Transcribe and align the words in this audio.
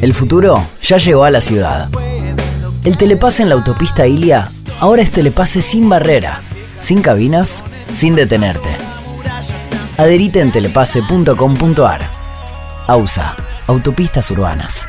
El 0.00 0.14
futuro 0.14 0.66
ya 0.82 0.96
llegó 0.98 1.24
a 1.24 1.30
la 1.30 1.40
ciudad. 1.40 1.88
El 2.84 2.96
telepase 2.96 3.42
en 3.42 3.48
la 3.48 3.54
autopista 3.54 4.06
Ilia 4.06 4.48
ahora 4.80 5.02
es 5.02 5.12
telepase 5.12 5.62
sin 5.62 5.88
barrera, 5.88 6.40
sin 6.80 7.02
cabinas, 7.02 7.62
sin 7.90 8.14
detenerte. 8.14 8.68
Adherite 9.96 10.40
en 10.40 10.50
telepase.com.ar. 10.50 12.10
AUSA, 12.86 13.36
Autopistas 13.68 14.30
Urbanas. 14.30 14.88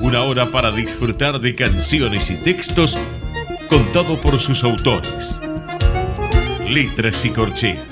una 0.00 0.22
hora 0.22 0.46
para 0.46 0.72
disfrutar 0.72 1.40
de 1.40 1.54
canciones 1.54 2.30
y 2.30 2.36
textos 2.36 2.98
contado 3.68 4.20
por 4.20 4.38
sus 4.38 4.62
autores. 4.64 5.40
Letras 6.68 7.24
y 7.24 7.30
corcheas. 7.30 7.86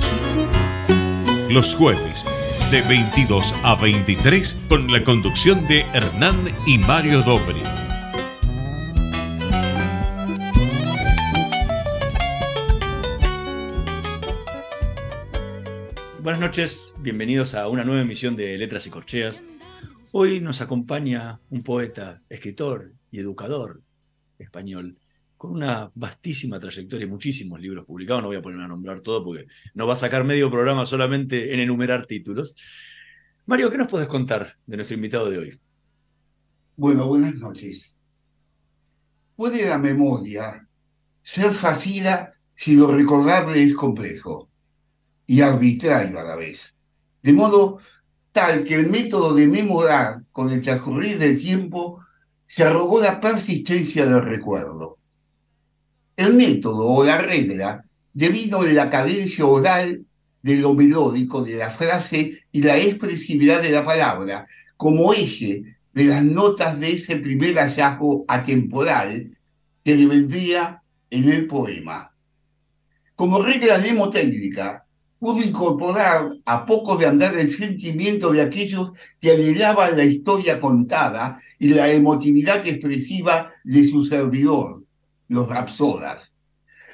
Los 1.48 1.74
jueves 1.74 2.24
de 2.70 2.82
22 2.82 3.54
a 3.62 3.74
23 3.76 4.58
con 4.68 4.92
la 4.92 5.02
conducción 5.04 5.66
de 5.66 5.80
Hernán 5.92 6.36
y 6.66 6.78
Mario 6.78 7.22
Dobri. 7.22 7.62
Buenas 16.20 16.40
noches, 16.40 16.94
bienvenidos 16.98 17.54
a 17.54 17.68
una 17.68 17.84
nueva 17.84 18.02
emisión 18.02 18.34
de 18.34 18.56
Letras 18.56 18.86
y 18.86 18.90
Corcheas. 18.90 19.42
Hoy 20.16 20.38
nos 20.40 20.60
acompaña 20.60 21.40
un 21.50 21.64
poeta, 21.64 22.22
escritor 22.28 22.92
y 23.10 23.18
educador 23.18 23.82
español 24.38 24.96
con 25.36 25.50
una 25.50 25.90
vastísima 25.92 26.60
trayectoria 26.60 27.04
y 27.04 27.10
muchísimos 27.10 27.58
libros 27.58 27.84
publicados. 27.84 28.22
No 28.22 28.28
voy 28.28 28.36
a 28.36 28.40
poner 28.40 28.60
a 28.60 28.68
nombrar 28.68 29.00
todo 29.00 29.24
porque 29.24 29.46
no 29.74 29.88
va 29.88 29.94
a 29.94 29.96
sacar 29.96 30.22
medio 30.22 30.52
programa 30.52 30.86
solamente 30.86 31.52
en 31.52 31.58
enumerar 31.58 32.06
títulos. 32.06 32.54
Mario, 33.46 33.72
¿qué 33.72 33.76
nos 33.76 33.88
puedes 33.88 34.06
contar 34.06 34.56
de 34.64 34.76
nuestro 34.76 34.94
invitado 34.94 35.28
de 35.28 35.38
hoy? 35.38 35.60
Bueno, 36.76 37.08
buenas 37.08 37.34
noches. 37.34 37.96
Puede 39.34 39.68
la 39.68 39.78
memoria 39.78 40.64
ser 41.24 41.50
fácil 41.50 42.04
si 42.54 42.76
lo 42.76 42.86
recordable 42.86 43.60
es 43.64 43.74
complejo 43.74 44.48
y 45.26 45.40
arbitrario 45.40 46.20
a 46.20 46.22
la 46.22 46.36
vez. 46.36 46.78
De 47.20 47.32
modo 47.32 47.80
tal 48.34 48.64
que 48.64 48.74
el 48.74 48.90
método 48.90 49.32
de 49.32 49.46
memorar 49.46 50.24
con 50.32 50.50
el 50.50 50.60
transcurrir 50.60 51.18
del 51.18 51.40
tiempo 51.40 52.00
se 52.48 52.64
arrogó 52.64 53.00
la 53.00 53.20
persistencia 53.20 54.04
del 54.04 54.22
recuerdo. 54.22 54.98
El 56.16 56.34
método 56.34 56.88
o 56.88 57.04
la 57.04 57.18
regla 57.18 57.84
debido 58.12 58.66
en 58.66 58.74
la 58.74 58.90
cadencia 58.90 59.46
oral 59.46 60.04
de 60.42 60.56
lo 60.56 60.74
melódico 60.74 61.44
de 61.44 61.58
la 61.58 61.70
frase 61.70 62.40
y 62.50 62.60
la 62.60 62.76
expresividad 62.76 63.62
de 63.62 63.70
la 63.70 63.84
palabra 63.84 64.44
como 64.76 65.12
eje 65.12 65.76
de 65.92 66.04
las 66.04 66.24
notas 66.24 66.80
de 66.80 66.94
ese 66.94 67.16
primer 67.18 67.54
hallazgo 67.54 68.24
atemporal 68.26 69.38
que 69.84 70.06
vendría 70.08 70.82
en 71.08 71.28
el 71.30 71.46
poema. 71.46 72.12
Como 73.14 73.40
regla 73.40 73.78
mnemotécnica, 73.78 74.83
pudo 75.24 75.42
incorporar 75.42 76.36
a 76.44 76.66
poco 76.66 76.98
de 76.98 77.06
andar 77.06 77.34
el 77.34 77.50
sentimiento 77.50 78.30
de 78.30 78.42
aquellos 78.42 78.90
que 79.18 79.30
anhelaban 79.30 79.96
la 79.96 80.04
historia 80.04 80.60
contada 80.60 81.40
y 81.58 81.68
la 81.68 81.90
emotividad 81.90 82.66
expresiva 82.66 83.48
de 83.64 83.86
su 83.86 84.04
servidor, 84.04 84.82
los 85.28 85.48
rapsodas. 85.48 86.34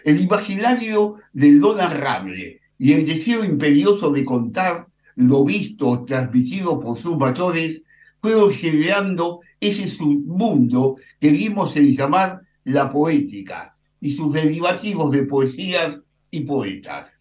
El 0.05 0.21
imaginario 0.21 1.17
del 1.33 1.59
lo 1.59 1.75
narrable 1.75 2.61
y 2.79 2.93
el 2.93 3.05
deseo 3.05 3.43
imperioso 3.43 4.13
de 4.13 4.25
contar 4.25 4.87
lo 5.17 5.45
visto 5.45 6.05
transmitido 6.05 6.79
por 6.79 7.01
sus 7.01 7.17
mayores 7.17 7.83
fueron 8.23 8.53
generando 8.53 9.41
ese 9.59 9.89
submundo 9.89 10.95
que 11.19 11.33
dimos 11.33 11.77
en 11.77 11.93
llamar 11.93 12.43
la 12.63 12.93
poética 12.93 13.75
y 14.01 14.13
sus 14.13 14.33
derivativos 14.33 15.11
de 15.11 15.25
poesías 15.25 15.99
y 16.31 16.43
poetas. 16.43 17.20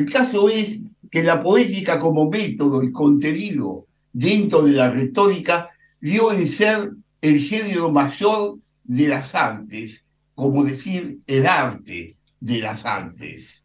El 0.00 0.10
caso 0.10 0.48
es 0.48 0.80
que 1.10 1.22
la 1.22 1.42
poética 1.42 1.98
como 1.98 2.30
método 2.30 2.82
y 2.82 2.90
contenido 2.90 3.86
dentro 4.10 4.62
de 4.62 4.72
la 4.72 4.90
retórica 4.90 5.68
dio 6.00 6.32
en 6.32 6.46
ser 6.46 6.92
el 7.20 7.38
género 7.38 7.90
mayor 7.90 8.56
de 8.82 9.08
las 9.08 9.34
artes, 9.34 10.02
como 10.34 10.64
decir 10.64 11.18
el 11.26 11.46
arte 11.46 12.16
de 12.40 12.60
las 12.60 12.86
artes. 12.86 13.62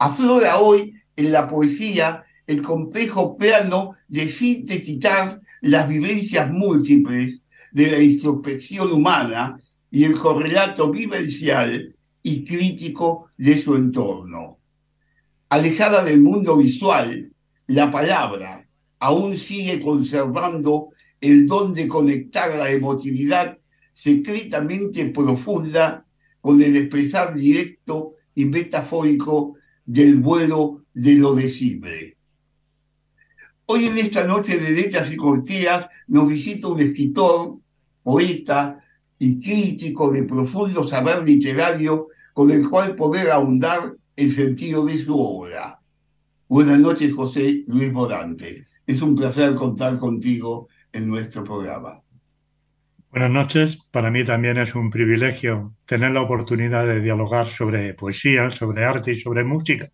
Aflora 0.00 0.58
hoy 0.58 0.94
en 1.14 1.30
la 1.30 1.48
poesía 1.48 2.24
el 2.44 2.60
complejo 2.60 3.36
plano 3.36 3.94
de 4.08 4.28
sintetizar 4.28 5.40
las 5.60 5.88
vivencias 5.88 6.50
múltiples 6.50 7.40
de 7.70 7.90
la 7.92 8.02
introspección 8.02 8.90
humana 8.90 9.56
y 9.92 10.02
el 10.02 10.18
correlato 10.18 10.90
vivencial 10.90 11.94
y 12.24 12.44
crítico 12.44 13.30
de 13.36 13.56
su 13.56 13.76
entorno. 13.76 14.57
Alejada 15.50 16.04
del 16.04 16.20
mundo 16.20 16.58
visual, 16.58 17.32
la 17.68 17.90
palabra 17.90 18.68
aún 18.98 19.38
sigue 19.38 19.80
conservando 19.80 20.90
el 21.22 21.46
don 21.46 21.72
de 21.72 21.88
conectar 21.88 22.54
la 22.54 22.70
emotividad 22.70 23.56
secretamente 23.94 25.06
profunda 25.06 26.04
con 26.42 26.60
el 26.62 26.76
expresar 26.76 27.34
directo 27.34 28.16
y 28.34 28.44
metafórico 28.44 29.54
del 29.86 30.16
vuelo 30.16 30.84
de 30.92 31.14
lo 31.14 31.34
decible. 31.34 32.18
Hoy 33.64 33.86
en 33.86 33.96
esta 33.96 34.24
noche 34.24 34.58
de 34.58 34.70
letras 34.70 35.10
y 35.10 35.16
corteas 35.16 35.88
nos 36.08 36.28
visita 36.28 36.68
un 36.68 36.80
escritor, 36.80 37.56
poeta 38.02 38.84
y 39.18 39.40
crítico 39.40 40.12
de 40.12 40.24
profundo 40.24 40.86
saber 40.86 41.22
literario 41.22 42.08
con 42.34 42.50
el 42.50 42.68
cual 42.68 42.94
poder 42.94 43.30
ahondar 43.30 43.94
el 44.18 44.32
sentido 44.32 44.84
de 44.84 44.98
su 44.98 45.16
obra. 45.16 45.78
Buenas 46.48 46.80
noches, 46.80 47.14
José 47.14 47.62
Luis 47.68 47.92
Morante. 47.92 48.66
Es 48.84 49.00
un 49.00 49.14
placer 49.14 49.54
contar 49.54 49.96
contigo 49.96 50.68
en 50.92 51.06
nuestro 51.06 51.44
programa. 51.44 52.02
Buenas 53.12 53.30
noches. 53.30 53.78
Para 53.92 54.10
mí 54.10 54.24
también 54.24 54.58
es 54.58 54.74
un 54.74 54.90
privilegio 54.90 55.76
tener 55.86 56.10
la 56.10 56.22
oportunidad 56.22 56.84
de 56.84 57.00
dialogar 57.00 57.46
sobre 57.46 57.94
poesía, 57.94 58.50
sobre 58.50 58.84
arte 58.84 59.12
y 59.12 59.20
sobre 59.20 59.44
música, 59.44 59.88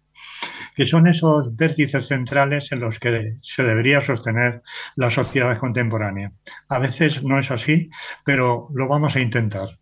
que 0.74 0.86
son 0.86 1.06
esos 1.06 1.54
vértices 1.54 2.06
centrales 2.08 2.72
en 2.72 2.80
los 2.80 2.98
que 2.98 3.36
se 3.42 3.62
debería 3.62 4.00
sostener 4.00 4.62
la 4.96 5.10
sociedad 5.10 5.58
contemporánea. 5.58 6.32
A 6.68 6.78
veces 6.78 7.22
no 7.22 7.38
es 7.38 7.50
así, 7.50 7.90
pero 8.24 8.68
lo 8.72 8.88
vamos 8.88 9.16
a 9.16 9.20
intentar. 9.20 9.78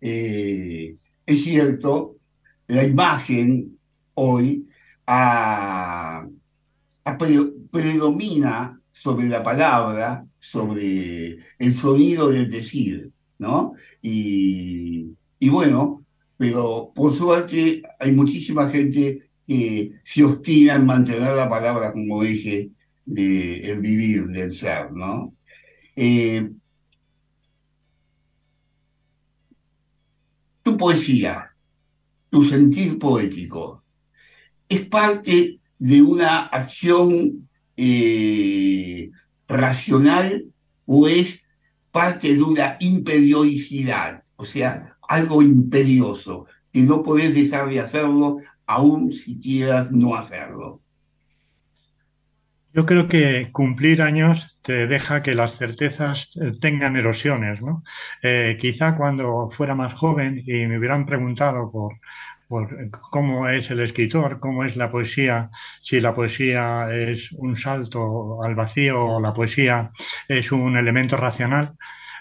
Eh, 0.00 0.96
es 1.24 1.44
cierto 1.44 2.17
la 2.68 2.84
imagen 2.84 3.78
hoy 4.14 4.66
predomina 7.70 8.80
sobre 8.92 9.28
la 9.28 9.42
palabra, 9.42 10.26
sobre 10.38 11.38
el 11.58 11.76
sonido 11.76 12.28
del 12.28 12.50
decir, 12.50 13.10
¿no? 13.38 13.74
Y, 14.02 15.08
bueno, 15.48 16.04
pero 16.36 16.92
por 16.94 17.12
suerte 17.12 17.82
hay 17.98 18.12
muchísima 18.12 18.68
gente 18.68 19.30
que 19.46 19.92
se 20.04 20.24
obstina 20.24 20.76
en 20.76 20.86
mantener 20.86 21.34
la 21.34 21.48
palabra 21.48 21.92
como 21.92 22.22
eje 22.22 22.70
del 23.04 23.80
vivir, 23.80 24.26
del 24.26 24.52
ser, 24.52 24.92
¿no? 24.92 25.34
Eh, 25.96 26.50
tu 30.62 30.76
poesía, 30.76 31.50
tu 32.30 32.44
sentir 32.44 32.98
poético, 32.98 33.82
es 34.68 34.86
parte 34.86 35.60
de 35.78 36.02
una 36.02 36.46
acción 36.46 37.48
eh, 37.76 39.10
racional 39.46 40.46
o 40.84 41.08
es 41.08 41.42
parte 41.90 42.34
de 42.34 42.42
una 42.42 42.76
imperiosidad, 42.80 44.22
o 44.36 44.44
sea, 44.44 44.96
algo 45.08 45.42
imperioso, 45.42 46.46
que 46.72 46.82
no 46.82 47.02
podés 47.02 47.34
dejar 47.34 47.70
de 47.70 47.80
hacerlo 47.80 48.36
aún 48.66 49.12
si 49.12 49.40
quieras 49.40 49.90
no 49.90 50.14
hacerlo. 50.14 50.82
Yo 52.72 52.84
creo 52.86 53.08
que 53.08 53.50
cumplir 53.52 54.02
años 54.02 54.58
te 54.62 54.86
deja 54.86 55.22
que 55.22 55.34
las 55.34 55.56
certezas 55.56 56.36
eh, 56.36 56.52
tengan 56.60 56.96
erosiones, 56.96 57.60
¿no? 57.62 57.82
Eh, 58.22 58.56
quizá 58.60 58.96
cuando 58.96 59.48
fuera 59.50 59.74
más 59.74 59.94
joven 59.94 60.42
y 60.46 60.66
me 60.66 60.78
hubieran 60.78 61.06
preguntado 61.06 61.70
por, 61.72 61.94
por 62.46 62.90
cómo 62.90 63.48
es 63.48 63.70
el 63.70 63.80
escritor, 63.80 64.38
cómo 64.38 64.64
es 64.64 64.76
la 64.76 64.90
poesía, 64.90 65.50
si 65.80 66.00
la 66.00 66.14
poesía 66.14 66.88
es 66.92 67.32
un 67.32 67.56
salto 67.56 68.42
al 68.44 68.54
vacío 68.54 69.02
o 69.04 69.20
la 69.20 69.32
poesía 69.34 69.90
es 70.28 70.52
un 70.52 70.76
elemento 70.76 71.16
racional, 71.16 71.74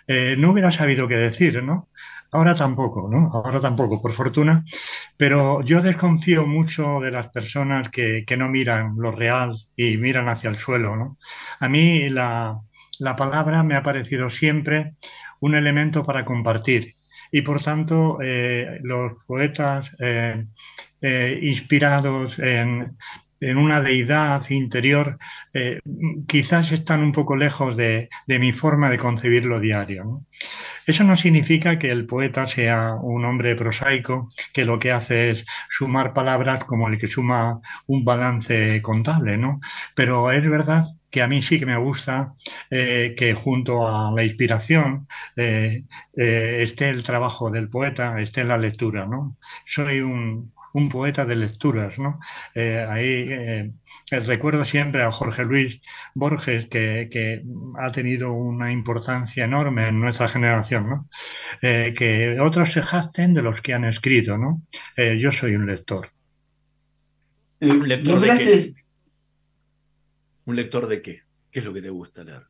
eh, 0.07 0.35
no 0.37 0.51
hubiera 0.51 0.71
sabido 0.71 1.07
qué 1.07 1.15
decir, 1.15 1.61
¿no? 1.63 1.89
Ahora 2.31 2.55
tampoco, 2.55 3.07
¿no? 3.09 3.31
Ahora 3.33 3.59
tampoco, 3.59 4.01
por 4.01 4.11
fortuna. 4.13 4.63
Pero 5.15 5.61
yo 5.61 5.81
desconfío 5.81 6.45
mucho 6.45 6.99
de 6.99 7.11
las 7.11 7.29
personas 7.29 7.89
que, 7.89 8.25
no 8.37 8.49
miran 8.49 8.95
lo 8.97 9.11
real 9.11 9.55
y 9.75 9.97
miran 9.97 10.29
hacia 10.29 10.49
el 10.49 10.57
suelo, 10.57 10.95
¿no? 10.95 11.17
A 11.59 11.69
mí 11.69 12.09
la, 12.09 12.61
palabra 13.17 13.63
me 13.63 13.75
ha 13.75 13.83
parecido 13.83 14.29
siempre 14.29 14.95
un 15.39 15.55
elemento 15.55 16.03
para 16.03 16.25
compartir. 16.25 16.95
Y 17.31 17.41
por 17.41 17.61
tanto, 17.61 18.19
eh, 18.21 18.79
los 18.83 19.13
poetas 19.25 19.95
eh, 19.99 20.45
eh, 21.01 21.39
inspirados 21.43 22.39
en, 22.39 22.97
en 23.39 23.57
una 23.57 23.81
deidad 23.81 24.49
interior, 24.49 25.17
eh, 25.53 25.79
quizás 26.27 26.71
están 26.71 27.01
un 27.03 27.11
poco 27.11 27.35
lejos 27.35 27.77
de, 27.77 28.09
mi 28.27 28.51
forma 28.51 28.89
de 28.89 28.97
concebir 28.97 29.45
lo 29.45 29.59
diario. 29.59 30.23
Eso 30.85 31.03
no 31.03 31.15
significa 31.15 31.77
que 31.79 31.91
el 31.91 32.05
poeta 32.05 32.47
sea 32.47 32.95
un 32.95 33.25
hombre 33.25 33.55
prosaico 33.55 34.29
que 34.53 34.65
lo 34.65 34.79
que 34.79 34.91
hace 34.91 35.31
es 35.31 35.45
sumar 35.69 36.13
palabras 36.13 36.65
como 36.65 36.87
el 36.87 36.97
que 36.97 37.07
suma 37.07 37.59
un 37.87 38.05
balance 38.05 38.81
contable, 38.81 39.37
¿no? 39.37 39.59
Pero 39.95 40.31
es 40.31 40.49
verdad 40.49 40.85
que 41.09 41.21
a 41.21 41.27
mí 41.27 41.41
sí 41.41 41.59
que 41.59 41.65
me 41.65 41.77
gusta 41.77 42.33
eh, 42.69 43.15
que 43.17 43.33
junto 43.33 43.87
a 43.87 44.11
la 44.11 44.23
inspiración 44.23 45.07
eh, 45.35 45.83
esté 46.13 46.89
el 46.89 47.03
trabajo 47.03 47.49
del 47.49 47.69
poeta, 47.69 48.19
esté 48.21 48.43
la 48.43 48.57
lectura, 48.57 49.05
¿no? 49.05 49.37
Soy 49.65 50.01
un, 50.01 50.53
un 50.73 50.89
poeta 50.89 51.25
de 51.25 51.35
lecturas. 51.35 51.99
¿no? 51.99 52.19
Eh, 52.55 52.85
ahí 52.87 53.25
eh, 53.29 53.71
recuerdo 54.09 54.65
siempre 54.65 55.03
a 55.03 55.11
Jorge 55.11 55.45
Luis 55.45 55.81
Borges, 56.13 56.67
que, 56.67 57.43
ha 57.79 57.91
tenido 57.91 58.33
una 58.33 58.71
importancia 58.71 59.45
enorme 59.45 59.89
en 59.89 59.99
nuestra 59.99 60.27
generación, 60.27 60.89
¿no? 60.89 61.09
Eh, 61.61 61.93
que 61.97 62.39
otros 62.39 62.71
se 62.71 62.81
jacten 62.81 63.33
de 63.33 63.41
los 63.41 63.61
que 63.61 63.73
han 63.73 63.85
escrito. 63.85 64.37
¿no? 64.37 64.61
yo 64.97 65.31
soy 65.31 65.55
un 65.55 65.67
lector. 65.67 66.09
¿Un 67.61 67.87
lector 67.87 68.19
de 68.19 68.37
qué? 68.37 68.73
¿Un 70.45 70.55
lector 70.55 70.87
de 70.87 71.01
qué? 71.01 71.21
¿Qué 71.51 71.59
es 71.59 71.65
lo 71.65 71.73
que 71.73 71.81
te 71.81 71.89
gusta 71.89 72.23
leer? 72.23 72.43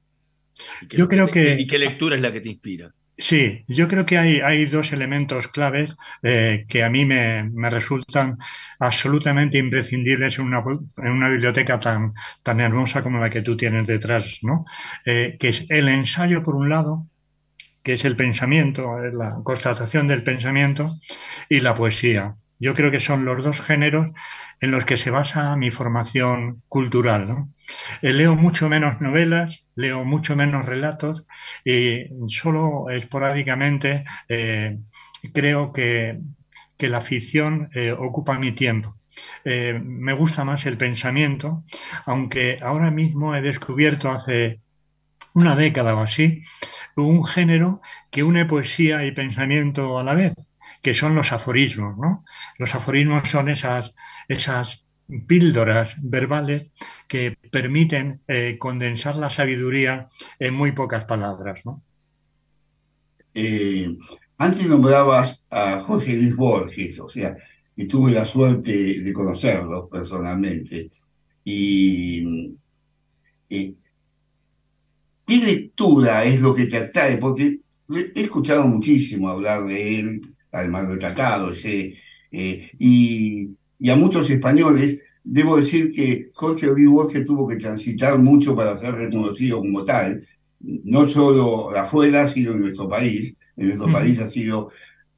Yo 0.89 1.07
creo 1.07 1.27
que... 1.27 1.59
¿Y 1.59 1.67
qué 1.67 1.77
lectura 1.77 2.15
es 2.15 2.21
la 2.21 2.31
que 2.31 2.41
te 2.41 2.49
inspira? 2.49 2.93
Sí, 3.19 3.63
yo 3.67 3.87
creo 3.87 4.05
que 4.05 4.17
hay, 4.19 4.41
hay 4.41 4.65
dos 4.65 4.93
elementos 4.93 5.47
claves 5.47 5.95
eh, 6.21 6.65
que 6.69 6.83
a 6.83 6.89
mí 6.89 7.03
me, 7.03 7.49
resultan 7.69 8.37
absolutamente 8.79 9.57
imprescindibles 9.57 10.37
en 10.37 10.45
una, 10.45 10.63
en 10.97 11.11
una, 11.11 11.29
biblioteca 11.29 11.79
tan, 11.79 12.13
tan 12.43 12.59
hermosa 12.59 13.01
como 13.01 13.19
la 13.19 13.31
que 13.31 13.41
tú 13.41 13.57
tienes 13.57 13.87
detrás, 13.87 14.39
¿no? 14.43 14.65
Eh, 15.03 15.35
que 15.39 15.49
es 15.49 15.65
el 15.69 15.89
ensayo, 15.89 16.43
por 16.43 16.55
un 16.55 16.69
lado, 16.69 17.07
que 17.83 17.93
es 17.93 18.05
el 18.05 18.15
pensamiento, 18.15 18.99
la 18.99 19.37
constatación 19.43 20.07
del 20.07 20.23
pensamiento, 20.23 20.95
y 21.49 21.59
la 21.61 21.73
poesía. 21.75 22.35
Yo 22.59 22.73
creo 22.73 22.91
que 22.91 22.99
son 22.99 23.25
los 23.25 23.43
dos 23.43 23.61
géneros 23.61 24.09
en 24.59 24.71
los 24.71 24.85
que 24.85 24.97
se 24.97 25.11
basa 25.11 25.55
mi 25.55 25.71
formación 25.71 26.63
cultural. 26.67 27.27
¿no? 27.27 27.53
Eh, 28.01 28.13
leo 28.13 28.35
mucho 28.35 28.69
menos 28.69 29.01
novelas, 29.01 29.65
leo 29.75 30.03
mucho 30.03 30.35
menos 30.35 30.65
relatos 30.65 31.25
y 31.63 32.05
solo 32.29 32.89
esporádicamente 32.89 34.05
eh, 34.29 34.79
creo 35.33 35.71
que, 35.73 36.19
la 36.79 37.01
ficción 37.01 37.69
eh, 37.73 37.91
ocupa 37.91 38.37
mi 38.37 38.51
tiempo. 38.51 38.95
me 39.43 40.13
gusta 40.13 40.43
más 40.45 40.65
el 40.67 40.77
pensamiento, 40.77 41.63
aunque 42.05 42.59
ahora 42.61 42.91
mismo 42.91 43.35
he 43.35 43.41
descubierto 43.41 44.11
hace 44.11 44.61
una 45.33 45.55
década 45.55 45.95
o 45.95 46.01
así 46.01 46.43
un 46.95 47.23
género 47.25 47.81
que 48.11 48.23
une 48.23 48.45
poesía 48.45 49.05
y 49.05 49.11
pensamiento 49.11 49.97
a 49.99 50.03
la 50.03 50.13
vez 50.13 50.33
que 50.87 50.93
son 50.93 51.15
los 51.15 51.33
aforismos. 51.33 51.97
¿no? 51.97 52.23
Los 52.57 52.73
aforismos 52.73 53.27
son 53.27 53.49
esas, 53.49 53.93
esas 54.29 54.85
píldoras 55.27 55.97
verbales 56.01 56.71
que 57.09 57.37
permiten 57.51 58.21
eh, 58.25 58.55
condensar 58.57 59.17
la 59.17 59.29
sabiduría 59.29 60.07
en 60.39 60.53
muy 60.53 60.71
pocas 60.71 61.03
palabras. 61.03 61.65
¿no? 61.65 61.83
Eh, 63.33 63.97
antes 64.37 64.65
nombrabas 64.65 65.43
a 65.49 65.81
Jorge 65.81 66.15
Luis 66.15 66.33
Borges, 66.37 67.01
o 67.01 67.09
sea, 67.09 67.35
y 67.75 67.85
tuve 67.85 68.13
la 68.13 68.25
suerte 68.25 69.01
de 69.01 69.11
conocerlo 69.11 69.89
personalmente. 69.89 70.89
Y 71.43 72.55
eh, 73.49 73.73
¿qué 75.25 75.37
lectura 75.37 76.23
es 76.23 76.39
lo 76.39 76.55
que 76.55 76.67
te 76.67 76.77
atrae? 76.77 77.17
Porque 77.17 77.59
he 77.89 78.21
escuchado 78.21 78.65
muchísimo 78.65 79.27
hablar 79.27 79.65
de 79.65 79.99
él, 79.99 80.36
al 80.59 80.69
maltratado, 80.69 81.51
ese, 81.51 81.95
eh, 82.31 82.69
y, 82.79 83.49
y, 83.79 83.89
a 83.89 83.95
muchos 83.95 84.29
españoles, 84.29 84.99
debo 85.23 85.57
decir 85.57 85.91
que 85.91 86.29
Jorge 86.33 86.67
Luis 86.67 86.87
Borges 86.87 87.25
tuvo 87.25 87.47
que 87.47 87.57
transitar 87.57 88.17
mucho 88.17 88.55
para 88.55 88.77
ser 88.77 88.95
reconocido 88.95 89.59
como 89.59 89.83
tal, 89.83 90.23
no 90.59 91.07
solo 91.07 91.75
afuera, 91.75 92.31
sino 92.33 92.51
en 92.51 92.61
nuestro 92.61 92.87
país. 92.89 93.33
En 93.55 93.67
nuestro 93.67 93.91
país 93.91 94.19
ha 94.21 94.29
sido 94.29 94.69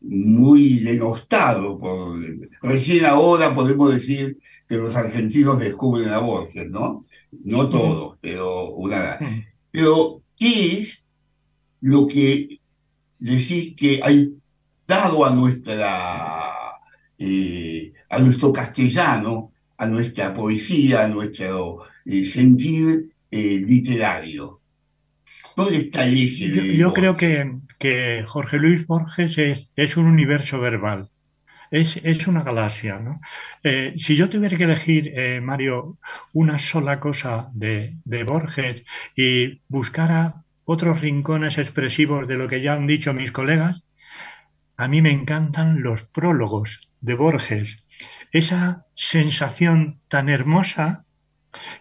muy 0.01 0.79
denostado 0.79 1.77
por... 1.77 2.19
Recién 2.62 3.05
ahora 3.05 3.53
podemos 3.53 3.93
decir 3.93 4.38
que 4.67 4.77
los 4.77 4.96
argentinos 4.96 5.60
descubren 5.60 6.10
a 6.10 6.19
Borges, 6.19 6.69
¿no? 6.69 7.05
No 7.43 7.69
todos, 7.69 8.17
pero 8.22 8.72
una... 8.72 9.17
Pero, 9.72 10.24
¿qué 10.38 10.79
es 10.79 11.05
lo 11.81 12.08
que 12.08 12.60
decís 13.19 13.75
que 13.75 14.00
hay 14.01 14.34
dado 14.89 15.24
a 15.24 15.29
nuestra 15.29 16.55
eh, 17.19 17.93
a 18.10 18.17
nuestro 18.17 18.51
castellano, 18.51 19.51
a 19.77 19.86
nuestra 19.86 20.34
poesía, 20.34 21.03
a 21.03 21.08
nuestro 21.08 21.84
eh, 22.05 22.25
sentir 22.25 23.12
eh, 23.29 23.63
literario. 23.67 24.62
¿Dónde 25.55 25.77
está 25.77 26.05
el 26.05 26.15
Yo, 26.75 26.91
creo 26.93 27.15
que, 27.17 27.51
que, 27.77 28.24
Jorge 28.25 28.58
Luis 28.58 28.88
Borges 28.88 29.38
es, 29.75 29.98
un 29.98 30.05
universo 30.05 30.60
verbal. 30.60 31.10
Es, 31.69 32.00
es, 32.01 32.25
una 32.25 32.41
galaxia. 32.41 32.98
¿no? 32.98 33.19
si 33.98 34.15
yo 34.15 34.29
tuviera 34.29 34.58
que 34.58 34.63
elegir, 34.63 35.13
Mario, 35.41 35.98
una 36.34 36.58
sola 36.58 37.00
cosa 37.00 37.50
de, 37.53 37.98
de, 38.05 38.24
Borges 38.24 38.84
y 39.15 39.62
buscara 39.67 40.46
otros 40.63 41.01
rincones 41.01 41.58
expresivos 41.58 42.27
de 42.27 42.38
lo 42.38 42.48
que 42.48 42.62
ya 42.62 42.74
han 42.74 42.88
dicho 42.88 43.13
mis 43.13 43.34
colegas, 43.34 43.84
a 44.79 44.88
mí 44.88 45.01
me 45.01 45.12
encantan 45.12 45.83
los 45.83 46.03
prólogos 46.03 46.89
de 47.01 47.13
Borges, 47.13 47.83
esa 48.31 48.86
sensación 48.95 50.00
tan 50.07 50.29
hermosa 50.29 51.03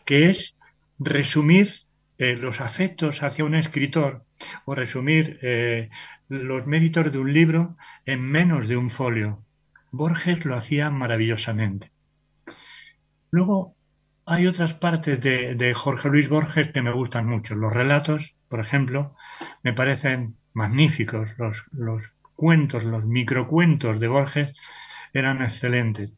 que 0.04 0.30
es 0.30 0.58
resumir 0.98 1.82
eh, 2.18 2.34
los 2.34 2.60
afectos 2.60 3.22
hacia 3.22 3.44
un 3.44 3.54
escritor 3.54 4.24
o 4.64 4.74
resumir 4.74 5.38
eh, 5.42 5.90
los 6.28 6.66
méritos 6.66 7.12
de 7.12 7.18
un 7.20 7.32
libro 7.32 7.76
en 8.04 8.20
menos 8.20 8.66
de 8.66 8.76
un 8.76 8.90
folio. 8.90 9.44
Borges 9.92 10.44
lo 10.44 10.56
hacía 10.56 10.90
maravillosamente. 10.90 11.92
Luego 13.30 13.76
hay 14.26 14.48
otras 14.48 14.74
partes 14.74 15.20
de, 15.20 15.72
Jorge 15.72 16.08
Luis 16.08 16.28
Borges 16.28 16.72
que 16.72 16.82
me 16.82 16.90
gustan 16.90 17.26
mucho. 17.26 17.54
Los 17.54 17.72
relatos, 17.72 18.34
por 18.48 18.58
ejemplo, 18.58 19.14
me 19.62 19.72
parecen 19.72 20.36
magníficos. 20.52 21.28
Los, 21.38 21.62
los 21.70 22.02
cuentos, 22.38 22.85
los 22.85 23.04
microcuentos 23.04 23.99
de 23.99 24.07
Borges 24.07 24.57
eran 25.12 25.42
excelentes. 25.42 26.12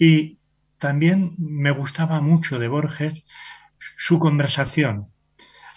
Y 0.00 0.38
también 0.78 1.36
me 1.38 1.70
gustaba 1.70 2.20
mucho 2.20 2.58
de 2.58 2.66
Borges 2.66 3.24
su 3.78 4.18
conversación. 4.18 5.06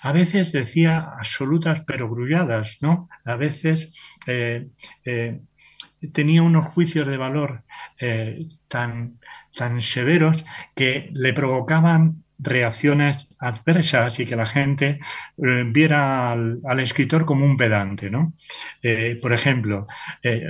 A 0.02 0.12
veces 0.12 0.52
decía 0.52 0.98
absolutas 1.20 1.82
perogrulladas, 1.82 2.80
¿no? 2.82 3.08
A 3.24 3.36
veces 3.36 3.92
eh, 4.26 4.70
eh, 5.06 5.42
tenía 6.12 6.42
unos 6.42 6.66
juicios 6.66 7.08
de 7.08 7.18
valor 7.18 7.64
eh, 8.00 8.48
tan, 8.68 9.20
tan 9.56 9.80
severos 9.80 10.44
que 10.76 11.12
le 11.14 11.34
provocaban 11.34 12.23
reacciones 12.44 13.28
adversas 13.40 14.20
y 14.20 14.26
que 14.26 14.36
la 14.36 14.46
gente 14.46 15.00
viera 15.38 16.32
al, 16.32 16.80
escritor 16.80 17.26
como 17.26 17.46
un 17.46 17.58
pedante. 17.58 18.10
¿no? 18.10 18.34
por 19.22 19.34
ejemplo, 19.34 19.86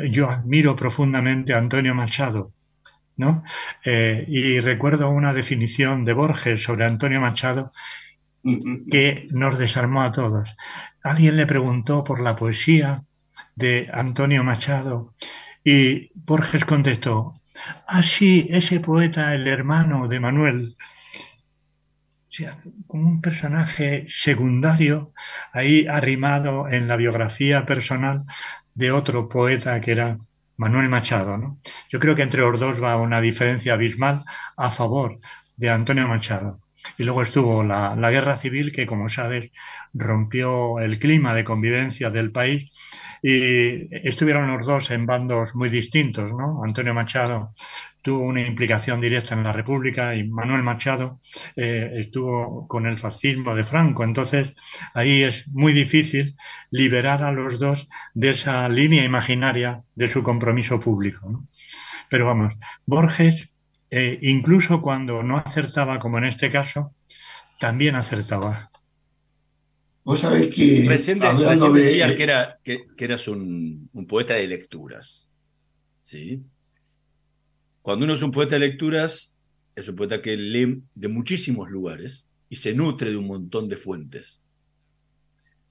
yo 0.10 0.30
admiro 0.30 0.76
profundamente 0.76 1.54
a 1.54 1.60
Antonio 1.60 1.96
Machado, 1.96 2.52
¿no? 3.18 3.44
y 3.86 4.60
recuerdo 4.60 5.10
una 5.10 5.34
definición 5.34 6.04
de 6.04 6.14
Borges 6.14 6.64
sobre 6.64 6.86
Antonio 6.86 7.22
Machado 7.22 7.72
que 8.92 9.28
nos 9.32 9.58
desarmó 9.58 10.04
a 10.04 10.12
todos. 10.12 10.56
Alguien 11.04 11.38
le 11.38 11.46
preguntó 11.46 12.04
por 12.04 12.22
la 12.22 12.36
poesía 12.36 13.04
de 13.56 13.90
Antonio 13.94 14.44
Machado 14.44 15.14
y 15.64 16.12
Borges 16.14 16.66
contestó, 16.66 17.34
ah, 17.88 18.02
ese 18.02 18.80
poeta, 18.80 19.34
el 19.34 19.48
hermano 19.48 20.08
de 20.08 20.20
Manuel, 20.20 20.76
como 22.88 23.08
un 23.08 23.22
personaje 23.22 24.06
secundario, 24.10 25.14
ahí 25.52 25.88
arrimado 25.88 26.68
en 26.70 26.88
la 26.88 26.96
biografía 26.96 27.66
personal 27.66 28.24
de 28.74 28.92
otro 28.92 29.30
poeta 29.30 29.80
que 29.82 29.92
era 29.92 30.18
Manuel 30.58 30.90
Machado. 30.90 31.38
¿no? 31.38 31.60
Yo 31.90 32.00
creo 32.00 32.16
que 32.16 32.24
entre 32.24 32.42
los 32.42 32.60
dos 32.60 32.82
va 32.82 32.98
una 32.98 33.22
diferencia 33.22 33.74
abismal 33.74 34.24
a 34.58 34.72
favor 34.72 35.20
de 35.58 35.70
Antonio 35.70 36.08
Machado. 36.08 36.60
Y 36.98 37.04
luego 37.04 37.22
estuvo 37.22 37.64
la, 37.64 37.96
guerra 38.12 38.38
civil 38.38 38.74
que, 38.74 38.86
como 38.86 39.08
sabes, 39.08 39.52
rompió 39.94 40.80
el 40.80 41.00
clima 41.00 41.34
de 41.34 41.46
convivencia 41.46 42.10
del 42.10 42.32
país 42.32 42.72
y 43.22 43.88
estuvieron 44.06 44.48
los 44.48 44.66
dos 44.66 44.92
en 44.92 45.06
bandos 45.06 45.56
muy 45.56 45.70
distintos. 45.70 46.30
¿no? 46.32 46.62
Antonio 46.64 46.94
Machado 46.94 47.54
tuvo 48.04 48.24
una 48.24 48.46
implicación 48.46 49.02
directa 49.02 49.34
en 49.34 49.44
la 49.44 49.54
República 49.54 50.14
y 50.14 50.26
Manuel 50.26 50.62
Machado 50.62 51.20
eh, 51.56 51.90
estuvo 51.96 52.68
con 52.68 52.86
el 52.86 53.00
fascismo 53.00 53.56
de 53.56 53.64
Franco. 53.64 54.04
Entonces, 54.04 54.54
ahí 54.94 55.24
es 55.24 55.48
muy 55.48 55.74
difícil 55.74 56.36
liberar 56.70 57.24
a 57.24 57.32
los 57.32 57.58
dos 57.58 57.88
de 58.14 58.32
esa 58.32 58.70
línea 58.70 59.04
imaginaria 59.04 59.84
de 59.96 60.10
su 60.10 60.22
compromiso 60.22 60.80
público. 60.80 61.48
Pero 62.10 62.28
vamos, 62.28 62.54
Borges 62.86 63.50
eh, 63.90 64.18
incluso 64.24 64.82
cuando 64.82 65.22
no 65.22 65.38
acertaba, 65.38 66.00
como 66.00 66.18
en 66.18 66.26
este 66.26 66.50
caso, 66.50 66.96
también 67.60 67.96
acertaba. 67.96 68.72
Vos 70.04 70.20
sabés 70.20 70.50
que. 70.50 70.84
Recién, 70.88 71.20
decías 71.20 72.12
que, 72.14 72.24
era, 72.24 72.60
que, 72.64 72.88
eras 72.98 73.28
un, 73.28 73.90
poeta 74.08 74.34
de 74.34 74.48
lecturas. 74.48 75.30
¿Sí? 76.02 76.44
Cuando 77.84 78.06
uno 78.06 78.14
es 78.14 78.22
un 78.22 78.32
poeta 78.32 78.56
de 78.56 78.62
lecturas, 78.62 79.36
es 79.76 79.90
un 79.90 79.98
poeta 79.98 80.22
que 80.22 80.38
lee 80.38 80.84
de 80.96 81.08
muchísimos 81.10 81.70
lugares 81.70 82.30
y 82.48 82.56
se 82.56 82.74
nutre 82.74 83.12
de 83.12 83.18
un 83.18 83.28
montón 83.28 83.68
de 83.68 83.76
fuentes. 83.76 84.42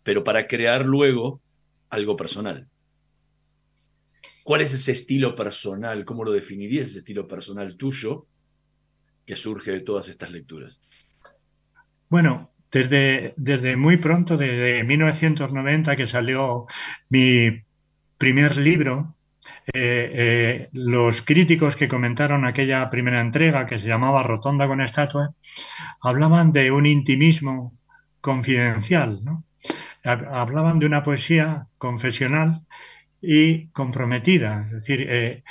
Pero 0.03 0.23
para 0.23 0.47
crear 0.47 0.85
luego 0.85 1.41
algo 1.89 2.15
personal. 2.15 2.69
¿Cuál 4.45 4.61
es 4.61 4.75
ese 4.75 4.93
estilo 4.93 5.35
personal? 5.35 6.05
¿Cómo 6.05 6.23
lo 6.23 6.33
definirías 6.33 6.91
ese 6.91 6.99
estilo 6.99 7.27
personal 7.27 7.77
tuyo 7.79 8.27
que 9.25 9.35
surge 9.35 9.71
de 9.71 9.81
todas 9.81 10.09
estas 10.09 10.33
lecturas? 10.33 10.83
Bueno, 12.11 12.53
desde, 12.71 13.33
desde 13.39 13.75
muy 13.77 13.97
pronto, 13.97 14.37
desde 14.37 14.85
1990 14.85 15.97
que 15.97 16.07
salió 16.07 16.67
mi 17.09 17.63
primer 18.19 18.59
libro, 18.59 19.17
eh, 19.67 20.11
eh, 20.15 20.69
los 20.73 21.23
críticos 21.23 21.77
que 21.77 21.89
comentaron 21.89 22.45
aquella 22.45 22.91
primera 22.91 23.21
entrega 23.21 23.67
que 23.67 23.79
se 23.79 23.87
llamaba 23.87 24.23
Rotonda 24.23 24.67
con 24.67 24.81
estatua, 24.81 25.35
hablaban 26.01 26.53
de 26.53 26.73
un 26.73 26.87
intimismo 26.87 27.73
confidencial, 28.21 29.21
hablaban 30.05 30.79
de 30.79 30.87
una 30.87 31.05
poesía 31.05 31.67
confesional 31.79 32.63
y 33.21 33.69
comprometida. 33.69 34.67
Es 34.67 34.73
decir, 34.73 35.07
eh, 35.09 35.45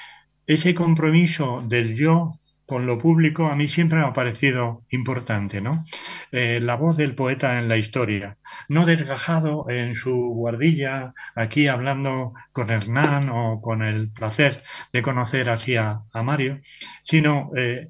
ese 0.45 0.75
compromiso 0.75 1.63
del 1.67 1.95
yo 1.95 2.40
con 2.71 2.85
lo 2.85 2.97
público 2.97 3.47
a 3.47 3.55
mí 3.57 3.67
siempre 3.67 3.99
me 3.99 4.05
ha 4.05 4.13
parecido 4.13 4.85
importante, 4.91 5.59
¿no? 5.59 5.83
Eh, 6.31 6.61
la 6.61 6.75
voz 6.77 6.95
del 6.95 7.15
poeta 7.15 7.59
en 7.59 7.67
la 7.67 7.75
historia, 7.75 8.37
no 8.69 8.85
desgajado 8.85 9.69
en 9.69 9.93
su 9.93 10.15
guardilla, 10.15 11.13
aquí 11.35 11.67
hablando 11.67 12.31
con 12.53 12.69
Hernán 12.69 13.27
o 13.27 13.59
con 13.59 13.81
el 13.81 14.09
placer 14.09 14.63
de 14.93 15.01
conocer 15.01 15.49
así 15.49 15.75
a, 15.75 16.03
Mario, 16.23 16.61
sino 17.03 17.51
eh, 17.57 17.89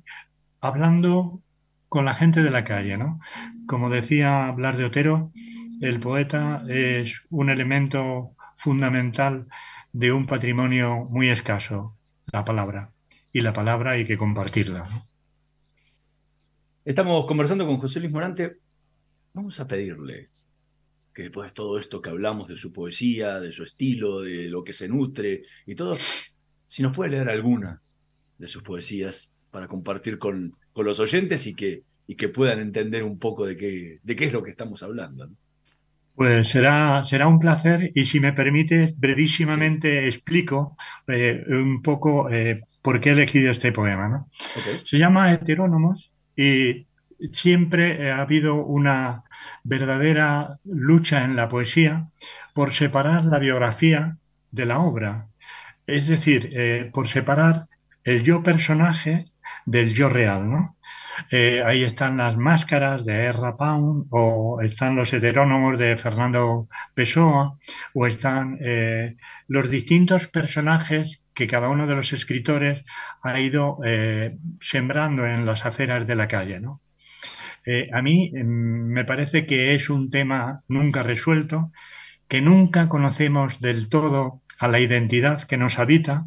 hablando 0.62 1.44
con 1.88 2.04
la 2.06 2.16
gente 2.16 2.42
de 2.42 2.50
la 2.50 2.64
calle, 2.64 2.98
¿no? 2.98 3.20
Como 3.68 3.92
decía 3.92 4.50
Blas 4.50 4.80
de 4.80 4.86
Otero, 4.86 5.32
el 5.80 6.00
poeta 6.00 6.64
es 6.68 7.22
un 7.30 7.52
elemento 7.52 8.32
fundamental 8.58 9.46
de 9.94 10.12
un 10.12 10.26
patrimonio 10.26 11.06
muy 11.08 11.30
escaso, 11.30 11.96
la 12.32 12.44
palabra. 12.44 12.90
Y 13.34 13.42
la 13.42 13.54
palabra 13.54 13.92
hay 13.92 14.06
que 14.06 14.18
compartirla. 14.18 14.86
Estamos 16.84 17.26
conversando 17.26 17.66
con 17.66 17.78
José 17.78 18.00
Luis 18.00 18.12
Morante. 18.12 18.58
Vamos 19.34 19.60
a 19.60 19.68
pedirle 19.68 20.30
que 21.14 21.24
después 21.24 21.52
de 21.52 21.54
todo 21.54 21.80
esto 21.80 22.02
que 22.02 22.10
hablamos 22.10 22.48
de 22.48 22.58
su 22.58 22.74
poesía, 22.74 23.40
de 23.40 23.52
su 23.52 23.64
estilo, 23.64 24.22
de 24.22 24.50
lo 24.50 24.64
que 24.64 24.74
se 24.74 24.90
nutre 24.90 25.44
y 25.66 25.76
todo, 25.76 25.98
si 26.68 26.82
nos 26.82 26.96
puede 26.96 27.12
leer 27.12 27.30
alguna 27.30 27.82
de 28.38 28.48
sus 28.48 28.64
poesías 28.64 29.34
para 29.50 29.68
compartir 29.68 30.18
con, 30.18 30.58
con 30.74 30.86
los 30.86 31.00
oyentes 31.00 31.48
y 31.48 31.54
que, 31.54 31.84
y 32.08 32.16
que 32.16 32.30
puedan 32.30 32.60
entender 32.60 33.04
un 33.04 33.20
poco 33.20 33.46
de 33.46 33.56
qué, 33.56 34.00
de 34.04 34.16
qué 34.16 34.26
es 34.26 34.34
lo 34.34 34.44
que 34.44 34.52
estamos 34.52 34.84
hablando. 34.84 35.30
Pues 36.16 36.50
será, 36.50 37.06
será 37.06 37.28
un 37.28 37.40
placer 37.40 37.92
y 37.96 38.06
si 38.06 38.20
me 38.20 38.34
permite, 38.34 38.94
brevísimamente 38.98 40.08
explico 40.08 40.76
eh, 41.08 41.44
un 41.48 41.82
poco 41.82 42.30
eh, 42.30 42.62
por 42.82 43.00
qué 43.00 43.10
he 43.10 43.14
elegido 43.14 43.52
este 43.52 43.72
poema. 43.72 44.26
Se 44.86 44.98
llama 44.98 45.34
Heterónomos 45.34 46.12
y 46.36 46.88
siempre 47.32 48.12
ha 48.12 48.22
habido 48.22 48.66
una 48.66 49.24
verdadera 49.64 50.60
lucha 50.64 51.24
en 51.24 51.36
la 51.36 51.48
poesía 51.50 52.08
por 52.54 52.74
separar 52.74 53.26
la 53.26 53.40
biografía 53.40 54.18
de 54.52 54.66
la 54.66 54.80
obra. 54.80 55.28
Es 55.88 56.08
decir, 56.08 56.50
eh, 56.54 56.90
por 56.94 57.08
separar 57.08 57.68
el 58.04 58.24
yo 58.24 58.44
personaje 58.44 59.32
del 59.66 59.94
yo 59.94 60.10
real, 60.10 60.50
¿no? 60.50 60.78
Eh, 61.30 61.62
ahí 61.66 61.84
están 61.84 62.18
las 62.18 62.38
máscaras 62.38 63.06
de 63.06 63.26
Erra 63.26 63.58
Pound, 63.58 64.08
o 64.10 64.62
están 64.62 64.96
los 64.96 65.14
heterónomos 65.14 65.78
de 65.78 65.98
Fernando 65.98 66.68
Pessoa, 66.94 67.58
o 67.94 68.08
están 68.08 68.58
eh, 68.62 69.18
los 69.48 69.70
distintos 69.70 70.28
personajes 70.28 71.21
que 71.34 71.48
cada 71.48 71.70
uno 71.70 71.88
de 71.88 71.96
los 71.96 72.14
escritores 72.14 72.84
ha 73.22 73.40
ido 73.40 73.80
eh, 73.86 74.38
sembrando 74.60 75.26
en 75.26 75.46
las 75.46 75.66
aceras 75.66 76.08
de 76.08 76.16
la 76.16 76.28
calle. 76.28 76.60
¿no? 76.60 76.82
a 77.94 78.02
mí 78.02 78.32
em, 78.34 78.48
me 78.88 79.06
parece 79.06 79.46
que 79.46 79.76
es 79.76 79.90
un 79.90 80.10
tema 80.10 80.64
nunca 80.68 81.04
resuelto, 81.04 81.72
que 82.28 82.42
nunca 82.42 82.90
conocemos 82.90 83.60
del 83.60 83.88
todo 83.88 84.42
a 84.58 84.68
la 84.68 84.80
identidad 84.80 85.44
que 85.44 85.58
nos 85.58 85.80
habita 85.80 86.26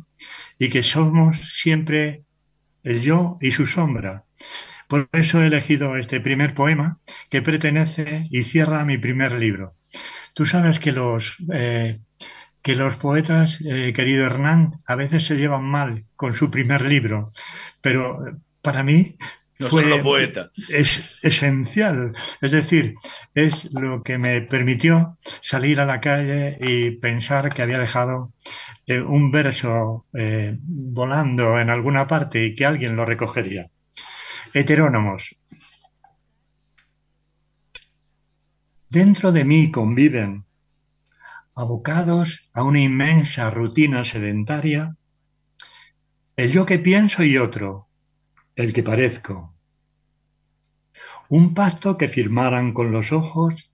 y 0.58 0.68
que 0.68 0.82
somos 0.82 1.54
siempre 1.54 2.24
el 2.82 3.00
yo 3.00 3.38
y 3.40 3.52
su 3.52 3.66
sombra. 3.66 4.24
Por 4.88 5.08
eso 5.12 5.42
he 5.42 5.46
elegido 5.46 5.96
este 5.96 6.20
primer 6.20 6.54
poema 6.54 6.98
que 7.30 7.42
pertenece 7.42 8.26
y 8.30 8.42
cierra 8.42 8.84
mi 8.84 8.98
primer 8.98 9.32
libro. 9.32 9.74
Tú 10.34 10.46
sabes 10.46 10.78
que 10.78 10.92
los, 10.92 11.36
eh, 11.52 12.00
que 12.64 12.74
los 12.74 12.96
poetas, 12.96 13.60
eh, 13.60 13.92
querido 13.94 14.24
Hernán, 14.24 14.80
a 14.86 14.94
veces 14.94 15.26
se 15.26 15.36
llevan 15.36 15.64
mal 15.64 16.06
con 16.16 16.34
su 16.34 16.50
primer 16.50 16.80
libro, 16.80 17.30
pero 17.82 18.24
para 18.62 18.82
mí 18.82 19.18
no 19.58 19.68
fue, 19.68 20.00
poeta. 20.02 20.48
es 20.70 21.04
esencial. 21.20 22.14
Es 22.40 22.52
decir, 22.52 22.94
es 23.34 23.70
lo 23.74 24.02
que 24.02 24.16
me 24.16 24.40
permitió 24.40 25.18
salir 25.42 25.78
a 25.78 25.84
la 25.84 26.00
calle 26.00 26.56
y 26.58 26.92
pensar 26.92 27.50
que 27.50 27.60
había 27.60 27.78
dejado 27.78 28.32
eh, 28.86 28.98
un 28.98 29.30
verso 29.30 30.06
volando 30.62 31.60
en 31.60 31.68
alguna 31.68 32.06
parte 32.06 32.46
y 32.46 32.54
que 32.54 32.64
alguien 32.64 32.96
lo 32.96 33.04
recogería. 33.04 33.66
Heterónomos. 34.54 35.36
Dentro 38.88 39.32
de 39.32 39.44
mí 39.44 39.70
conviven, 39.70 40.46
abocados 41.54 42.50
a 42.52 42.64
una 42.64 42.80
inmensa 42.80 43.50
rutina 43.50 44.04
sedentaria, 44.04 44.96
el 46.36 46.50
yo 46.50 46.66
que 46.66 46.78
pienso 46.78 47.22
y 47.22 47.38
otro, 47.38 47.88
el 48.56 48.72
que 48.72 48.82
parezco. 48.82 49.54
Un 51.28 51.54
pacto 51.54 51.96
que 51.96 52.08
firmaran 52.08 52.72
con 52.72 52.90
los 52.90 53.12
ojos 53.12 53.70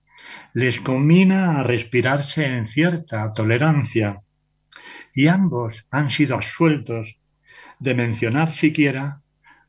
les 0.53 0.79
combina 0.79 1.59
a 1.59 1.63
respirarse 1.63 2.45
en 2.45 2.67
cierta 2.67 3.31
tolerancia, 3.33 4.21
y 5.13 5.27
ambos 5.27 5.87
han 5.89 6.11
sido 6.11 6.35
absueltos 6.35 7.19
de 7.79 7.95
mencionar 7.95 8.51
siquiera 8.51 9.21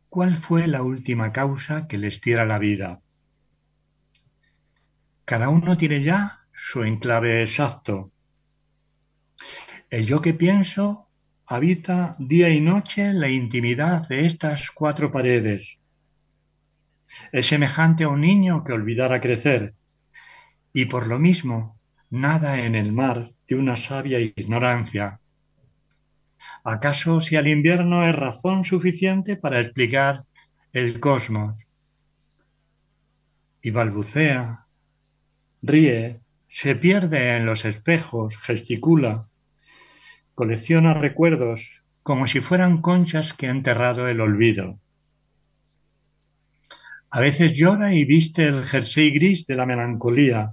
cuál 0.09 0.37
fue 0.37 0.67
la 0.67 0.83
última 0.83 1.33
causa 1.33 1.89
que 1.89 1.97
les 1.97 2.21
diera 2.21 2.45
la 2.45 2.59
vida. 2.59 3.01
Cada 5.25 5.49
uno 5.49 5.77
tiene 5.79 6.03
ya 6.03 6.42
su 6.65 6.85
enclave 6.85 7.43
exacto. 7.43 8.13
El 9.91 10.07
yo 10.07 10.23
que 10.23 10.33
pienso 10.33 11.09
habita 11.45 12.15
día 12.21 12.51
y 12.51 12.61
noche 12.61 13.13
la 13.13 13.29
intimidad 13.29 14.09
de 14.09 14.27
estas 14.27 14.71
cuatro 14.71 15.11
paredes. 15.11 15.79
Es 17.33 17.49
semejante 17.49 18.05
a 18.05 18.09
un 18.09 18.21
niño 18.21 18.63
que 18.63 18.73
olvidara 18.73 19.21
crecer 19.21 19.75
y 20.73 20.85
por 20.85 21.09
lo 21.09 21.19
mismo 21.19 21.81
nada 22.11 22.61
en 22.61 22.77
el 22.77 22.93
mar 22.93 23.33
de 23.49 23.57
una 23.57 23.77
sabia 23.77 24.21
ignorancia. 24.21 25.21
¿Acaso 26.63 27.21
si 27.21 27.35
al 27.35 27.49
invierno 27.49 28.09
es 28.09 28.15
razón 28.15 28.65
suficiente 28.65 29.37
para 29.37 29.61
explicar 29.61 30.25
el 30.73 31.01
cosmos? 31.01 31.57
Y 33.61 33.71
balbucea, 33.71 34.65
ríe, 35.61 36.23
se 36.53 36.77
pierde 36.77 37.35
en 37.35 37.47
los 37.47 37.65
espejos, 37.65 38.37
gesticula, 38.37 39.27
colecciona 40.35 40.93
recuerdos 40.93 41.71
como 42.03 42.27
si 42.27 42.41
fueran 42.41 42.83
conchas 42.83 43.33
que 43.33 43.47
ha 43.47 43.51
enterrado 43.51 44.07
el 44.07 44.21
olvido. 44.21 44.79
A 47.11 47.21
veces 47.21 47.55
llora 47.55 47.95
y 47.95 48.05
viste 48.05 48.47
el 48.47 48.65
jersey 48.65 49.13
gris 49.13 49.47
de 49.47 49.57
la 49.57 49.65
melancolía. 49.65 50.53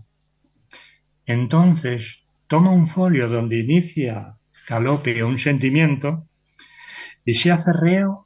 Entonces 1.25 2.23
toma 2.47 2.71
un 2.71 2.87
folio 2.87 3.27
donde 3.27 3.59
inicia 3.59 4.37
galope 4.69 5.21
un 5.21 5.37
sentimiento 5.37 6.25
y 7.25 7.33
se 7.33 7.51
hace 7.51 7.73
reo 7.73 8.25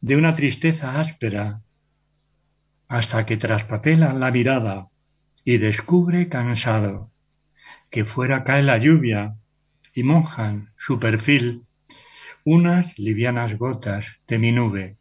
de 0.00 0.16
una 0.16 0.36
tristeza 0.36 1.00
áspera 1.00 1.62
hasta 2.86 3.26
que 3.26 3.36
traspapela 3.36 4.12
la 4.12 4.30
mirada 4.30 4.88
y 5.48 5.56
descubre 5.56 6.28
cansado 6.28 7.10
que 7.88 8.04
fuera 8.04 8.44
cae 8.44 8.62
la 8.62 8.76
lluvia 8.76 9.36
y 9.94 10.02
mojan 10.02 10.74
su 10.76 11.00
perfil 11.00 11.64
unas 12.44 12.98
livianas 12.98 13.56
gotas 13.56 14.18
de 14.26 14.38
mi 14.38 14.52
nube. 14.52 14.98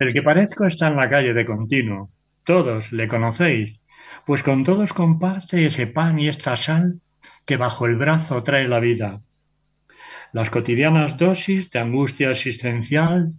El 0.00 0.12
que 0.12 0.24
parezco 0.24 0.66
está 0.66 0.88
en 0.88 0.96
la 0.96 1.08
calle 1.08 1.34
de 1.34 1.44
continuo. 1.44 2.10
Todos 2.42 2.90
le 2.90 3.06
conocéis, 3.06 3.78
pues 4.26 4.42
con 4.42 4.64
todos 4.64 4.92
comparte 4.92 5.64
ese 5.64 5.86
pan 5.86 6.18
y 6.18 6.26
esta 6.26 6.56
sal 6.56 7.00
que 7.46 7.58
bajo 7.58 7.86
el 7.86 7.94
brazo 7.94 8.42
trae 8.42 8.66
la 8.66 8.80
vida. 8.80 9.22
Las 10.32 10.50
cotidianas 10.50 11.16
dosis 11.16 11.70
de 11.70 11.78
angustia 11.78 12.32
existencial, 12.32 13.34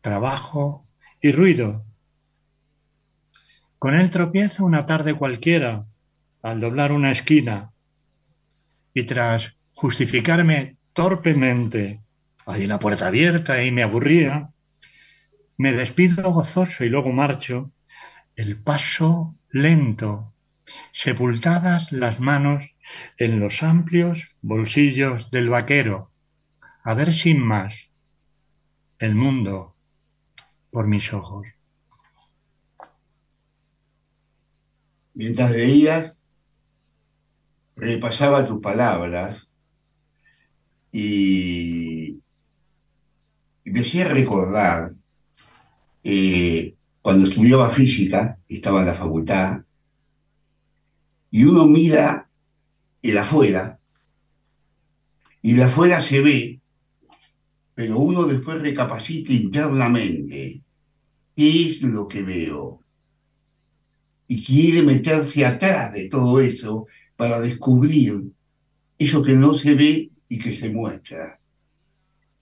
trabajo 0.00 0.88
y 1.20 1.32
ruido. 1.32 1.84
Con 3.82 3.96
él 3.96 4.12
tropiezo 4.12 4.64
una 4.64 4.86
tarde 4.86 5.12
cualquiera, 5.12 5.86
al 6.40 6.60
doblar 6.60 6.92
una 6.92 7.10
esquina, 7.10 7.72
y 8.94 9.02
tras 9.06 9.56
justificarme 9.74 10.76
torpemente, 10.92 12.00
hay 12.46 12.64
una 12.64 12.78
puerta 12.78 13.08
abierta 13.08 13.64
y 13.64 13.72
me 13.72 13.82
aburría, 13.82 14.50
me 15.56 15.72
despido 15.72 16.30
gozoso 16.30 16.84
y 16.84 16.90
luego 16.90 17.12
marcho, 17.12 17.72
el 18.36 18.56
paso 18.56 19.34
lento, 19.50 20.32
sepultadas 20.92 21.90
las 21.90 22.20
manos 22.20 22.76
en 23.16 23.40
los 23.40 23.64
amplios 23.64 24.28
bolsillos 24.42 25.28
del 25.32 25.50
vaquero, 25.50 26.12
a 26.84 26.94
ver 26.94 27.12
sin 27.12 27.40
más 27.40 27.90
el 29.00 29.16
mundo 29.16 29.74
por 30.70 30.86
mis 30.86 31.12
ojos. 31.12 31.48
Mientras 35.14 35.50
leías, 35.50 36.22
repasaba 37.76 38.44
tus 38.44 38.60
palabras 38.60 39.50
y, 40.90 42.20
me 43.64 43.80
hacía 43.80 44.08
recordar 44.08 44.92
eh, 46.04 46.74
cuando 47.00 47.28
estudiaba 47.28 47.70
física, 47.70 48.38
estaba 48.48 48.80
en 48.80 48.86
la 48.86 48.94
facultad, 48.94 49.62
y 51.30 51.44
uno 51.44 51.66
mira 51.66 52.28
el 53.02 53.18
afuera, 53.18 53.80
y 55.40 55.54
de 55.54 55.64
afuera 55.64 56.00
se 56.00 56.20
ve, 56.20 56.60
pero 57.74 57.98
uno 57.98 58.24
después 58.24 58.60
recapacita 58.60 59.32
internamente 59.32 60.62
qué 61.34 61.66
es 61.66 61.82
lo 61.82 62.06
que 62.06 62.22
veo. 62.22 62.81
Y 64.32 64.42
quiere 64.42 64.82
meterse 64.82 65.44
atrás 65.44 65.92
de 65.92 66.08
todo 66.08 66.40
eso 66.40 66.86
para 67.16 67.38
descubrir 67.38 68.32
eso 68.96 69.22
que 69.22 69.34
no 69.34 69.52
se 69.52 69.74
ve 69.74 70.10
y 70.26 70.38
que 70.38 70.54
se 70.54 70.70
muestra. 70.70 71.38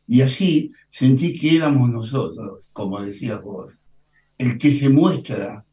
Y 0.07 0.21
así 0.21 0.71
sentí 0.89 1.37
que 1.37 1.57
éramos 1.57 1.91
nosotros, 1.91 2.71
como 2.73 3.01
decías 3.01 3.43
vos, 3.43 3.77
el 4.39 4.57
que 4.57 4.73
se 4.73 4.89
muestra 4.89 5.67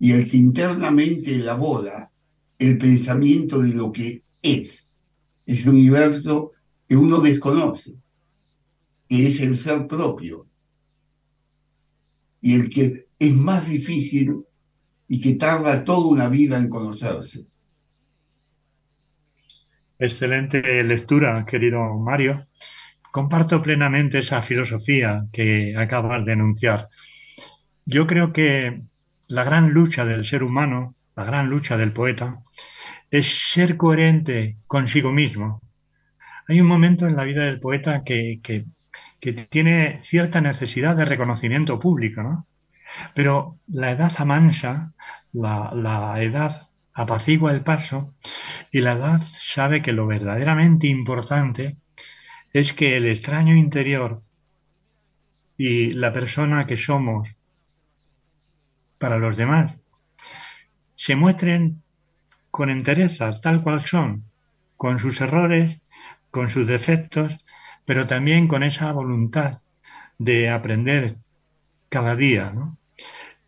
y 0.00 0.10
el 0.10 0.28
que 0.28 0.38
internamente 0.38 1.36
elabora 1.36 2.10
el 2.58 2.76
pensamiento 2.76 3.60
de 3.60 3.68
lo 3.68 3.92
que 3.92 4.24
es, 4.42 4.90
ese 5.46 5.70
universo 5.70 6.50
que 6.88 6.96
uno 6.96 7.20
desconoce, 7.20 7.94
que 9.08 9.28
es 9.28 9.38
el 9.38 9.56
ser 9.56 9.86
propio, 9.86 10.48
y 12.40 12.56
el 12.56 12.68
que 12.68 13.06
es 13.20 13.36
más 13.36 13.68
difícil 13.68 14.44
y 15.12 15.20
que 15.20 15.34
tarda 15.34 15.82
toda 15.82 16.06
una 16.06 16.28
vida 16.28 16.56
en 16.56 16.68
conocerse. 16.68 17.48
Excelente 19.98 20.84
lectura, 20.84 21.44
querido 21.44 21.98
Mario. 21.98 22.46
Comparto 23.10 23.60
plenamente 23.60 24.20
esa 24.20 24.40
filosofía 24.40 25.26
que 25.32 25.74
acabas 25.76 26.24
de 26.24 26.32
enunciar. 26.32 26.88
Yo 27.84 28.06
creo 28.06 28.32
que 28.32 28.82
la 29.26 29.42
gran 29.42 29.70
lucha 29.70 30.04
del 30.04 30.24
ser 30.24 30.44
humano, 30.44 30.94
la 31.16 31.24
gran 31.24 31.50
lucha 31.50 31.76
del 31.76 31.92
poeta, 31.92 32.38
es 33.10 33.50
ser 33.50 33.76
coherente 33.76 34.58
consigo 34.68 35.10
mismo. 35.10 35.60
Hay 36.46 36.60
un 36.60 36.68
momento 36.68 37.08
en 37.08 37.16
la 37.16 37.24
vida 37.24 37.46
del 37.46 37.58
poeta 37.58 38.04
que, 38.04 38.40
tiene 39.48 39.98
cierta 40.04 40.40
necesidad 40.40 40.94
de 40.94 41.04
reconocimiento 41.04 41.80
público, 41.80 42.22
¿no? 42.22 42.46
Pero 43.14 43.58
la 43.66 43.90
edad 43.90 44.12
amansa, 44.18 44.92
la, 45.32 45.70
la 45.74 46.22
edad 46.22 46.68
apacigua 46.92 47.52
el 47.52 47.62
paso 47.62 48.14
y 48.70 48.80
la 48.82 48.92
edad 48.92 49.20
sabe 49.36 49.82
que 49.82 49.92
lo 49.92 50.06
verdaderamente 50.06 50.86
importante 50.86 51.76
es 52.52 52.72
que 52.72 52.96
el 52.96 53.06
extraño 53.06 53.54
interior 53.54 54.22
y 55.56 55.90
la 55.90 56.12
persona 56.12 56.66
que 56.66 56.76
somos 56.76 57.36
para 58.98 59.18
los 59.18 59.36
demás 59.36 59.76
se 60.94 61.16
muestren 61.16 61.82
con 62.50 62.68
entereza, 62.68 63.30
tal 63.40 63.62
cual 63.62 63.82
son, 63.82 64.24
con 64.76 64.98
sus 64.98 65.20
errores, 65.20 65.80
con 66.30 66.50
sus 66.50 66.66
defectos, 66.66 67.32
pero 67.84 68.06
también 68.06 68.48
con 68.48 68.62
esa 68.62 68.92
voluntad 68.92 69.60
de 70.18 70.50
aprender 70.50 71.16
cada 71.88 72.16
día. 72.16 72.52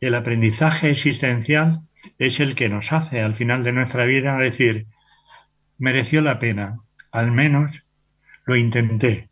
El 0.02 0.16
aprendizaje 0.16 0.90
existencial 0.90 1.82
es 2.18 2.40
el 2.40 2.56
que 2.56 2.68
nos 2.68 2.90
hace 2.90 3.20
al 3.20 3.36
final 3.36 3.62
de 3.62 3.70
nuestra 3.70 4.04
vida 4.04 4.36
decir, 4.36 4.88
mereció 5.78 6.20
la 6.22 6.40
pena, 6.40 6.76
al 7.12 7.30
menos 7.30 7.70
lo 8.44 8.56
intenté. 8.56 9.30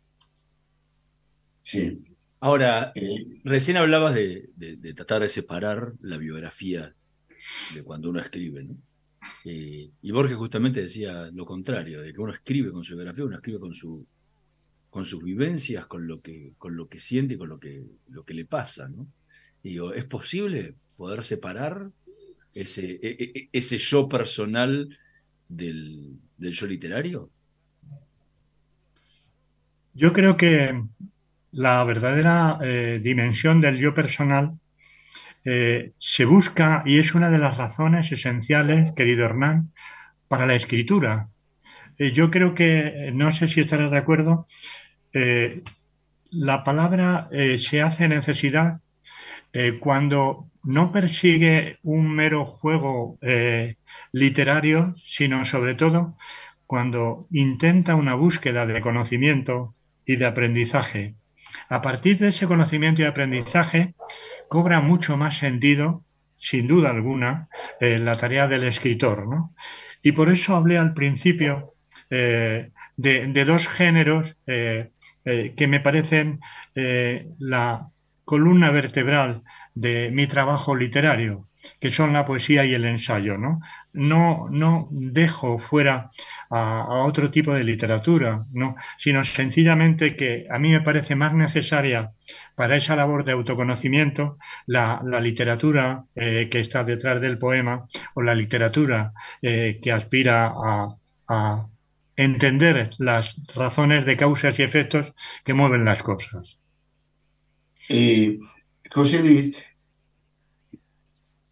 Sí. 1.61 2.01
Ahora, 2.39 2.93
eh, 2.95 3.41
recién 3.43 3.75
hablabas 3.75 4.15
de, 4.15 4.49
tratar 4.95 5.23
de 5.23 5.27
separar 5.27 5.91
la 5.99 6.17
biografía 6.17 6.95
de 7.73 7.83
cuando 7.83 8.09
uno 8.09 8.21
escribe, 8.21 8.63
¿no? 8.63 8.77
Eh, 9.43 9.91
y 10.01 10.11
Borges 10.11 10.37
justamente 10.37 10.83
decía 10.83 11.29
lo 11.33 11.43
contrario, 11.43 12.01
de 12.01 12.13
que 12.13 12.21
uno 12.21 12.31
escribe 12.31 12.71
con 12.71 12.85
su 12.85 12.95
biografía, 12.95 13.25
uno 13.25 13.35
escribe 13.35 13.59
con, 13.59 13.73
su, 13.73 14.07
con 14.89 15.03
sus 15.03 15.21
vivencias, 15.21 15.85
con 15.87 16.07
lo 16.07 16.21
que, 16.21 16.53
con 16.57 16.77
lo 16.77 16.87
que 16.87 16.97
siente 16.97 17.33
y 17.33 17.37
con 17.37 17.49
lo 17.49 17.59
que, 17.59 17.83
lo 18.07 18.23
que 18.23 18.33
le 18.33 18.45
pasa, 18.45 18.87
¿no? 18.87 19.05
Digo, 19.63 19.93
¿es 19.93 20.05
posible 20.05 20.75
poder 20.97 21.23
separar 21.23 21.89
ese, 22.53 22.91
e, 22.91 22.99
e, 23.01 23.31
e, 23.35 23.49
ese 23.51 23.77
yo 23.77 24.07
personal 24.09 24.97
del, 25.47 26.17
del 26.37 26.51
yo 26.51 26.67
literario? 26.67 27.29
Yo 29.93 30.13
creo 30.13 30.37
que 30.37 30.81
la 31.51 31.83
verdadera 31.83 32.57
eh, 32.61 32.99
dimensión 33.03 33.59
del 33.61 33.77
yo 33.77 33.93
personal 33.93 34.57
eh, 35.43 35.91
se 35.97 36.25
busca 36.25 36.83
y 36.85 36.99
es 36.99 37.13
una 37.13 37.29
de 37.29 37.39
las 37.39 37.57
razones 37.57 38.11
esenciales, 38.11 38.93
querido 38.93 39.25
Hernán, 39.25 39.71
para 40.27 40.45
la 40.45 40.55
escritura. 40.55 41.27
Eh, 41.97 42.11
yo 42.13 42.31
creo 42.31 42.55
que, 42.55 43.11
no 43.13 43.31
sé 43.31 43.47
si 43.49 43.61
estarás 43.61 43.91
de 43.91 43.97
acuerdo, 43.97 44.45
la 46.29 46.63
palabra 46.63 47.27
se 47.57 47.81
hace 47.81 48.07
necesidad 48.07 48.79
cuando 49.79 50.47
no 50.63 50.91
persigue 50.91 51.77
un 51.83 52.09
mero 52.09 52.45
juego 52.45 53.17
literario, 54.11 54.95
sino 55.03 55.43
sobre 55.43 55.75
todo 55.75 56.15
cuando 56.71 57.27
intenta 57.31 57.95
una 57.95 58.15
búsqueda 58.15 58.65
de 58.65 58.79
conocimiento 58.79 59.75
y 60.05 60.15
de 60.15 60.25
aprendizaje. 60.25 61.15
A 61.69 61.81
partir 61.81 62.17
de 62.17 62.29
ese 62.29 62.47
conocimiento 62.47 63.01
y 63.01 63.05
aprendizaje 63.05 63.93
cobra 64.47 64.79
mucho 64.79 65.17
más 65.17 65.37
sentido, 65.37 66.03
sin 66.37 66.67
duda 66.67 66.89
alguna, 66.89 67.49
eh, 67.79 67.97
la 67.99 68.15
tarea 68.15 68.47
del 68.47 68.63
escritor. 68.63 69.25
Y 70.01 70.13
por 70.13 70.29
eso 70.29 70.55
hablé 70.55 70.77
al 70.77 70.93
principio 70.93 71.73
eh, 72.09 72.71
de, 72.97 73.45
dos 73.45 73.67
géneros 73.67 74.35
eh, 74.47 74.91
que 75.23 75.67
me 75.67 75.79
parecen 75.79 76.39
la 76.73 77.90
columna 78.31 78.71
vertebral 78.71 79.43
de 79.75 80.09
mi 80.09 80.25
trabajo 80.25 80.73
literario, 80.73 81.49
que 81.81 81.91
son 81.91 82.13
la 82.13 82.23
poesía 82.23 82.63
y 82.63 82.73
el 82.73 82.85
ensayo. 82.85 83.37
No, 83.37 83.59
no, 83.91 84.47
no 84.49 84.87
dejo 84.89 85.59
fuera 85.59 86.09
a, 86.49 87.03
otro 87.05 87.29
tipo 87.29 87.53
de 87.53 87.65
literatura, 87.65 88.45
no, 88.53 88.77
sino 88.97 89.25
sencillamente 89.25 90.15
que 90.15 90.47
a 90.49 90.59
mí 90.59 90.71
me 90.71 90.79
parece 90.79 91.13
más 91.15 91.33
necesaria 91.33 92.13
para 92.55 92.77
esa 92.77 92.95
labor 92.95 93.25
de 93.25 93.33
autoconocimiento 93.33 94.37
la, 94.65 95.01
literatura 95.19 96.05
eh, 96.15 96.47
que 96.49 96.61
está 96.61 96.85
detrás 96.85 97.19
del 97.19 97.37
poema 97.37 97.85
o 98.13 98.21
la 98.21 98.33
literatura 98.33 99.11
eh, 99.41 99.77
que 99.83 99.91
aspira 99.91 100.53
a, 101.27 101.67
entender 102.17 102.91
las 102.99 103.35
razones 103.55 104.05
de 104.05 104.17
causas 104.17 104.59
y 104.59 104.63
efectos 104.63 105.13
que 105.43 105.53
mueven 105.53 105.85
las 105.85 106.03
cosas. 106.03 106.60
Eh, 107.93 108.39
José 108.89 109.21
Luis, 109.21 109.53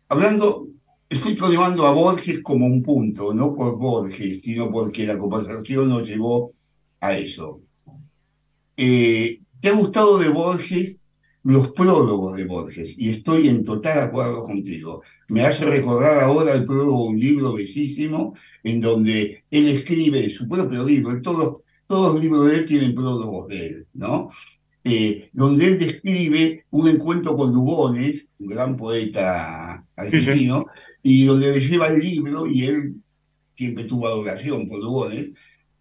hablando, 0.07 0.69
estoy 1.09 1.35
problemando 1.35 1.85
a 1.85 1.91
Borges 1.91 2.41
como 2.41 2.65
un 2.65 2.81
punto, 2.81 3.33
no 3.33 3.53
por 3.53 3.77
Borges, 3.77 4.39
sino 4.41 4.71
porque 4.71 5.05
la 5.05 5.17
conversación 5.17 5.89
nos 5.89 6.07
llevó 6.07 6.53
a 7.01 7.17
eso. 7.17 7.61
Eh, 8.77 9.41
¿Te 9.59 9.67
ha 9.67 9.73
gustado 9.73 10.17
de 10.17 10.29
Borges 10.29 10.97
los 11.43 11.73
prólogos 11.73 12.37
de 12.37 12.45
Borges? 12.45 12.97
Y 12.97 13.09
estoy 13.09 13.49
en 13.49 13.65
total 13.65 13.99
acuerdo 13.99 14.41
contigo. 14.41 15.03
Me 15.27 15.41
hace 15.41 15.65
recordar 15.65 16.19
ahora 16.19 16.53
el 16.53 16.65
prólogo 16.65 17.03
de 17.03 17.09
un 17.09 17.19
libro 17.19 17.53
bellísimo 17.53 18.33
en 18.63 18.79
donde 18.79 19.43
él 19.51 19.67
escribe 19.67 20.29
su 20.29 20.47
propio 20.47 20.85
libro. 20.85 21.21
Todos 21.21 22.13
los 22.13 22.23
libros 22.23 22.47
de 22.47 22.55
él 22.59 22.65
tienen 22.65 22.95
prólogos 22.95 23.49
de 23.49 23.67
él, 23.67 23.87
¿no? 23.93 24.29
Eh, 24.83 25.29
donde 25.33 25.67
él 25.67 25.79
describe 25.79 26.65
un 26.71 26.87
encuentro 26.87 27.35
con 27.35 27.53
Lugones, 27.53 28.25
un 28.39 28.47
gran 28.47 28.77
poeta 28.77 29.85
argentino, 29.95 30.67
y 31.03 31.25
donde 31.25 31.51
le 31.51 31.67
lleva 31.67 31.87
el 31.87 31.99
libro 31.99 32.47
y 32.47 32.65
él 32.65 32.95
siempre 33.55 33.83
tuvo 33.83 34.07
adoración 34.07 34.67
por 34.67 34.79
Lugones, 34.79 35.31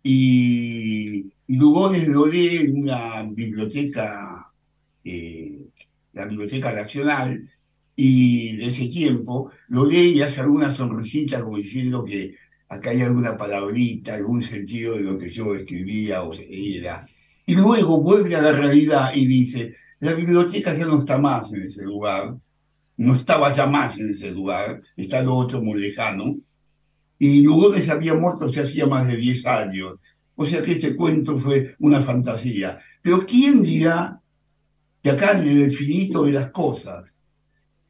y, 0.03 1.33
Lugones 1.49 2.09
lo 2.09 2.27
lee 2.27 2.57
en 2.57 2.79
una 2.79 3.23
biblioteca, 3.23 4.53
eh, 5.05 5.59
la 6.13 6.27
Biblioteca 6.27 6.73
Nacional, 6.73 7.49
y 7.97 8.57
de 8.57 8.67
ese 8.67 8.89
tiempo 8.89 9.51
lo 9.69 9.85
lee 9.87 10.11
y 10.17 10.23
hace 10.23 10.41
alguna 10.41 10.75
sonrisita 10.75 11.43
como 11.43 11.57
diciendo 11.57 12.05
que 12.05 12.35
acá 12.69 12.91
hay 12.91 13.03
alguna 13.03 13.37
palabrita, 13.37 14.15
algún 14.15 14.43
sentido 14.43 14.95
de 14.95 15.01
lo 15.01 15.19
que 15.19 15.31
yo 15.31 15.55
escribía 15.55 16.23
o 16.23 16.33
era 16.35 17.07
y 17.49 17.55
luego 17.55 18.03
vuelve 18.03 18.37
a 18.37 18.43
la 18.43 18.53
realidad 18.53 19.11
y 19.15 19.25
dice, 19.25 19.75
la 20.01 20.13
biblioteca 20.13 20.77
ya 20.77 20.85
no 20.85 21.01
está 21.01 21.17
más 21.17 21.51
en 21.51 21.63
ese 21.63 21.83
lugar, 21.83 22.37
no 22.99 23.15
estaba 23.15 23.55
ya 23.55 23.67
más 23.67 23.97
en 23.97 24.11
ese 24.11 24.31
lugar, 24.31 24.83
está 24.95 25.23
lo 25.23 25.35
otro 25.35 25.63
muy 25.63 25.81
lejano, 25.81 26.37
y 27.19 27.41
Lugones 27.41 27.89
había 27.89 28.13
muerto 28.13 28.53
se 28.53 28.61
hacía 28.61 28.85
más 28.85 29.09
de 29.09 29.17
10 29.17 29.47
años. 29.47 29.95
O 30.37 30.45
sea 30.45 30.63
que 30.63 30.73
este 30.73 30.95
cuento 30.95 31.39
fue 31.39 31.75
una 31.79 32.03
fantasía. 32.03 32.81
Pero 33.01 33.25
¿quién 33.25 33.63
dirá 33.63 34.21
que 35.03 35.11
acá 35.11 35.41
en 35.41 35.49
el 35.49 35.59
infinito 35.71 36.25
de 36.25 36.33
las 36.33 36.51
cosas 36.51 37.15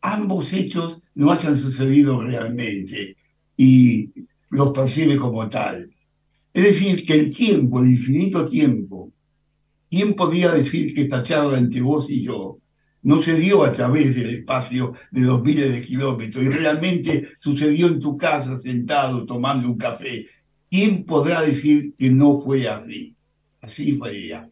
ambos 0.01 0.53
hechos 0.53 1.01
no 1.17 1.33
hayan 1.33 1.59
sucedido 1.59 2.23
realmente 2.23 3.17
y 3.57 4.09
los 4.51 4.71
percibe 4.71 5.17
como 5.17 5.49
tal? 5.49 5.91
Es 6.55 6.63
decir, 6.63 7.05
que 7.05 7.15
el 7.15 7.35
tiempo, 7.35 7.81
el 7.81 7.91
infinito 7.91 8.45
tiempo, 8.45 9.13
¿Quién 9.91 10.15
podía 10.15 10.53
decir 10.53 10.95
que 10.95 11.03
esta 11.03 11.23
charla 11.23 11.59
entre 11.59 11.81
vos 11.81 12.11
y 12.11 12.23
yo 12.23 12.59
no 13.03 13.23
se 13.23 13.35
dio 13.35 13.65
a 13.65 13.73
través 13.73 14.15
del 14.15 14.31
espacio 14.31 14.93
de 15.11 15.23
dos 15.23 15.43
miles 15.43 15.73
de 15.73 15.83
kilómetros 15.83 16.45
y 16.45 16.49
realmente 16.49 17.29
sucedió 17.41 17.87
en 17.87 18.01
tu 18.01 18.17
casa 18.17 18.61
sentado 18.61 19.25
tomando 19.25 19.69
un 19.69 19.79
café? 19.79 20.27
¿Quién 20.69 21.05
podrá 21.05 21.43
decir 21.43 21.95
que 21.97 22.11
no 22.11 22.39
fue 22.39 22.69
así? 22.69 23.17
Así 23.61 23.97
fue 23.97 24.17
ella. 24.17 24.51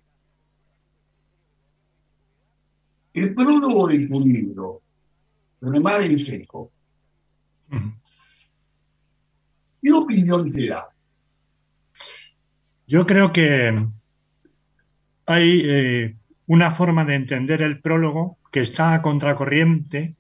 El 3.12 3.34
prólogo 3.34 3.88
de 3.88 4.06
tu 4.06 4.20
libro, 4.20 4.82
Remar 5.60 6.02
en 6.02 6.18
seco. 6.18 6.70
¿Qué 9.82 9.92
opinión 9.92 10.50
te 10.50 10.68
da? 10.68 10.88
Yo 12.86 13.06
creo 13.06 13.32
que 13.32 13.74
hay 15.26 15.62
eh, 15.64 16.12
una 16.46 16.70
forma 16.70 17.04
de 17.04 17.16
entender 17.16 17.62
el 17.62 17.80
prólogo 17.80 18.38
que 18.52 18.60
está 18.60 18.94
a 18.94 19.02
contracorriente 19.02 20.14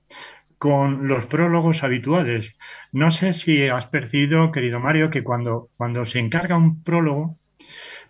con 0.58 1.06
los 1.06 1.26
prólogos 1.26 1.84
habituales. 1.84 2.56
No 2.92 3.10
sé 3.10 3.32
si 3.32 3.68
has 3.68 3.86
percibido, 3.86 4.52
querido 4.52 4.80
Mario, 4.80 5.10
que 5.10 5.22
cuando, 5.22 5.70
cuando 5.76 6.04
se 6.04 6.18
encarga 6.18 6.56
un 6.56 6.82
prólogo 6.82 7.38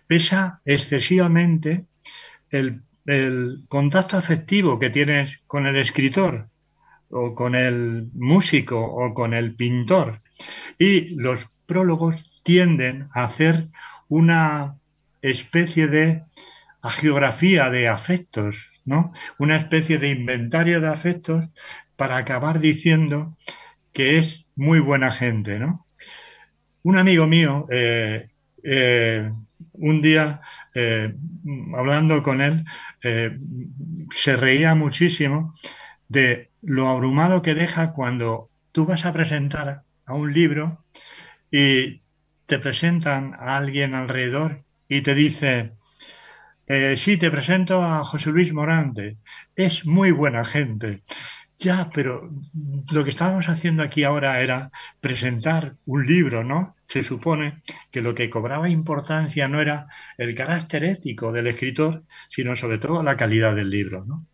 pesa 0.07 0.61
excesivamente 0.65 1.85
el, 2.49 2.81
el 3.05 3.65
contacto 3.67 4.17
afectivo 4.17 4.79
que 4.79 4.89
tienes 4.89 5.37
con 5.45 5.67
el 5.67 5.75
escritor 5.75 6.49
o 7.09 7.35
con 7.35 7.55
el 7.55 8.09
músico 8.13 8.79
o 8.79 9.13
con 9.13 9.33
el 9.33 9.55
pintor. 9.55 10.21
Y 10.79 11.15
los 11.15 11.47
prólogos 11.65 12.41
tienden 12.43 13.09
a 13.13 13.25
hacer 13.25 13.67
una 14.07 14.77
especie 15.21 15.87
de 15.87 16.23
geografía 16.83 17.69
de 17.69 17.87
afectos, 17.87 18.71
¿no? 18.85 19.11
Una 19.37 19.57
especie 19.57 19.97
de 19.97 20.09
inventario 20.09 20.81
de 20.81 20.87
afectos 20.87 21.49
para 21.95 22.17
acabar 22.17 22.59
diciendo 22.59 23.35
que 23.93 24.17
es 24.17 24.47
muy 24.55 24.79
buena 24.79 25.11
gente, 25.11 25.59
¿no? 25.59 25.87
Un 26.83 26.97
amigo 26.97 27.27
mío, 27.27 27.67
eh, 27.69 28.29
eh, 28.63 29.31
un 29.73 30.01
día, 30.01 30.41
eh, 30.73 31.13
hablando 31.75 32.23
con 32.23 32.41
él, 32.41 32.63
se 33.01 34.35
reía 34.37 34.75
muchísimo 34.75 35.53
de 36.07 36.51
lo 36.61 36.87
abrumado 36.87 37.41
que 37.41 37.53
deja 37.53 37.93
cuando 37.93 38.49
tú 38.71 38.85
vas 38.85 39.05
a 39.05 39.13
presentar 39.13 39.83
a 40.05 40.13
un 40.13 40.33
libro 40.33 40.83
y 41.51 42.01
te 42.45 42.59
presentan 42.59 43.33
a 43.33 43.57
alguien 43.57 43.93
alrededor 43.93 44.63
y 44.87 45.01
te 45.01 45.15
dice, 45.15 45.73
eh, 46.67 46.95
sí, 46.97 47.17
te 47.17 47.31
presento 47.31 47.81
a 47.81 48.03
José 48.03 48.29
Luis 48.31 48.53
Morante. 48.53 49.17
Es 49.55 49.85
muy 49.85 50.11
buena 50.11 50.43
gente. 50.43 51.01
Ya, 51.59 51.89
pero 51.93 52.29
lo 52.91 53.03
que 53.03 53.09
estábamos 53.09 53.49
haciendo 53.49 53.83
aquí 53.83 54.03
ahora 54.03 54.41
era 54.41 54.69
presentar 54.99 55.75
un 55.85 56.05
libro, 56.05 56.43
¿no? 56.43 56.75
Se 56.87 57.03
supone 57.03 57.63
que 57.89 58.01
lo 58.01 58.13
que 58.13 58.29
cobraba 58.29 58.69
importancia 58.69 59.47
no 59.47 59.59
era 59.61 59.87
el 60.17 60.35
carácter 60.35 60.83
ético 60.83 61.31
del 61.31 61.47
escritor, 61.47 62.03
sino 62.29 62.55
sobre 62.55 62.77
todo 62.77 63.01
la 63.01 63.17
calidad 63.17 63.55
del 63.55 63.69
libro, 63.69 64.05
¿no? 64.05 64.27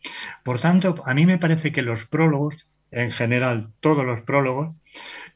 Por 0.44 0.60
tanto, 0.60 1.02
a 1.06 1.14
mí 1.14 1.26
me 1.26 1.38
parece 1.38 1.72
que 1.72 1.82
los 1.82 2.06
prólogos, 2.08 2.68
en 2.92 3.12
general 3.12 3.70
todos 3.80 4.06
los 4.06 4.22
prólogos, 4.22 4.76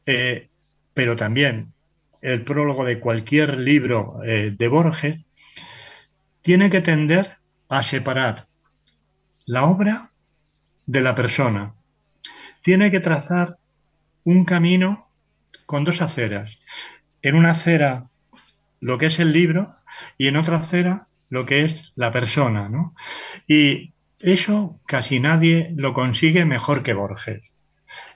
eh, 0.04 0.48
pero 0.94 1.16
también 1.16 1.72
el 2.20 2.44
prólogo 2.44 2.84
de 2.84 3.00
cualquier 3.00 3.58
libro 3.58 4.20
eh, 4.24 4.54
de 4.56 4.68
Borges, 4.68 5.20
tiene 6.48 6.70
que 6.70 6.80
tender 6.80 7.36
a 7.68 7.82
separar 7.82 8.46
la 9.44 9.64
obra 9.64 10.12
de 10.86 11.02
la 11.02 11.14
persona. 11.14 11.74
Tiene 12.62 12.90
que 12.90 13.00
trazar 13.00 13.58
un 14.24 14.46
camino 14.46 15.10
con 15.66 15.84
dos 15.84 16.00
aceras. 16.00 16.58
En 17.20 17.34
una 17.34 17.50
acera 17.50 18.08
lo 18.80 18.96
que 18.96 19.04
es 19.04 19.20
el 19.20 19.34
libro 19.34 19.74
y 20.16 20.28
en 20.28 20.38
otra 20.38 20.56
acera 20.56 21.08
lo 21.28 21.44
que 21.44 21.66
es 21.66 21.92
la 21.96 22.12
persona, 22.12 22.70
¿no? 22.70 22.94
Y 23.46 23.92
eso 24.18 24.80
casi 24.86 25.20
nadie 25.20 25.74
lo 25.76 25.92
consigue 25.92 26.46
mejor 26.46 26.82
que 26.82 26.94
Borges. 26.94 27.42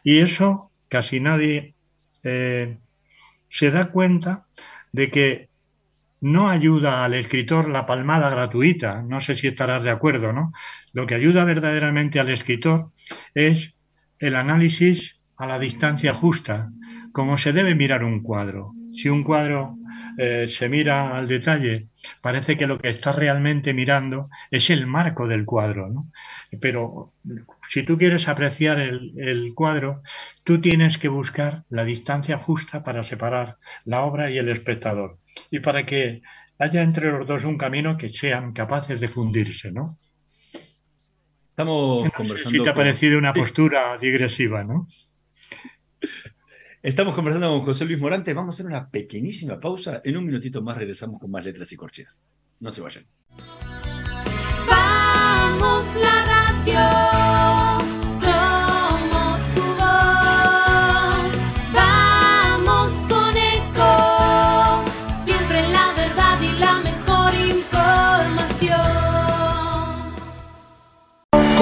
Y 0.04 0.20
eso 0.20 0.70
casi 0.88 1.20
nadie 1.20 1.74
eh, 2.22 2.78
se 3.50 3.70
da 3.70 3.90
cuenta 3.90 4.46
de 4.90 5.10
que 5.10 5.51
no 6.22 6.48
ayuda 6.48 7.04
al 7.04 7.14
escritor 7.14 7.68
la 7.68 7.84
palmada 7.84 8.30
gratuita, 8.30 9.02
no 9.02 9.20
sé 9.20 9.34
si 9.34 9.48
estarás 9.48 9.82
de 9.82 9.90
acuerdo, 9.90 10.32
¿no? 10.32 10.52
Lo 10.92 11.04
que 11.06 11.16
ayuda 11.16 11.44
verdaderamente 11.44 12.20
al 12.20 12.30
escritor 12.30 12.92
es 13.34 13.74
el 14.20 14.36
análisis 14.36 15.20
a 15.36 15.46
la 15.46 15.58
distancia 15.58 16.14
justa, 16.14 16.70
como 17.12 17.36
se 17.36 17.52
debe 17.52 17.74
mirar 17.74 18.04
un 18.04 18.22
cuadro. 18.22 18.72
Si 18.94 19.08
un 19.08 19.24
cuadro 19.24 19.76
eh, 20.16 20.46
se 20.48 20.68
mira 20.68 21.16
al 21.16 21.26
detalle, 21.26 21.88
parece 22.20 22.56
que 22.56 22.68
lo 22.68 22.78
que 22.78 22.90
está 22.90 23.10
realmente 23.10 23.74
mirando 23.74 24.28
es 24.52 24.70
el 24.70 24.86
marco 24.86 25.26
del 25.26 25.44
cuadro. 25.44 25.88
¿no? 25.88 26.10
Pero 26.60 27.14
si 27.68 27.82
tú 27.82 27.98
quieres 27.98 28.28
apreciar 28.28 28.78
el, 28.78 29.12
el, 29.16 29.54
cuadro, 29.54 30.02
tú 30.44 30.60
tienes 30.60 30.98
que 30.98 31.08
buscar 31.08 31.64
la 31.68 31.84
distancia 31.84 32.38
justa 32.38 32.84
para 32.84 33.02
separar 33.02 33.56
la 33.84 34.02
obra 34.02 34.30
y 34.30 34.38
el 34.38 34.48
espectador. 34.48 35.18
Y 35.50 35.60
para 35.60 35.84
que 35.86 36.22
haya 36.58 36.82
entre 36.82 37.10
los 37.12 37.26
dos 37.26 37.44
un 37.44 37.58
camino 37.58 37.96
que 37.96 38.08
sean 38.08 38.52
capaces 38.52 39.00
de 39.00 39.08
fundirse, 39.08 39.70
¿no? 39.72 39.98
Estamos 41.50 42.04
no 42.04 42.10
conversando. 42.10 42.50
Sé 42.50 42.56
si 42.58 42.62
te 42.62 42.70
ha 42.70 42.72
con- 42.72 42.80
parecido 42.82 43.18
una 43.18 43.32
postura 43.34 43.98
digresiva, 43.98 44.64
¿no? 44.64 44.86
Estamos 46.82 47.14
conversando 47.14 47.48
con 47.50 47.60
José 47.62 47.84
Luis 47.84 47.98
Morante. 48.00 48.34
Vamos 48.34 48.54
a 48.54 48.56
hacer 48.56 48.66
una 48.66 48.88
pequeñísima 48.90 49.60
pausa. 49.60 50.00
En 50.04 50.16
un 50.16 50.24
minutito 50.26 50.62
más 50.62 50.76
regresamos 50.76 51.20
con 51.20 51.30
más 51.30 51.44
letras 51.44 51.70
y 51.72 51.76
corcheas. 51.76 52.26
No 52.58 52.70
se 52.72 52.80
vayan. 52.80 53.06
Vamos 54.66 55.84
la 55.96 56.24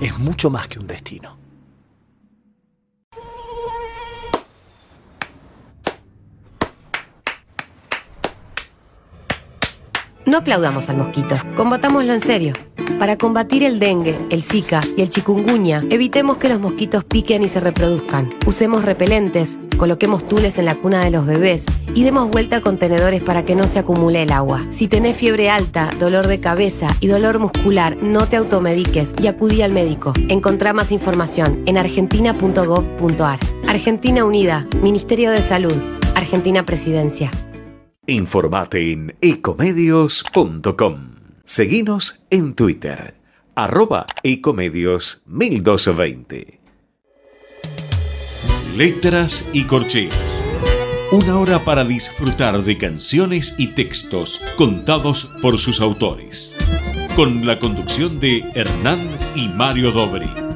es 0.00 0.18
mucho 0.18 0.50
más 0.50 0.66
que 0.66 0.78
un 0.78 0.86
destino. 0.86 1.38
No 10.26 10.38
aplaudamos 10.38 10.88
al 10.88 10.96
mosquito, 10.96 11.34
combatámoslo 11.56 12.12
en 12.12 12.20
serio. 12.20 12.54
Para 13.00 13.16
combatir 13.16 13.64
el 13.64 13.80
dengue, 13.80 14.16
el 14.30 14.42
zika 14.42 14.82
y 14.96 15.02
el 15.02 15.08
chikungunya, 15.10 15.82
evitemos 15.90 16.36
que 16.36 16.48
los 16.48 16.60
mosquitos 16.60 17.02
piquen 17.04 17.42
y 17.42 17.48
se 17.48 17.58
reproduzcan. 17.58 18.28
Usemos 18.46 18.84
repelentes, 18.84 19.58
coloquemos 19.80 20.28
tules 20.28 20.58
en 20.58 20.66
la 20.66 20.74
cuna 20.74 21.02
de 21.02 21.10
los 21.10 21.24
bebés 21.24 21.64
y 21.94 22.04
demos 22.04 22.30
vuelta 22.30 22.56
a 22.56 22.60
contenedores 22.60 23.22
para 23.22 23.46
que 23.46 23.56
no 23.56 23.66
se 23.66 23.78
acumule 23.78 24.22
el 24.22 24.30
agua. 24.30 24.66
Si 24.68 24.88
tenés 24.88 25.16
fiebre 25.16 25.48
alta, 25.48 25.90
dolor 25.98 26.26
de 26.26 26.38
cabeza 26.38 26.94
y 27.00 27.06
dolor 27.06 27.38
muscular, 27.38 27.96
no 28.02 28.28
te 28.28 28.36
automediques 28.36 29.14
y 29.22 29.26
acudí 29.26 29.62
al 29.62 29.72
médico. 29.72 30.12
Encontrá 30.28 30.74
más 30.74 30.92
información 30.92 31.62
en 31.64 31.78
argentina.gov.ar. 31.78 33.38
Argentina 33.66 34.26
Unida, 34.26 34.68
Ministerio 34.82 35.30
de 35.30 35.40
Salud, 35.40 35.76
Argentina 36.14 36.66
Presidencia. 36.66 37.30
Informate 38.06 38.92
en 38.92 39.16
ecomedios.com. 39.22 41.14
Seguinos 41.44 42.22
en 42.28 42.52
Twitter, 42.52 43.14
arroba 43.54 44.04
ecomedios 44.24 45.22
1220. 45.24 46.59
Letras 48.80 49.46
y 49.52 49.64
corcheas. 49.64 50.42
Una 51.12 51.38
hora 51.38 51.64
para 51.64 51.84
disfrutar 51.84 52.62
de 52.62 52.78
canciones 52.78 53.54
y 53.58 53.74
textos 53.74 54.40
contados 54.56 55.30
por 55.42 55.58
sus 55.58 55.82
autores. 55.82 56.56
Con 57.14 57.46
la 57.46 57.58
conducción 57.58 58.20
de 58.20 58.42
Hernán 58.54 59.06
y 59.34 59.48
Mario 59.48 59.92
Dobri. 59.92 60.49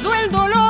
Todo 0.00 0.14
el 0.14 0.30
dolor 0.30 0.65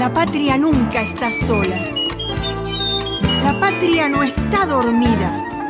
La 0.00 0.10
patria 0.14 0.56
nunca 0.56 1.02
está 1.02 1.30
sola. 1.30 1.76
La 3.44 3.60
patria 3.60 4.08
no 4.08 4.22
está 4.22 4.64
dormida. 4.64 5.68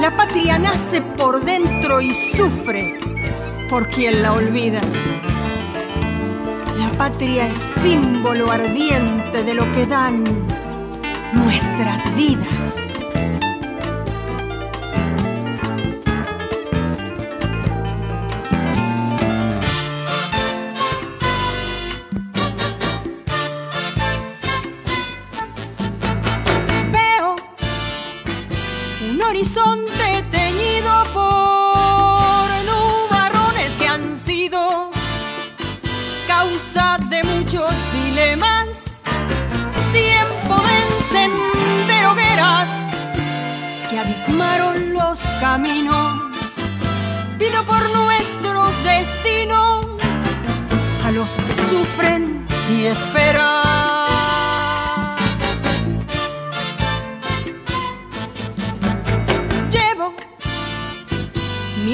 La 0.00 0.16
patria 0.16 0.58
nace 0.58 1.02
por 1.02 1.44
dentro 1.44 2.00
y 2.00 2.14
sufre 2.14 2.98
por 3.68 3.86
quien 3.90 4.22
la 4.22 4.32
olvida. 4.32 4.80
La 6.78 6.88
patria 6.96 7.48
es 7.48 7.58
símbolo 7.82 8.50
ardiente 8.50 9.44
de 9.44 9.52
lo 9.52 9.70
que 9.74 9.84
dan 9.84 10.24
nuestras 11.34 12.16
vidas. 12.16 12.57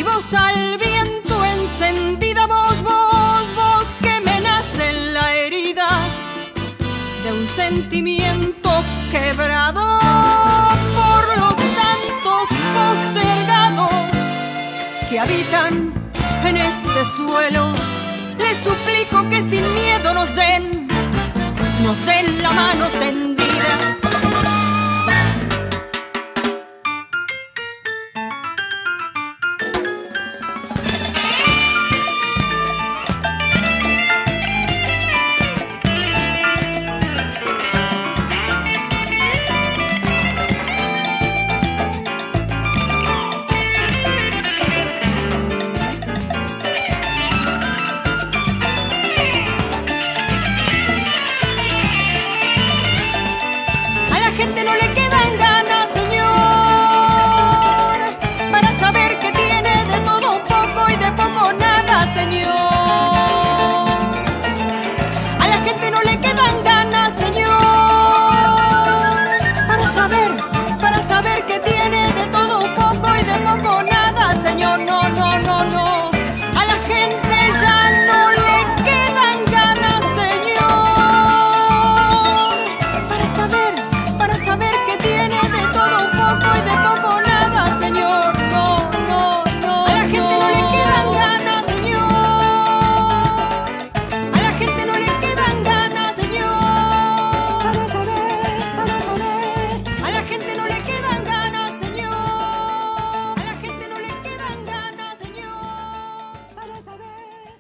Voz 0.05 0.33
al 0.35 0.79
viento 0.79 1.45
encendida, 1.45 2.47
voz, 2.47 2.83
voz, 2.83 3.45
voz 3.55 3.87
que 4.01 4.21
me 4.21 4.41
nace 4.41 4.93
la 5.13 5.35
herida 5.35 5.89
de 7.25 7.33
un 7.33 7.49
sentimiento 7.49 8.71
quebrado 9.11 9.83
por 10.99 11.39
los 11.39 11.57
tantos 11.81 12.49
postergados 12.77 13.91
que 15.09 15.19
habitan 15.19 15.93
en 16.45 16.57
este 16.57 17.05
suelo. 17.17 17.73
Les 18.39 18.57
suplico 18.59 19.29
que 19.31 19.41
sin 19.43 19.65
miedo 19.75 20.15
nos 20.15 20.35
den, 20.35 20.89
nos 21.83 21.99
den 22.07 22.43
la 22.43 22.53
mano 22.53 22.87
tendida. 22.99 23.44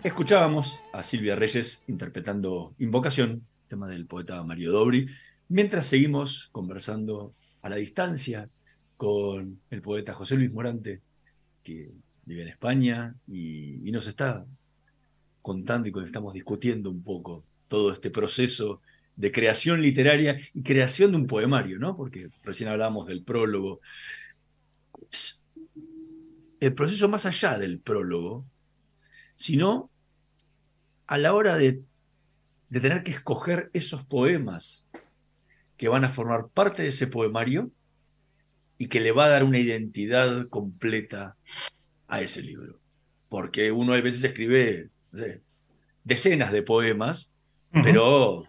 Escuchábamos 0.04 0.80
a 0.92 1.02
Silvia 1.02 1.34
Reyes 1.34 1.82
interpretando 1.88 2.74
Invocación, 2.78 3.46
tema 3.68 3.88
del 3.88 4.04
poeta 4.04 4.42
Mario 4.42 4.70
Dobri, 4.70 5.06
mientras 5.48 5.86
seguimos 5.86 6.50
conversando 6.52 7.34
a 7.62 7.70
la 7.70 7.76
distancia 7.76 8.50
con 8.98 9.62
el 9.70 9.80
poeta 9.80 10.12
José 10.12 10.34
Luis 10.34 10.52
Morante, 10.52 11.00
que 11.62 11.90
vive 12.26 12.42
en 12.42 12.48
España 12.48 13.16
y, 13.26 13.90
nos 13.92 14.06
está 14.06 14.44
contando 15.40 15.88
y 15.88 16.04
estamos 16.04 16.34
discutiendo 16.34 16.90
un 16.90 17.02
poco 17.02 17.42
todo 17.66 17.90
este 17.90 18.10
proceso 18.10 18.82
de 19.16 19.32
creación 19.32 19.80
literaria 19.80 20.36
y 20.52 20.62
creación 20.62 21.12
de 21.12 21.16
un 21.16 21.26
poemario, 21.26 21.78
¿no? 21.78 21.96
Porque 21.96 22.28
recién 22.42 22.68
hablábamos 22.68 23.06
del 23.06 23.22
prólogo. 23.24 23.80
El 26.60 26.74
proceso 26.74 27.08
más 27.08 27.24
allá 27.24 27.58
del 27.58 27.80
prólogo, 27.80 28.44
sino 29.36 29.90
a 31.06 31.18
la 31.18 31.34
hora 31.34 31.56
de, 31.56 31.82
de 32.68 32.80
tener 32.80 33.02
que 33.02 33.10
escoger 33.10 33.70
esos 33.72 34.04
poemas 34.04 34.88
que 35.76 35.88
van 35.88 36.04
a 36.04 36.08
formar 36.08 36.48
parte 36.48 36.82
de 36.82 36.88
ese 36.88 37.06
poemario 37.06 37.70
y 38.78 38.88
que 38.88 39.00
le 39.00 39.12
va 39.12 39.26
a 39.26 39.30
dar 39.30 39.44
una 39.44 39.58
identidad 39.58 40.48
completa 40.48 41.36
a 42.08 42.20
ese 42.20 42.42
libro. 42.42 42.80
Porque 43.28 43.72
uno 43.72 43.94
a 43.94 44.00
veces 44.00 44.22
escribe 44.24 44.90
no 45.12 45.18
sé, 45.18 45.42
decenas 46.02 46.52
de 46.52 46.62
poemas, 46.62 47.32
pero 47.82 48.44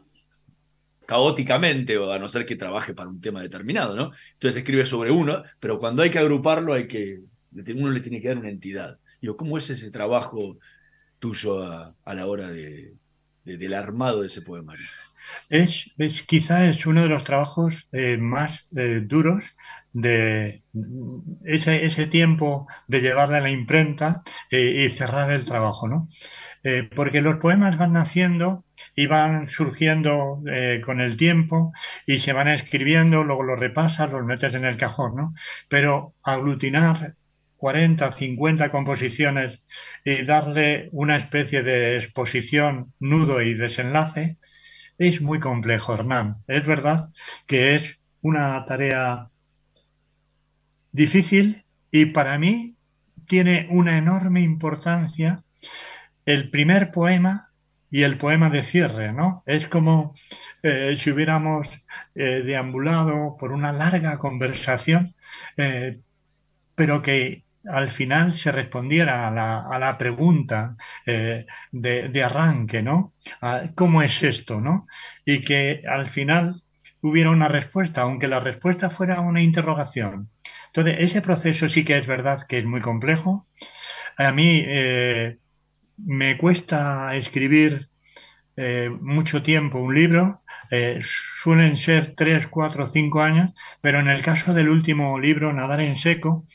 caóticamente, 1.05 1.97
o 1.97 2.11
a 2.11 2.19
no 2.19 2.27
ser 2.27 2.45
que 2.45 2.55
trabaje 2.55 2.93
para 2.93 3.09
un 3.09 3.21
tema 3.21 3.41
determinado, 3.41 3.95
¿no? 3.95 4.11
Entonces 4.33 4.57
escribe 4.57 4.85
sobre 4.85 5.11
uno, 5.11 5.43
pero 5.59 5.79
cuando 5.79 6.03
hay 6.03 6.09
que 6.09 6.19
agruparlo, 6.19 6.73
hay 6.73 6.87
que, 6.87 7.21
uno 7.51 7.89
le 7.89 8.01
tiene 8.01 8.21
que 8.21 8.27
dar 8.27 8.37
una 8.37 8.49
entidad. 8.49 8.99
Digo, 9.21 9.37
¿cómo 9.37 9.57
es 9.57 9.69
ese 9.69 9.89
trabajo 9.91 10.57
tuyo 11.25 11.63
a, 11.63 11.95
a 12.03 12.13
la 12.15 12.27
hora 12.27 12.49
de, 12.49 12.95
de- 13.45 13.57
del 13.57 13.73
armado 13.73 14.21
de 14.21 14.27
ese 14.27 14.41
poemario? 14.41 14.85
Es, 15.49 15.91
es 15.97 16.21
quizá 16.23 16.65
es 16.69 16.85
uno 16.85 17.01
de 17.03 17.09
los 17.09 17.23
trabajos 17.23 17.87
eh, 17.91 18.17
más 18.17 18.67
eh, 18.75 19.01
duros 19.03 19.43
de 19.91 20.63
ese, 21.45 21.85
ese 21.85 22.05
tiempo 22.07 22.67
de 22.87 23.01
llevarla 23.01 23.37
a 23.37 23.41
la 23.41 23.49
imprenta 23.49 24.23
eh, 24.51 24.85
y 24.85 24.89
cerrar 24.89 25.31
el 25.31 25.45
trabajo, 25.45 25.87
¿no? 25.87 26.09
Porque 26.95 27.21
los 27.21 27.37
poemas 27.37 27.77
van 27.77 27.93
naciendo 27.93 28.65
y 28.95 29.07
van 29.07 29.47
surgiendo 29.49 30.41
con 30.85 30.99
el 31.01 31.15
tiempo 31.17 31.71
y 32.07 32.19
se 32.19 32.33
van 32.33 32.47
escribiendo, 32.47 33.23
luego 33.23 33.43
los 33.43 33.59
repasas, 33.59 34.11
los 34.11 34.25
metes 34.25 34.53
en 34.55 34.65
el 34.65 34.77
cajón, 34.77 35.15
¿no? 35.15 35.33
Pero 35.69 36.15
aglutinar 36.23 37.15
40, 37.65 38.11
50 38.11 38.69
composiciones 38.69 39.63
y 40.03 40.23
darle 40.23 40.87
una 40.91 41.17
especie 41.17 41.63
de 41.63 41.97
exposición, 41.97 42.93
nudo 42.99 43.41
y 43.41 43.55
desenlace, 43.55 44.37
es 44.99 45.19
muy 45.19 45.39
complejo, 45.39 45.95
Hernán. 45.95 46.35
Es 46.45 46.63
verdad 46.67 47.09
que 47.47 47.73
es 47.73 47.97
una 48.21 48.63
tarea 48.65 49.29
difícil 50.91 51.65
y 51.89 52.05
para 52.05 52.37
mí 52.37 52.75
tiene 53.25 53.67
una 53.71 53.97
enorme 53.97 54.41
importancia 54.41 55.43
el 56.27 56.51
primer 56.51 56.91
poema 56.91 57.49
y 57.89 58.03
el 58.03 58.19
poema 58.19 58.51
de 58.51 58.61
cierre, 58.61 59.11
¿no? 59.11 59.41
Es 59.47 59.67
como 59.67 60.13
eh, 60.61 60.95
si 60.99 61.09
hubiéramos 61.09 61.67
eh, 62.13 62.43
deambulado 62.45 63.37
por 63.39 63.51
una 63.51 63.71
larga 63.71 64.19
conversación, 64.19 65.15
eh, 65.57 65.99
pero 66.75 67.01
que 67.01 67.44
al 67.71 67.89
final 67.89 68.31
se 68.31 68.51
respondiera 68.51 69.27
a 69.27 69.31
la, 69.31 69.61
a 69.61 69.79
la 69.79 69.97
pregunta 69.97 70.75
eh, 71.05 71.45
de, 71.71 72.09
de 72.09 72.23
arranque, 72.23 72.81
¿no? 72.81 73.13
¿Cómo 73.75 74.01
es 74.01 74.23
esto, 74.23 74.61
no? 74.61 74.87
Y 75.25 75.41
que 75.41 75.83
al 75.87 76.07
final 76.09 76.61
hubiera 77.01 77.29
una 77.29 77.47
respuesta, 77.47 78.01
aunque 78.01 78.27
la 78.27 78.39
respuesta 78.39 78.89
fuera 78.89 79.19
una 79.21 79.41
interrogación. 79.41 80.29
Entonces, 80.67 80.97
ese 80.99 81.21
proceso 81.21 81.69
sí 81.69 81.85
que 81.85 81.97
es 81.97 82.07
verdad 82.07 82.45
que 82.47 82.59
es 82.59 82.65
muy 82.65 82.81
complejo. 82.81 83.47
A 84.17 84.31
mí 84.31 84.63
eh, 84.65 85.37
me 85.97 86.37
cuesta 86.37 87.15
escribir 87.15 87.89
eh, 88.57 88.89
mucho 89.01 89.43
tiempo 89.43 89.79
un 89.79 89.95
libro, 89.95 90.41
suelen 91.01 91.77
ser 91.77 92.15
tres, 92.15 92.47
cuatro, 92.47 92.87
cinco 92.87 93.21
años, 93.21 93.53
pero 93.81 93.99
en 93.99 94.09
el 94.09 94.21
caso 94.21 94.53
del 94.53 94.67
último 94.69 95.19
libro, 95.19 95.53
Nadar 95.53 95.79
en 95.79 95.95
Seco, 95.95 96.45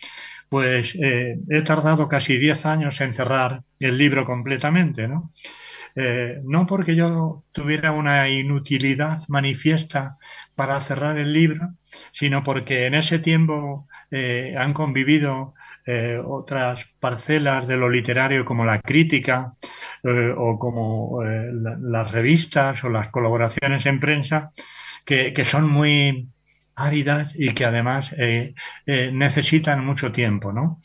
pues 0.50 0.94
he 1.00 1.62
tardado 1.64 2.08
casi 2.08 2.36
diez 2.36 2.66
años 2.66 3.00
en 3.00 3.14
cerrar 3.14 3.62
el 3.78 3.96
libro 3.96 4.26
completamente, 4.26 5.08
¿no? 5.08 5.30
no 6.44 6.66
porque 6.66 6.94
yo 6.96 7.44
tuviera 7.52 7.92
una 7.92 8.28
inutilidad 8.28 9.20
manifiesta 9.28 10.16
para 10.54 10.80
cerrar 10.80 11.18
el 11.18 11.32
libro, 11.32 11.74
sino 12.12 12.42
porque 12.44 12.86
en 12.86 12.94
ese 12.94 13.18
tiempo 13.20 13.86
han 14.10 14.72
convivido 14.74 15.54
eh, 15.86 16.20
otras 16.22 16.86
parcelas 17.00 17.66
de 17.66 17.76
lo 17.76 17.88
literario 17.88 18.44
como 18.44 18.66
la 18.66 18.80
crítica 18.80 19.54
eh, 20.04 20.32
o 20.36 20.58
como 20.58 21.24
eh, 21.24 21.50
las 21.80 22.12
revistas 22.12 22.84
o 22.84 22.90
las 22.90 23.08
colaboraciones 23.08 23.86
en 23.86 23.98
prensa 23.98 24.52
que, 25.04 25.44
son 25.44 25.68
muy 25.68 26.28
áridas 26.80 27.32
y 27.36 27.52
que 27.52 27.64
además 27.64 28.14
necesitan 28.86 29.84
mucho 29.84 30.12
tiempo, 30.12 30.52
¿no? 30.52 30.80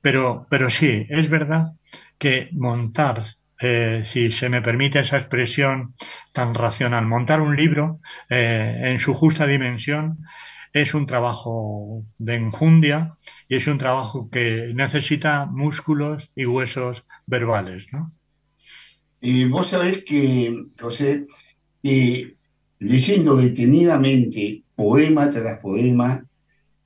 Pero, 0.00 0.46
pero 0.50 0.70
sí, 0.70 1.06
es 1.08 1.28
verdad 1.28 1.72
que 2.18 2.48
montar 2.52 3.26
si 3.58 4.30
se 4.30 4.48
me 4.48 4.62
permite 4.62 5.00
esa 5.00 5.16
expresión 5.16 5.94
tan 6.32 6.54
racional, 6.54 7.06
montar 7.06 7.40
un 7.40 7.56
libro 7.56 8.00
en 8.28 8.98
su 8.98 9.14
justa 9.14 9.46
dimensión 9.46 10.18
es 10.72 10.92
un 10.92 11.06
trabajo 11.06 12.04
de 12.18 12.36
enjundia 12.36 13.16
y 13.48 13.56
es 13.56 13.66
un 13.66 13.78
trabajo 13.78 14.28
que 14.30 14.72
necesita 14.74 15.46
músculos 15.46 16.30
y 16.36 16.44
huesos 16.44 17.04
verbales, 17.26 17.86
¿no? 17.92 18.12
vos 19.48 19.70
sabés 19.70 20.04
que, 20.04 20.66
José, 20.78 21.26
leyendo 21.82 23.36
detenidamente 23.36 24.62
poema 24.76 25.30
tras 25.30 25.58
poema 25.58 26.24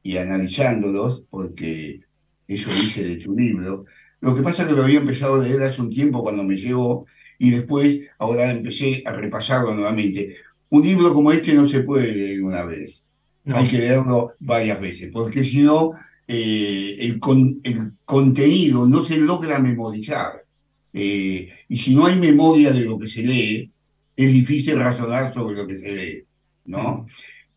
y 0.03 0.17
analizándolos, 0.17 1.25
porque 1.29 2.01
eso 2.49 2.71
dice 2.73 3.05
de 3.05 3.17
tu 3.17 3.35
libro, 3.35 3.85
lo 4.21 4.35
que 4.35 4.43
pasa 4.43 4.63
es 4.63 4.69
que 4.69 4.75
lo 4.75 4.85
había 4.85 5.01
empezado 5.01 5.35
a 5.35 5.45
leer 5.45 5.63
hace 5.63 5.81
un 5.81 5.91
tiempo 5.91 6.23
cuando 6.23 6.43
me 6.43 6.57
llegó 6.57 7.07
y 7.39 7.51
después 7.51 8.03
ahora 8.19 8.51
empecé 8.51 9.03
a 9.07 9.13
repasarlo 9.13 9.75
nuevamente. 9.75 10.37
Un 10.69 10.83
libro 10.83 11.15
como 11.15 11.33
este 11.33 11.55
no 11.55 11.69
se 11.69 11.81
puede 11.81 12.15
leer 12.15 12.43
una 12.43 12.65
vez. 12.65 13.07
Hay 13.47 13.67
que 13.67 13.79
leerlo 13.79 14.35
varias 14.39 14.79
veces, 14.81 15.11
porque 15.11 15.43
si 15.43 15.63
no, 15.63 15.93
eh, 16.29 16.97
el, 17.01 17.19
el, 17.65 17.93
contenido 18.05 18.87
no 18.87 19.05
se 19.05 19.17
logra 19.17 19.59
memorizar. 19.59 20.45
Eh, 20.93 21.49
y 21.69 21.79
si 21.79 21.95
no 21.95 22.07
hay 22.07 22.17
memoria 22.17 22.73
de 22.73 22.85
lo 22.85 22.99
que 22.99 23.09
se 23.09 23.23
lee, 23.23 23.73
es 24.15 24.33
difícil 24.33 24.77
razonar 24.77 25.33
sobre 25.33 25.57
lo 25.57 25.67
que 25.67 25.79
se 25.79 25.97
lee, 25.97 26.25
¿no? 26.67 27.07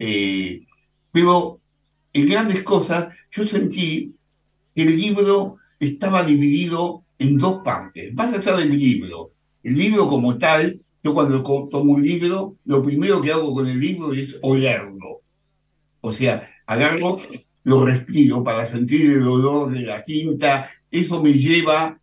Eh, 0.05 0.65
pero 1.11 1.59
en 2.11 2.27
grandes 2.27 2.63
cosas, 2.63 3.13
yo 3.31 3.45
sentí 3.45 4.15
que 4.75 4.81
el 4.83 4.97
libro 4.97 5.57
estaba 5.79 6.23
dividido 6.23 7.03
en 7.19 7.37
dos 7.37 7.61
partes. 7.63 8.13
Vas 8.13 8.33
a 8.33 8.41
saber 8.41 8.65
el 8.65 8.77
libro. 8.77 9.31
El 9.63 9.75
libro 9.75 10.07
como 10.07 10.37
tal, 10.37 10.81
yo 11.03 11.13
cuando 11.13 11.41
tomo 11.43 11.93
un 11.93 12.03
libro, 12.03 12.55
lo 12.65 12.83
primero 12.83 13.21
que 13.21 13.31
hago 13.31 13.53
con 13.53 13.67
el 13.67 13.79
libro 13.79 14.13
es 14.13 14.37
olerlo 14.41 15.23
o 16.05 16.11
sea, 16.11 16.49
agarro, 16.65 17.15
lo 17.63 17.85
respiro 17.85 18.43
para 18.43 18.67
sentir 18.67 19.09
el 19.09 19.25
olor 19.25 19.71
de 19.71 19.83
la 19.83 20.03
tinta. 20.03 20.69
Eso 20.91 21.23
me 21.23 21.31
lleva 21.31 21.97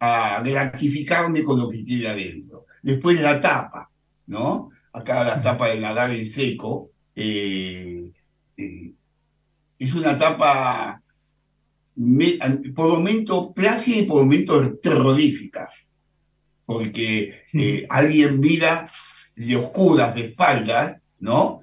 a 0.00 0.42
gratificarme 0.42 1.44
con 1.44 1.60
lo 1.60 1.68
que 1.68 1.84
tiene 1.84 2.08
adentro. 2.08 2.66
Después 2.82 3.20
la 3.20 3.40
tapa, 3.40 3.88
¿no? 4.26 4.70
Acá 4.92 5.22
la 5.22 5.40
tapa 5.40 5.68
de 5.68 5.78
nadar 5.78 6.10
en 6.10 6.26
seco. 6.26 6.89
Eh, 7.14 8.10
eh, 8.56 8.92
es 9.78 9.94
una 9.94 10.16
tapa 10.18 11.02
por 12.74 12.88
momento 12.88 13.52
plácida 13.52 13.98
y 13.98 14.06
por 14.06 14.22
momento 14.22 14.78
terrorífica. 14.78 15.68
Porque 16.64 17.42
eh, 17.52 17.86
alguien 17.88 18.40
mira 18.40 18.90
de 19.34 19.56
oscuras, 19.56 20.14
de 20.14 20.22
espaldas, 20.22 20.96
¿no? 21.18 21.60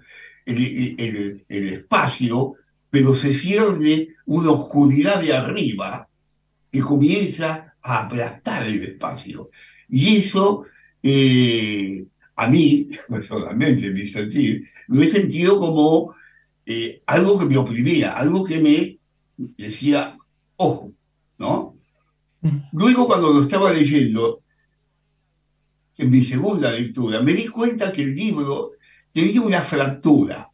el, 0.47 1.45
espacio, 1.49 2.53
pero 2.89 3.15
se 3.15 3.33
cierne 3.33 4.09
una 4.25 4.51
oscuridad 4.51 5.21
de 5.21 5.33
arriba 5.33 6.07
que 6.71 6.79
comienza 6.79 7.75
a 7.81 8.05
aplastar 8.05 8.67
el 8.67 8.81
espacio. 8.83 9.49
Y 9.89 10.17
eso, 10.17 10.63
eh, 11.03 12.05
a 12.37 12.47
mí, 12.47 12.89
personalmente, 13.09 13.91
mi 13.91 14.07
sentir, 14.07 14.65
lo 14.87 15.01
he 15.01 15.07
sentido 15.07 15.59
como 15.59 16.15
eh, 16.65 17.01
algo 17.05 17.37
que 17.39 17.45
me 17.45 17.57
oprimía, 17.57 18.13
algo 18.13 18.45
que 18.45 18.59
me 18.59 18.99
decía, 19.57 20.17
ojo, 20.55 20.93
¿no? 21.37 21.75
Luego, 22.71 23.07
cuando 23.07 23.33
lo 23.33 23.41
estaba 23.41 23.73
leyendo, 23.73 24.41
en 25.97 26.11
mi 26.11 26.23
segunda 26.23 26.71
lectura, 26.71 27.21
me 27.21 27.33
di 27.33 27.47
cuenta 27.47 27.91
que 27.91 28.03
el 28.03 28.15
libro 28.15 28.73
tenía 29.11 29.41
una 29.41 29.61
fractura. 29.63 30.49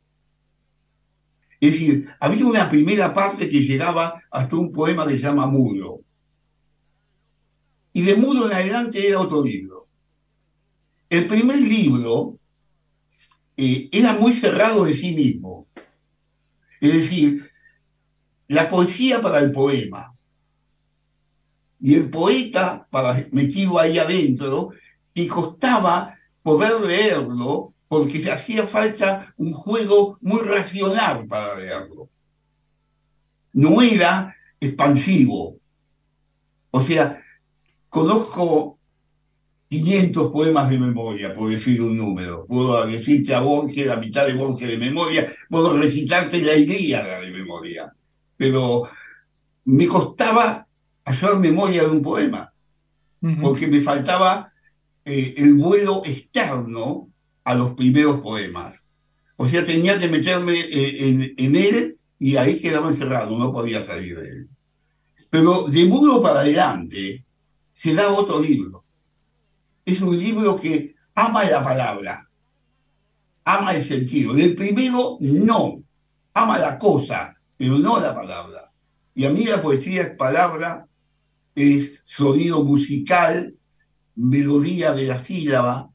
Es 1.60 1.74
decir, 1.74 2.08
había 2.20 2.46
una 2.46 2.70
primera 2.70 3.14
parte 3.14 3.50
que 3.50 3.60
llegaba 3.60 4.22
hasta 4.32 4.56
un 4.56 4.72
poema 4.72 5.06
que 5.06 5.16
se 5.16 5.20
llama 5.20 5.46
Mudo. 5.46 6.00
Y 7.92 8.02
de 8.02 8.16
Mudo 8.16 8.50
en 8.50 8.54
adelante 8.54 9.06
era 9.08 9.20
otro 9.20 9.44
libro. 9.44 9.83
El 11.14 11.28
primer 11.28 11.59
libro 11.59 12.39
eh, 13.55 13.88
era 13.91 14.14
muy 14.14 14.34
cerrado 14.34 14.84
de 14.84 14.95
sí 14.95 15.14
mismo. 15.14 15.68
Es 16.82 16.91
decir, 16.91 17.47
la 18.47 18.68
poesía 18.68 19.22
para 19.22 19.38
el 19.38 19.51
poema 19.51 20.16
y 21.80 21.93
el 21.93 22.09
poeta 22.09 22.88
para, 22.89 23.28
metido 23.32 23.78
ahí 23.78 23.99
adentro, 23.99 24.72
que 25.14 25.28
costaba 25.28 26.16
poder 26.41 26.82
leerlo 26.82 27.76
porque 27.88 28.20
se 28.20 28.32
hacía 28.32 28.66
falta 28.66 29.36
un 29.38 29.53
juego 29.53 30.18
muy 30.20 30.41
racional 30.41 31.28
para 31.28 31.59
leerlo. 31.59 32.09
No 33.51 33.84
era 33.84 34.36
expansivo. 34.59 35.57
O 36.72 36.82
sea, 36.82 37.22
conozco 37.88 38.73
500 39.74 40.32
poemas 40.32 40.70
de 40.70 40.78
memoria, 40.78 41.34
por 41.34 41.50
decir 41.50 41.82
un 41.82 41.98
número. 41.98 42.46
Puedo 42.46 42.86
decirte 42.86 43.34
a 43.34 43.40
Borges 43.40 43.88
la 43.88 43.98
mitad 43.98 44.28
de 44.28 44.34
Borges 44.34 44.70
de 44.70 44.78
memoria, 44.78 45.26
puedo 45.50 45.76
recitarte 45.76 46.42
la 46.44 46.56
Ilíada 46.56 47.20
de 47.20 47.32
memoria. 47.32 47.92
Pero 48.38 48.88
me 49.66 49.88
costaba 49.88 50.68
hacer 51.06 51.36
memoria 51.38 51.84
de 51.84 51.90
un 51.90 52.04
poema, 52.04 52.54
porque 53.42 53.68
me 53.68 53.82
faltaba 53.82 54.52
eh, 55.06 55.34
el 55.38 55.56
vuelo 55.56 56.04
externo 56.06 57.10
a 57.44 57.56
los 57.56 57.74
primeros 57.74 58.22
poemas. 58.22 58.84
O 59.38 59.48
sea, 59.48 59.66
tenía 59.66 59.98
que 59.98 60.08
meterme 60.08 60.60
eh, 60.60 61.34
en, 61.38 61.56
él 61.56 61.98
y 62.20 62.36
ahí 62.36 62.60
quedaba 62.60 62.90
encerrado, 62.90 63.38
no 63.40 63.52
podía 63.52 63.86
salir 63.86 64.20
de 64.20 64.30
él. 64.30 64.50
Pero 65.30 65.68
de 65.68 65.86
muro 65.86 66.22
para 66.22 66.42
adelante 66.42 67.26
se 67.74 67.94
da 67.96 68.10
otro 68.10 68.40
libro. 68.40 68.83
Es 69.86 70.02
un 70.02 70.18
libro 70.18 70.60
que 70.60 70.96
ama 71.16 71.44
la 71.44 71.64
palabra, 71.64 72.30
ama 73.44 73.76
el 73.76 73.84
sentido. 73.84 74.34
Del 74.34 74.56
primero, 74.56 75.18
no. 75.20 75.76
Ama 76.34 76.58
la 76.58 76.78
cosa, 76.78 77.36
pero 77.58 77.78
no 77.78 78.00
la 78.00 78.16
palabra. 78.16 78.72
Y 79.14 79.26
a 79.26 79.30
mí 79.30 79.44
la 79.44 79.62
poesía 79.62 80.02
es 80.02 80.16
palabra, 80.16 80.88
es 81.54 82.02
sonido 82.06 82.64
musical, 82.64 83.56
melodía 84.16 84.94
de 84.94 85.06
la 85.06 85.24
sílaba, 85.24 85.90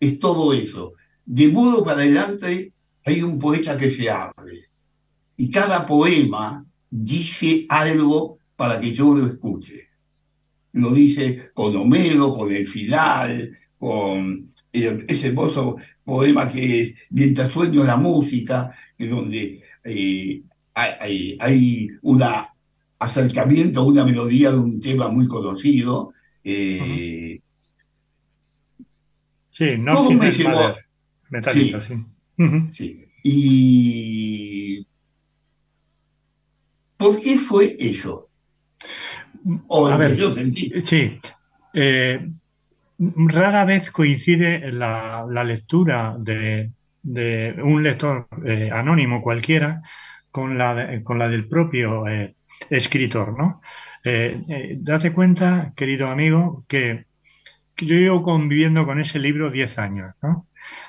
es 0.00 0.18
todo 0.18 0.54
eso. 0.54 0.92
De 1.26 1.48
modo 1.48 1.84
para 1.84 2.00
adelante 2.00 2.72
hay 3.04 3.22
un 3.22 3.38
poeta 3.38 3.76
que 3.76 3.90
se 3.90 4.10
abre 4.10 4.70
y 5.36 5.50
cada 5.50 5.86
poema 5.86 6.64
dice 6.90 7.66
algo 7.68 8.38
para 8.56 8.80
que 8.80 8.92
yo 8.92 9.14
lo 9.14 9.26
escuche. 9.26 9.83
Lo 10.74 10.90
dice 10.90 11.50
con 11.54 11.74
Homero, 11.76 12.34
con 12.34 12.52
el 12.52 12.66
final, 12.66 13.56
con 13.78 14.46
ese 14.72 15.28
hermoso 15.28 15.76
poema 16.04 16.50
que 16.50 16.80
es 16.80 16.94
Mientras 17.10 17.50
sueño 17.50 17.84
la 17.84 17.96
música, 17.96 18.72
que 18.98 19.08
donde 19.08 19.62
eh, 19.84 20.42
hay, 20.74 21.88
un 22.02 22.22
acercamiento 22.98 23.80
a 23.80 23.84
una 23.84 24.04
melodía 24.04 24.50
de 24.50 24.58
un 24.58 24.80
tema 24.80 25.08
muy 25.08 25.26
conocido. 25.26 26.12
Eh, 26.42 27.40
Sí, 29.50 29.78
no 29.78 30.10
me 30.10 30.32
llevó... 30.32 30.74
Metálica, 31.30 31.80
sí. 31.80 31.94
sí. 32.70 33.04
Y 33.22 34.84
¿Por 36.96 37.20
qué 37.20 37.38
fue 37.38 37.76
eso? 37.78 38.30
O 39.68 39.86
A 39.86 39.92
que 39.96 40.02
ver, 40.02 40.16
yo 40.16 40.32
sentí. 40.34 40.72
Sí. 40.82 41.18
eh, 41.74 42.24
rara 42.98 43.64
vez 43.64 43.90
coincide 43.90 44.72
la, 44.72 45.26
la 45.28 45.44
lectura 45.44 46.16
de, 46.18 46.70
de 47.02 47.54
un 47.62 47.82
lector 47.82 48.26
eh, 48.44 48.70
anónimo 48.72 49.20
cualquiera 49.22 49.82
con 50.30 50.56
la, 50.58 50.74
de- 50.74 51.02
con 51.02 51.18
la 51.18 51.28
del 51.28 51.48
propio 51.48 52.06
eh, 52.08 52.34
escritor, 52.70 53.36
¿no? 53.36 53.60
Date 54.78 55.12
cuenta, 55.12 55.72
querido 55.74 56.08
amigo, 56.08 56.64
que, 56.68 57.06
que 57.74 57.86
yo 57.86 57.94
llevo 57.96 58.22
conviviendo 58.22 58.84
con 58.86 59.00
ese 59.00 59.18
libro 59.18 59.50
10 59.50 59.78
años, 59.78 60.14
¿no? 60.22 60.46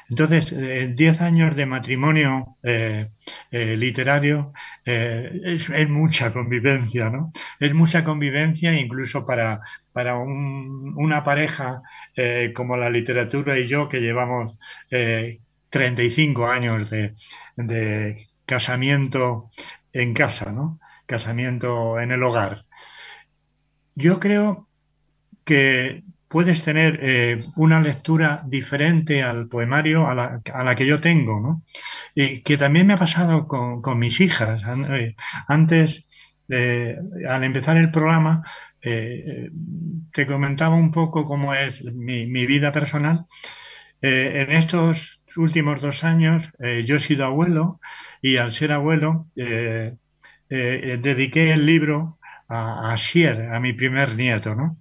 Entonces, 0.10 0.52
eh, 0.52 0.92
10 0.96 1.22
años 1.22 1.56
de 1.56 1.66
matrimonio 1.66 2.58
eh, 2.64 3.10
eh, 3.52 3.76
literario 3.78 4.54
eh, 4.86 5.32
es, 5.44 5.70
mucha 5.90 6.32
convivencia, 6.34 7.10
¿no? 7.10 7.32
Es 7.60 7.74
mucha 7.74 8.04
convivencia 8.04 8.74
incluso 8.80 9.26
para, 9.26 9.60
para 9.94 10.18
un- 10.18 10.94
una 10.98 11.24
pareja 11.24 11.82
eh, 12.16 12.54
como 12.56 12.78
la 12.78 12.90
literatura 12.90 13.58
y 13.60 13.68
yo 13.68 13.90
que 13.90 14.00
llevamos 14.02 14.58
eh, 14.92 15.40
35 15.70 16.48
años 16.48 16.90
de 17.56 18.28
casamiento 18.46 19.50
en 19.94 20.14
casa, 20.14 20.52
¿no? 20.52 20.80
Casamiento 21.06 22.00
en 22.00 22.12
el 22.12 22.24
hogar. 22.24 22.66
Yo 23.96 24.20
creo 24.20 24.70
que 25.46 26.04
puedes 26.36 26.64
tener 26.64 27.00
eh, 27.02 27.38
una 27.56 27.80
lectura 27.80 28.44
diferente 28.46 29.24
al 29.24 29.48
poemario 29.48 30.06
a 30.10 30.14
la, 30.14 30.42
a 30.54 30.66
la 30.66 30.76
que 30.76 30.86
yo 30.86 31.00
tengo, 31.00 31.40
¿no? 31.40 31.64
Y 32.14 32.42
que 32.42 32.58
también 32.58 32.88
me 32.88 32.96
ha 32.96 32.98
pasado 32.98 33.48
con, 33.48 33.82
con 33.82 33.98
mis 34.00 34.20
hijas. 34.20 34.62
Eh, 34.90 35.16
Antes, 35.48 36.04
eh, 36.50 36.98
al 37.30 37.46
empezar 37.46 37.78
el 37.78 37.90
programa, 37.90 38.44
eh, 38.82 39.24
eh, 39.26 39.50
te 40.12 40.28
comentaba 40.28 40.76
un 40.76 40.92
poco 40.92 41.24
cómo 41.24 41.56
es 41.56 41.82
mi, 41.86 42.26
mi 42.26 42.46
vida 42.46 42.74
personal. 42.74 43.28
Eh, 44.02 44.44
en 44.46 44.52
estos 44.52 45.22
últimos 45.38 45.80
dos 45.80 46.04
años, 46.04 46.52
yo 46.84 46.98
he 46.98 47.00
sido 47.00 47.24
abuelo 47.24 47.80
y 48.22 48.36
al 48.36 48.52
ser 48.52 48.74
abuelo, 48.74 49.28
dediqué 50.50 51.54
el 51.54 51.66
libro 51.66 52.20
a, 52.50 52.92
a 52.92 52.98
Sier, 52.98 53.54
a 53.54 53.62
mi 53.62 53.72
primer 53.72 54.18
nieto, 54.18 54.54
¿no? 54.54 54.78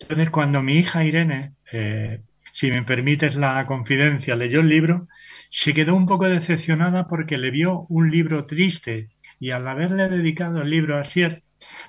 Entonces, 0.00 0.30
cuando 0.30 0.62
mi 0.62 0.78
hija 0.78 1.04
Irene, 1.04 1.54
eh, 1.72 2.22
si 2.52 2.70
me 2.70 2.82
permites 2.82 3.36
la 3.36 3.66
confidencia, 3.66 4.36
leyó 4.36 4.60
el 4.60 4.68
libro, 4.68 5.08
se 5.50 5.74
quedó 5.74 5.94
un 5.94 6.06
poco 6.06 6.28
decepcionada 6.28 7.06
porque 7.08 7.38
le 7.38 7.50
vio 7.50 7.86
un 7.88 8.10
libro 8.10 8.46
triste 8.46 9.10
y 9.38 9.50
al 9.50 9.66
haberle 9.68 10.08
dedicado 10.08 10.62
el 10.62 10.70
libro 10.70 10.98
a 10.98 11.04
Sier, 11.04 11.42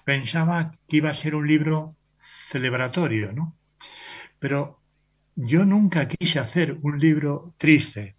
pensaba 0.05 0.71
que 0.87 0.97
iba 0.97 1.09
a 1.09 1.13
ser 1.13 1.35
un 1.35 1.47
libro 1.47 1.95
celebratorio, 2.49 3.31
¿no? 3.31 3.57
Pero 4.39 4.81
yo 5.35 5.65
nunca 5.65 6.07
quise 6.07 6.39
hacer 6.39 6.77
un 6.81 6.99
libro 6.99 7.53
triste. 7.57 8.15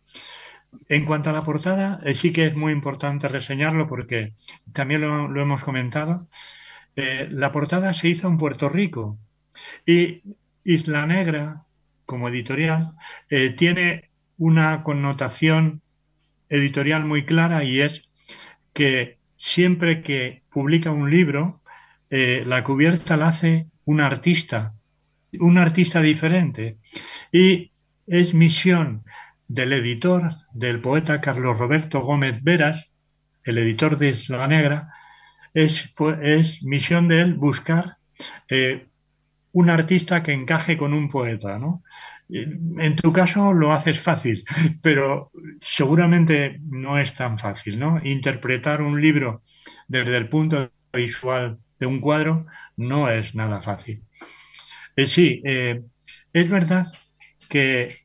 En 0.88 1.04
cuanto 1.04 1.30
a 1.30 1.32
la 1.32 1.42
portada, 1.42 1.98
eh, 2.04 2.14
sí 2.14 2.32
que 2.32 2.46
es 2.46 2.56
muy 2.56 2.72
importante 2.72 3.28
reseñarlo 3.28 3.88
porque 3.88 4.34
también 4.72 5.00
lo, 5.02 5.40
hemos 5.40 5.64
comentado. 5.64 6.28
Eh, 6.96 7.28
la 7.30 7.52
portada 7.52 7.92
se 7.94 8.08
hizo 8.08 8.28
en 8.28 8.38
Puerto 8.38 8.68
Rico 8.68 9.18
y 9.86 10.22
Isla 10.64 11.06
Negra, 11.06 11.64
como 12.06 12.28
editorial, 12.28 12.92
eh, 13.28 13.50
tiene 13.50 14.10
una 14.36 14.82
connotación 14.82 15.82
editorial 16.48 17.04
muy 17.04 17.24
clara 17.24 17.64
y 17.64 17.80
es 17.80 18.08
que 18.72 19.18
siempre 19.36 20.02
que 20.02 20.42
publica 20.50 20.90
un 20.90 21.10
libro, 21.10 21.62
eh, 22.10 22.42
la 22.46 22.64
cubierta 22.64 23.16
la 23.16 23.28
hace 23.28 23.68
un 23.84 24.00
artista, 24.00 24.74
un 25.38 25.58
artista 25.58 26.00
diferente. 26.00 26.78
Y 27.32 27.72
es 28.06 28.34
misión 28.34 29.04
del 29.48 29.72
editor, 29.72 30.30
del 30.52 30.80
poeta 30.80 31.20
Carlos 31.20 31.58
Roberto 31.58 32.00
Gómez 32.00 32.42
Veras, 32.42 32.90
el 33.44 33.58
editor 33.58 33.96
de 33.96 34.10
Isla 34.10 34.46
Negra, 34.46 34.92
es, 35.54 35.92
pues, 35.96 36.18
es 36.22 36.62
misión 36.62 37.08
de 37.08 37.22
él 37.22 37.34
buscar 37.34 37.96
eh, 38.48 38.86
un 39.52 39.70
artista 39.70 40.22
que 40.22 40.32
encaje 40.32 40.76
con 40.76 40.94
un 40.94 41.08
poeta, 41.08 41.58
¿no? 41.58 41.82
En 42.28 42.94
tu 42.96 43.12
caso 43.12 43.52
lo 43.52 43.72
haces 43.72 44.00
fácil, 44.00 44.44
pero 44.82 45.32
seguramente 45.60 46.60
no 46.62 46.98
es 46.98 47.14
tan 47.14 47.38
fácil, 47.38 47.78
¿no? 47.78 48.00
Interpretar 48.04 48.82
un 48.82 49.00
libro 49.00 49.42
desde 49.88 50.16
el 50.16 50.28
punto 50.28 50.70
visual 50.92 51.58
de 51.78 51.86
un 51.86 52.00
cuadro 52.00 52.46
no 52.76 53.10
es 53.10 53.34
nada 53.34 53.60
fácil. 53.62 54.04
Eh, 54.96 55.06
sí, 55.06 55.42
eh, 55.44 55.82
es 56.32 56.48
verdad 56.50 56.92
que 57.48 57.98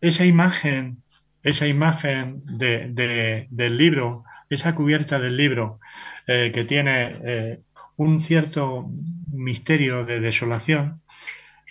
esa 0.00 0.24
imagen, 0.24 1.02
esa 1.42 1.66
imagen 1.66 2.42
de, 2.44 2.88
de, 2.90 3.46
del 3.50 3.78
libro, 3.78 4.24
esa 4.50 4.74
cubierta 4.74 5.18
del 5.18 5.36
libro 5.36 5.80
eh, 6.26 6.50
que 6.54 6.64
tiene 6.64 7.16
eh, 7.24 7.60
un 7.96 8.20
cierto 8.20 8.90
misterio 9.32 10.04
de 10.04 10.20
desolación, 10.20 11.02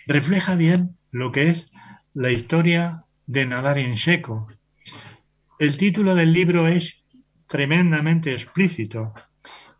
refleja 0.06 0.54
bien 0.54 0.96
lo 1.10 1.32
que 1.32 1.50
es 1.50 1.70
la 2.12 2.30
historia 2.30 3.04
de 3.26 3.46
nadar 3.46 3.78
en 3.78 3.96
seco. 3.96 4.46
El 5.58 5.76
título 5.76 6.14
del 6.14 6.32
libro 6.32 6.68
es 6.68 7.04
tremendamente 7.46 8.32
explícito. 8.32 9.12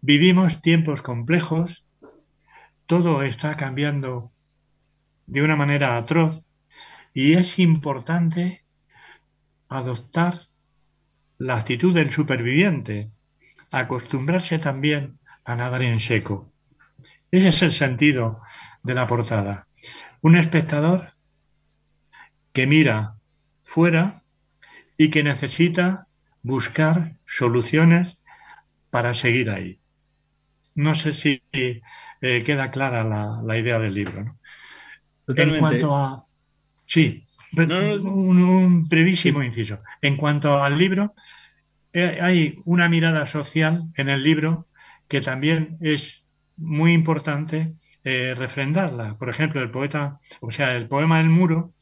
Vivimos 0.00 0.60
tiempos 0.60 1.02
complejos, 1.02 1.86
todo 2.86 3.22
está 3.22 3.56
cambiando 3.56 4.32
de 5.26 5.42
una 5.42 5.56
manera 5.56 5.96
atroz 5.96 6.42
y 7.14 7.34
es 7.34 7.58
importante 7.58 8.64
adoptar 9.68 10.48
la 11.38 11.56
actitud 11.56 11.94
del 11.94 12.10
superviviente, 12.10 13.10
acostumbrarse 13.70 14.58
también 14.58 15.18
a 15.44 15.56
nadar 15.56 15.82
en 15.82 16.00
seco. 16.00 16.52
Ese 17.30 17.48
es 17.48 17.62
el 17.62 17.72
sentido 17.72 18.40
de 18.82 18.94
la 18.94 19.06
portada. 19.06 19.66
Un 20.20 20.36
espectador 20.36 21.12
que 22.52 22.66
mira 22.66 23.16
fuera 23.64 24.22
y 24.96 25.10
que 25.10 25.24
necesita 25.24 26.06
buscar 26.42 27.16
soluciones 27.26 28.16
para 28.90 29.14
seguir 29.14 29.50
ahí. 29.50 29.80
No 30.74 30.94
sé 30.94 31.14
si 31.14 31.42
eh, 31.52 31.80
queda 32.44 32.70
clara 32.70 33.04
la, 33.04 33.40
la, 33.44 33.58
idea 33.58 33.78
del 33.78 33.94
libro. 33.94 34.24
¿no? 34.24 34.38
Totalmente. 35.26 35.58
En 35.58 35.60
cuanto 35.60 35.96
a... 35.96 36.26
Sí, 36.86 37.26
no, 37.52 37.66
no, 37.66 38.12
un, 38.12 38.42
un, 38.42 38.88
brevísimo 38.88 39.40
sí. 39.40 39.46
inciso. 39.46 39.80
En 40.00 40.16
cuanto 40.16 40.62
al 40.62 40.76
libro, 40.78 41.14
eh, 41.92 42.18
hay 42.20 42.60
una 42.64 42.88
mirada 42.88 43.26
social 43.26 43.84
en 43.96 44.08
el 44.08 44.22
libro 44.22 44.66
que 45.08 45.20
también 45.20 45.76
es 45.80 46.24
muy 46.56 46.92
importante 46.92 47.74
eh, 48.04 48.34
refrendarla. 48.36 49.16
Por 49.18 49.28
ejemplo, 49.28 49.62
el 49.62 49.70
poeta, 49.70 50.18
o 50.40 50.50
sea, 50.50 50.76
el 50.76 50.88
poema 50.88 51.18
del 51.18 51.30
muro 51.30 51.72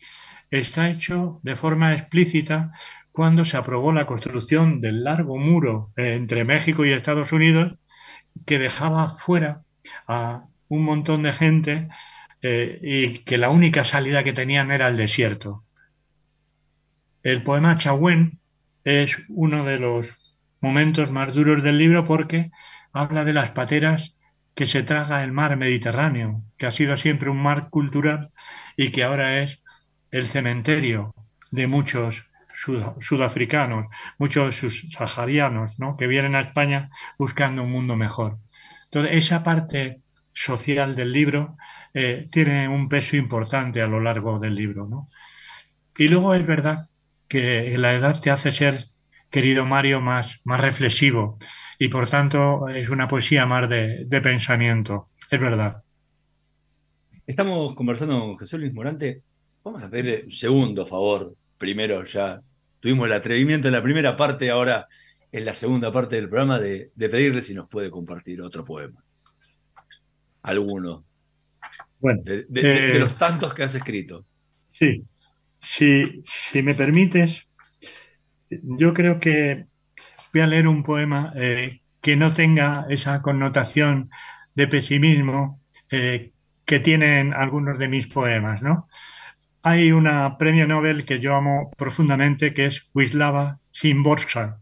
está 0.51 0.91
hecho 0.91 1.41
de 1.43 1.57
forma 1.57 1.95
explícita 1.95 2.73
cuando 3.11 3.45
se 3.45 3.57
aprobó 3.57 3.93
la 3.93 4.07
construcción 4.07 4.81
del 4.81 5.05
largo 5.05 5.37
muro 5.39 5.93
eh, 5.97 6.15
entre 6.15 6.45
México 6.45 6.85
y 6.85 6.93
Estados 6.93 7.33
Unidos 7.33 7.75
que 8.47 8.59
dejaba 8.59 9.11
fuera 9.11 9.63
a 10.07 10.45
un 10.69 10.85
montón 10.85 11.23
de 11.23 11.33
gente 11.33 11.89
eh, 12.41 12.79
y 12.83 13.19
que 13.19 13.39
la 13.39 13.51
única 13.51 13.85
salida 13.85 14.25
que 14.25 14.33
tenían 14.33 14.71
era 14.71 14.89
el 14.89 14.97
desierto. 14.97 15.65
El 17.23 17.43
poema 17.43 17.77
Chahuen 17.77 18.41
es 18.85 19.17
uno 19.29 19.65
de 19.65 19.79
los 19.79 20.09
momentos 20.61 21.11
más 21.11 21.35
duros 21.35 21.63
del 21.63 21.79
libro 21.79 22.07
porque 22.07 22.51
habla 22.93 23.25
de 23.25 23.33
las 23.33 23.51
pateras 23.51 24.17
que 24.55 24.67
se 24.67 24.83
traga 24.83 25.25
el 25.25 25.33
mar 25.33 25.57
Mediterráneo, 25.57 26.43
que 26.59 26.67
ha 26.67 26.71
sido 26.71 26.97
siempre 26.97 27.31
un 27.31 27.43
mar 27.43 27.71
cultural 27.71 28.31
y 28.77 28.91
que 28.91 29.05
ahora 29.05 29.43
es 29.43 29.63
el 30.11 30.27
cementerio 30.27 31.15
de 31.51 31.67
muchos 31.67 32.27
sud 32.55 32.85
sudafricanos, 33.01 33.87
muchos 34.19 34.61
saharianos, 34.97 35.79
¿no? 35.79 35.97
que 35.97 36.07
vienen 36.07 36.35
a 36.35 36.41
España 36.41 36.91
buscando 37.19 37.63
un 37.63 37.73
mundo 37.73 37.97
mejor. 37.97 38.39
Entonces, 38.85 39.17
esa 39.17 39.43
parte 39.43 40.03
social 40.35 40.95
del 40.95 41.13
libro 41.13 41.57
eh, 41.95 42.27
tiene 42.31 42.69
un 42.69 42.89
peso 42.89 43.17
importante 43.17 43.83
a 43.83 43.87
lo 43.87 44.01
largo 44.01 44.39
del 44.39 44.55
libro. 44.55 44.87
¿no? 44.87 45.07
Y 45.97 46.09
luego 46.09 46.35
es 46.35 46.47
verdad 46.47 46.89
que 47.29 47.77
la 47.79 47.95
edad 47.95 48.21
te 48.21 48.31
hace 48.31 48.53
ser, 48.53 48.85
querido 49.33 49.67
Mario, 49.67 50.01
más, 50.01 50.41
más 50.45 50.61
reflexivo 50.61 51.39
y 51.79 51.89
por 51.89 52.09
tanto 52.09 52.69
es 52.69 52.89
una 52.91 53.09
poesía 53.09 53.47
más 53.47 53.69
de, 53.69 54.05
de 54.07 54.21
pensamiento. 54.21 55.09
Es 55.31 55.41
verdad. 55.41 55.83
Estamos 57.27 57.75
conversando 57.75 58.21
con 58.21 58.39
Jesús 58.39 58.61
Luis 58.61 58.75
Morante. 58.75 59.23
Vamos 59.65 59.83
a 59.83 59.91
pedirle 59.91 60.25
un 60.25 60.31
segundo 60.31 60.87
favor. 60.87 61.35
Primero 61.57 62.05
ya 62.05 62.41
tuvimos 62.79 63.07
el 63.07 63.15
atrevimiento 63.15 63.69
en 63.69 63.75
la 63.75 63.83
primera 63.83 64.17
parte, 64.17 64.51
ahora 64.51 64.87
en 65.33 65.45
la 65.47 65.55
segunda 65.55 65.91
parte 65.91 66.17
del 66.17 66.29
programa 66.29 66.59
de, 66.59 66.91
pedirle 66.97 67.41
si 67.41 67.55
nos 67.55 67.69
puede 67.69 67.91
compartir 67.91 68.43
otro 68.43 68.65
poema. 68.65 69.03
Alguno. 70.43 71.07
Bueno, 71.99 72.21
de, 72.23 72.45
de, 72.49 72.99
los 72.99 73.17
tantos 73.17 73.55
que 73.55 73.63
has 73.63 73.75
escrito. 73.75 74.27
Sí, 74.73 75.05
si, 75.59 76.23
si 76.25 76.63
me 76.63 76.75
permites, 76.75 77.49
yo 78.63 78.95
creo 78.95 79.19
que 79.19 79.67
voy 80.33 80.43
a 80.43 80.47
leer 80.47 80.69
un 80.69 80.83
poema 80.83 81.33
eh, 81.37 81.81
que 82.01 82.17
no 82.17 82.35
tenga 82.35 82.87
esa 82.91 83.23
connotación 83.23 84.11
de 84.55 84.67
pesimismo 84.69 85.61
eh, 85.91 86.33
que 86.65 86.81
tienen 86.81 87.35
algunos 87.35 87.79
de 87.79 87.89
mis 87.89 88.07
poemas, 88.09 88.63
¿no? 88.63 88.89
Hay 89.63 89.93
una 89.93 90.39
premio 90.39 90.67
Nobel 90.67 91.05
que 91.05 91.21
yo 91.21 91.37
amo 91.37 91.71
profundamente 91.77 92.53
que 92.55 92.67
es 92.67 92.89
Wisława 92.95 93.61
Szymborska. 93.73 94.59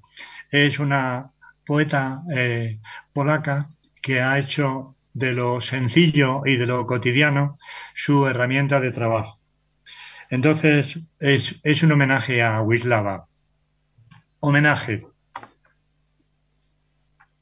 Es 0.50 0.78
una 0.78 1.30
poeta 1.64 2.22
eh, 2.34 2.80
polaca 3.12 3.70
que 4.02 4.20
ha 4.20 4.38
hecho 4.38 4.96
de 5.14 5.32
lo 5.32 5.60
sencillo 5.60 6.42
y 6.44 6.56
de 6.56 6.66
lo 6.66 6.86
cotidiano 6.86 7.56
su 7.94 8.26
herramienta 8.26 8.80
de 8.80 8.92
trabajo. 8.92 9.40
Entonces, 10.28 11.00
es, 11.18 11.60
es 11.62 11.82
un 11.82 11.92
homenaje 11.92 12.42
a 12.42 12.60
Wisława. 12.62 13.29
Homenaje. 14.42 15.06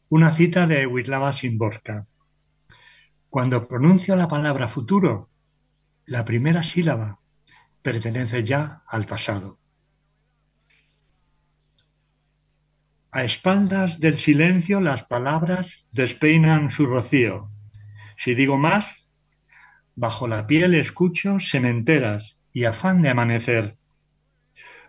Una 0.09 0.33
cita 0.33 0.67
de 0.67 0.85
Wisława 0.85 1.33
Szymborska. 1.33 2.09
Cuando 3.31 3.69
pronuncio 3.69 4.17
la 4.17 4.27
palabra 4.27 4.67
futuro, 4.67 5.31
la 6.07 6.25
primera 6.25 6.65
sílaba 6.65 7.21
pertenece 7.83 8.43
ya 8.43 8.83
al 8.89 9.07
pasado. 9.07 9.61
A 13.13 13.23
espaldas 13.23 14.01
del 14.01 14.19
silencio 14.19 14.81
las 14.81 15.05
palabras 15.05 15.87
despeinan 15.93 16.69
su 16.69 16.87
rocío. 16.87 17.49
Si 18.17 18.35
digo 18.35 18.59
más, 18.59 19.09
bajo 19.95 20.27
la 20.27 20.49
piel 20.49 20.75
escucho 20.75 21.39
sementeras 21.39 22.41
y 22.53 22.65
afán 22.65 23.03
de 23.03 23.11
amanecer. 23.11 23.79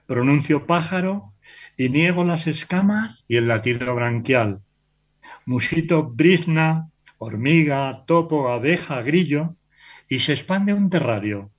Pronuncio 0.07 0.65
pájaro 0.65 1.35
y 1.79 1.89
niego 1.89 2.23
las 2.23 2.45
escamas 2.45 3.25
y 3.27 3.37
el 3.37 3.47
latido 3.47 3.95
branquial 3.95 4.61
musito 5.45 6.03
brisna, 6.03 6.89
hormiga, 7.17 8.03
topo, 8.05 8.49
abeja, 8.49 9.01
grillo, 9.01 9.55
y 10.07 10.19
se 10.19 10.33
expande 10.33 10.73
un 10.73 10.89
terrario. 10.89 11.51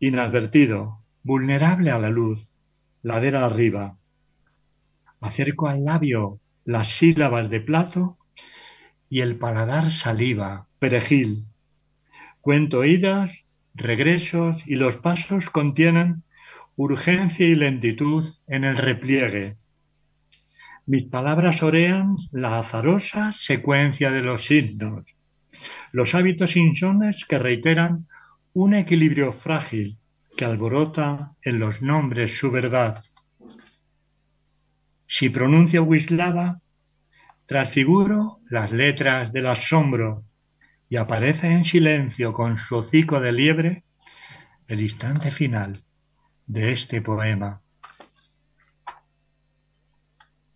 Inadvertido, 0.00 1.04
vulnerable 1.22 1.90
a 1.90 1.98
la 1.98 2.10
luz, 2.10 2.50
ladera 3.02 3.46
arriba. 3.46 3.96
Acerco 5.20 5.68
al 5.68 5.84
labio 5.84 6.40
las 6.64 6.88
sílabas 6.88 7.50
de 7.50 7.60
plato 7.60 8.18
y 9.08 9.20
el 9.20 9.38
paladar 9.38 9.90
saliva, 9.90 10.68
perejil. 10.78 11.46
Cuento 12.40 12.84
idas, 12.84 13.50
regresos 13.74 14.62
y 14.66 14.74
los 14.74 14.96
pasos 14.96 15.50
contienen 15.50 16.23
urgencia 16.76 17.46
y 17.46 17.54
lentitud 17.54 18.26
en 18.46 18.64
el 18.64 18.76
repliegue, 18.76 19.56
mis 20.86 21.04
palabras 21.04 21.62
orean 21.62 22.16
la 22.32 22.58
azarosa 22.58 23.32
secuencia 23.32 24.10
de 24.10 24.22
los 24.22 24.46
signos, 24.46 25.04
los 25.92 26.14
hábitos 26.14 26.56
insones 26.56 27.24
que 27.24 27.38
reiteran 27.38 28.06
un 28.52 28.74
equilibrio 28.74 29.32
frágil 29.32 29.98
que 30.36 30.44
alborota 30.44 31.32
en 31.42 31.60
los 31.60 31.80
nombres 31.80 32.36
su 32.36 32.50
verdad. 32.50 33.02
Si 35.06 35.30
pronuncio 35.30 35.84
Wislava, 35.84 36.60
transfiguro 37.46 38.40
las 38.50 38.72
letras 38.72 39.32
del 39.32 39.46
asombro 39.46 40.24
y 40.88 40.96
aparece 40.96 41.52
en 41.52 41.64
silencio 41.64 42.32
con 42.32 42.58
su 42.58 42.76
hocico 42.76 43.20
de 43.20 43.32
liebre 43.32 43.84
el 44.66 44.80
instante 44.80 45.30
final 45.30 45.83
de 46.46 46.72
este 46.72 47.00
poema 47.00 47.64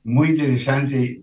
muy 0.08 0.30
interesante 0.30 1.22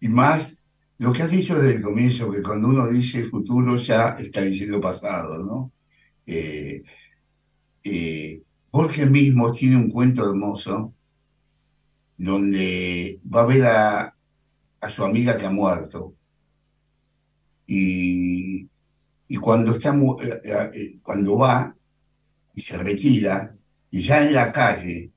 y 0.00 0.08
más 0.08 0.62
lo 0.98 1.12
que 1.12 1.22
has 1.22 1.30
dicho 1.30 1.54
desde 1.54 1.76
el 1.76 1.82
comienzo, 1.82 2.30
que 2.30 2.42
cuando 2.42 2.68
uno 2.68 2.86
dice 2.88 3.28
futuro 3.30 3.76
ya 3.76 4.16
está 4.18 4.42
diciendo 4.42 4.80
pasado, 4.80 5.38
¿no? 5.38 5.72
Eh, 6.26 6.82
eh, 7.84 8.42
Jorge 8.70 9.06
mismo 9.06 9.50
tiene 9.52 9.76
un 9.76 9.90
cuento 9.90 10.28
hermoso 10.28 10.94
donde 12.18 13.20
va 13.32 13.42
a 13.42 13.46
ver 13.46 13.64
a, 13.64 14.14
su 14.90 15.04
amiga 15.04 15.38
que 15.38 15.46
ha 15.46 15.50
muerto. 15.50 16.12
Y, 17.66 18.68
y 19.28 19.36
cuando, 19.36 19.72
está, 19.72 19.94
eh, 20.74 20.98
cuando 21.02 21.38
va 21.38 21.74
y 22.54 22.60
se 22.60 22.76
retira, 22.76 23.56
y 23.90 24.02
ya 24.02 24.26
en 24.26 24.34
la 24.34 24.52
calle, 24.52 25.10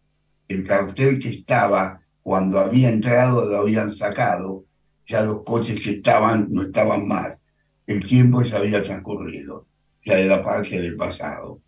el 0.47 0.63
cartel 0.63 1.19
que 1.19 1.29
estaba 1.29 2.01
cuando 2.21 2.59
había 2.59 2.89
entrado 2.89 3.45
lo 3.45 3.57
habían 3.57 3.95
sacado, 3.95 4.65
ya 5.05 5.21
los 5.23 5.43
coches 5.43 5.79
que 5.81 5.91
estaban 5.91 6.47
no 6.49 6.63
estaban 6.63 7.07
más, 7.07 7.39
el 7.87 8.03
tiempo 8.03 8.41
ya 8.43 8.57
había 8.57 8.83
transcurrido, 8.83 9.67
ya 10.05 10.17
era 10.17 10.43
parte 10.43 10.79
del 10.79 10.95
pasado. 10.95 11.61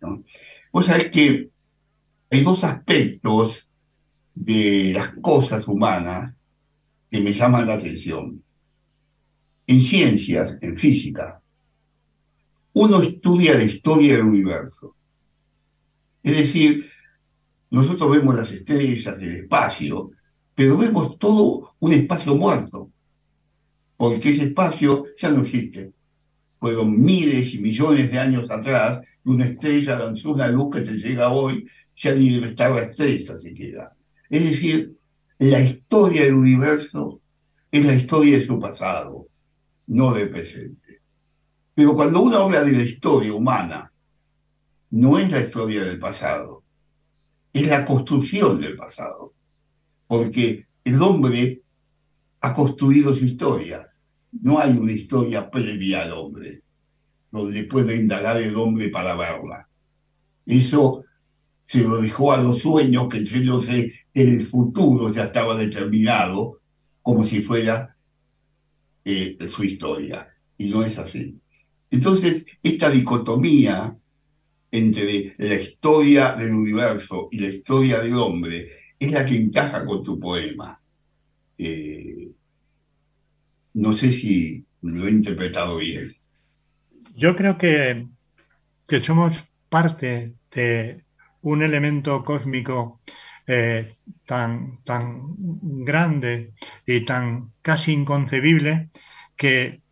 ¿no? 0.00 0.22
Vos 0.72 0.86
sabés 0.86 1.10
que 1.10 1.50
hay 2.30 2.42
dos 2.42 2.64
aspectos 2.64 3.68
de 4.34 4.92
las 4.94 5.14
cosas 5.20 5.66
humanas 5.66 6.34
que 7.10 7.20
me 7.20 7.32
llaman 7.32 7.66
la 7.66 7.74
atención. 7.74 8.42
En 9.66 9.80
ciencias, 9.80 10.58
en 10.60 10.78
física, 10.78 11.40
uno 12.74 13.02
estudia 13.02 13.54
la 13.54 13.64
historia 13.64 14.16
del 14.16 14.26
universo. 14.26 14.95
Es 16.26 16.36
decir, 16.36 16.84
nosotros 17.70 18.10
vemos 18.10 18.34
las 18.34 18.50
estrellas 18.50 19.16
del 19.16 19.36
espacio, 19.36 20.10
pero 20.56 20.76
vemos 20.76 21.20
todo 21.20 21.76
un 21.78 21.92
espacio 21.92 22.34
muerto, 22.34 22.90
porque 23.96 24.30
ese 24.30 24.46
espacio 24.46 25.04
ya 25.16 25.30
no 25.30 25.42
existe. 25.42 25.92
Fueron 26.58 27.00
miles 27.00 27.54
y 27.54 27.60
millones 27.60 28.10
de 28.10 28.18
años 28.18 28.50
atrás 28.50 29.06
y 29.24 29.28
una 29.28 29.44
estrella 29.44 30.00
lanzó 30.00 30.32
una 30.32 30.48
luz 30.48 30.74
que 30.74 30.80
te 30.80 30.94
llega 30.94 31.30
hoy, 31.30 31.64
ya 31.94 32.12
ni 32.12 32.30
debe 32.30 32.48
estar 32.48 32.72
la 32.72 32.82
estrella 32.82 33.38
siquiera. 33.38 33.92
Es 34.28 34.50
decir, 34.50 34.96
la 35.38 35.60
historia 35.60 36.24
del 36.24 36.34
universo 36.34 37.20
es 37.70 37.86
la 37.86 37.94
historia 37.94 38.36
de 38.36 38.46
su 38.46 38.58
pasado, 38.58 39.28
no 39.86 40.12
del 40.12 40.30
presente. 40.30 41.02
Pero 41.72 41.94
cuando 41.94 42.20
uno 42.20 42.38
habla 42.38 42.64
de 42.64 42.72
la 42.72 42.82
historia 42.82 43.32
humana, 43.32 43.92
no 44.90 45.18
es 45.18 45.30
la 45.30 45.40
historia 45.40 45.84
del 45.84 45.98
pasado, 45.98 46.62
es 47.52 47.66
la 47.68 47.84
construcción 47.84 48.60
del 48.60 48.76
pasado, 48.76 49.34
porque 50.06 50.66
el 50.84 51.02
hombre 51.02 51.62
ha 52.40 52.54
construido 52.54 53.14
su 53.14 53.24
historia. 53.24 53.88
No 54.42 54.58
hay 54.58 54.76
una 54.76 54.92
historia 54.92 55.50
previa 55.50 56.02
al 56.02 56.12
hombre, 56.12 56.62
donde 57.30 57.64
puede 57.64 57.96
indagar 57.96 58.36
el 58.36 58.54
hombre 58.56 58.88
para 58.88 59.16
verla. 59.16 59.68
Eso 60.44 61.04
se 61.64 61.82
lo 61.82 62.00
dejó 62.00 62.32
a 62.32 62.40
los 62.40 62.62
sueños 62.62 63.08
que 63.08 63.18
en 63.18 64.28
el 64.28 64.44
futuro 64.44 65.12
ya 65.12 65.24
estaba 65.24 65.56
determinado 65.56 66.60
como 67.02 67.24
si 67.24 67.42
fuera 67.42 67.96
eh, 69.04 69.36
su 69.50 69.64
historia. 69.64 70.28
Y 70.58 70.68
no 70.68 70.84
es 70.84 70.98
así. 70.98 71.38
Entonces, 71.90 72.46
esta 72.62 72.90
dicotomía 72.90 73.96
entre 74.70 75.34
la 75.38 75.54
historia 75.54 76.34
del 76.34 76.54
universo 76.54 77.28
y 77.30 77.38
la 77.38 77.48
historia 77.48 78.00
del 78.00 78.14
hombre 78.14 78.70
es 78.98 79.10
la 79.10 79.24
que 79.24 79.36
encaja 79.36 79.84
con 79.84 80.02
tu 80.02 80.18
poema. 80.18 80.80
Eh, 81.58 82.28
no 83.74 83.92
sé 83.94 84.10
si 84.10 84.64
lo 84.82 85.06
he 85.06 85.10
interpretado 85.10 85.76
bien. 85.76 86.04
Yo 87.14 87.34
creo 87.34 87.56
que, 87.56 88.06
que 88.86 89.00
somos 89.00 89.36
parte 89.68 90.34
de 90.50 91.04
un 91.42 91.62
elemento 91.62 92.24
cósmico 92.24 93.00
eh, 93.46 93.94
tan, 94.24 94.82
tan 94.82 95.34
grande 95.84 96.52
y 96.84 97.04
tan 97.04 97.52
casi 97.62 97.92
inconcebible 97.92 98.90
que 99.36 99.82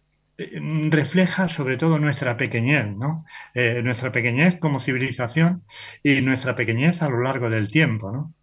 refleja 0.91 1.49
sobre 1.49 1.76
todo 1.76 1.99
nuestra 1.99 2.37
pequeñez, 2.37 2.97
¿no? 2.97 3.24
Eh, 3.55 3.82
nuestra 3.82 4.12
pequeñez 4.12 4.59
como 4.59 4.80
civilización 4.80 5.62
y 6.03 6.20
nuestra 6.20 6.55
pequeñez 6.55 7.03
a 7.03 7.09
lo 7.09 7.22
largo 7.22 7.51
del 7.51 7.70
tiempo, 7.70 8.11
¿no? 8.12 8.35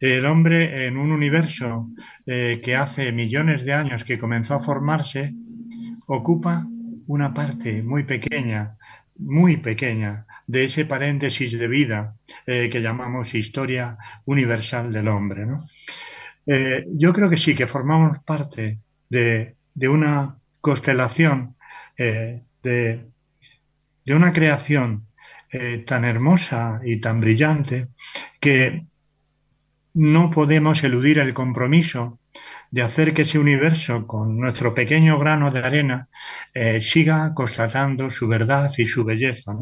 El 0.00 0.26
hombre 0.26 0.86
en 0.86 0.98
un 0.98 1.12
universo 1.12 1.88
eh, 2.26 2.60
que 2.62 2.76
hace 2.76 3.12
millones 3.12 3.64
de 3.64 3.72
años 3.72 4.04
que 4.04 4.18
comenzó 4.18 4.54
a 4.54 4.60
formarse 4.60 5.34
ocupa 6.06 6.66
una 7.06 7.32
parte 7.32 7.82
muy 7.82 8.04
pequeña, 8.04 8.76
muy 9.16 9.56
pequeña 9.56 10.26
de 10.46 10.64
ese 10.64 10.84
paréntesis 10.84 11.58
de 11.58 11.68
vida 11.68 12.16
que 12.44 12.82
llamamos 12.82 13.34
historia 13.34 13.96
universal 14.26 14.92
del 14.92 15.08
hombre. 15.08 15.46
¿no? 15.46 15.56
Eh, 16.46 16.86
yo 16.92 17.12
creo 17.12 17.28
que 17.28 17.36
sí, 17.36 17.54
que 17.54 17.66
formamos 17.66 18.20
parte 18.20 18.78
de, 19.08 19.56
una 19.88 20.38
constelación, 20.66 21.54
eh, 21.96 22.42
de, 22.60 23.06
una 24.08 24.32
creación 24.32 25.06
eh, 25.52 25.84
tan 25.86 26.04
hermosa 26.04 26.80
y 26.84 27.00
tan 27.00 27.20
brillante 27.20 27.88
que 28.40 28.84
no 29.94 30.30
podemos 30.30 30.82
eludir 30.82 31.20
el 31.20 31.32
compromiso 31.34 32.18
de 32.72 32.82
hacer 32.82 33.14
que 33.14 33.22
ese 33.22 33.38
universo, 33.38 34.08
con 34.08 34.38
nuestro 34.38 34.74
pequeño 34.74 35.18
grano 35.20 35.52
de 35.52 35.60
arena, 35.60 36.08
siga 36.82 37.32
constatando 37.32 38.10
su 38.10 38.26
verdad 38.28 38.72
y 38.76 38.86
su 38.86 39.04
belleza. 39.04 39.52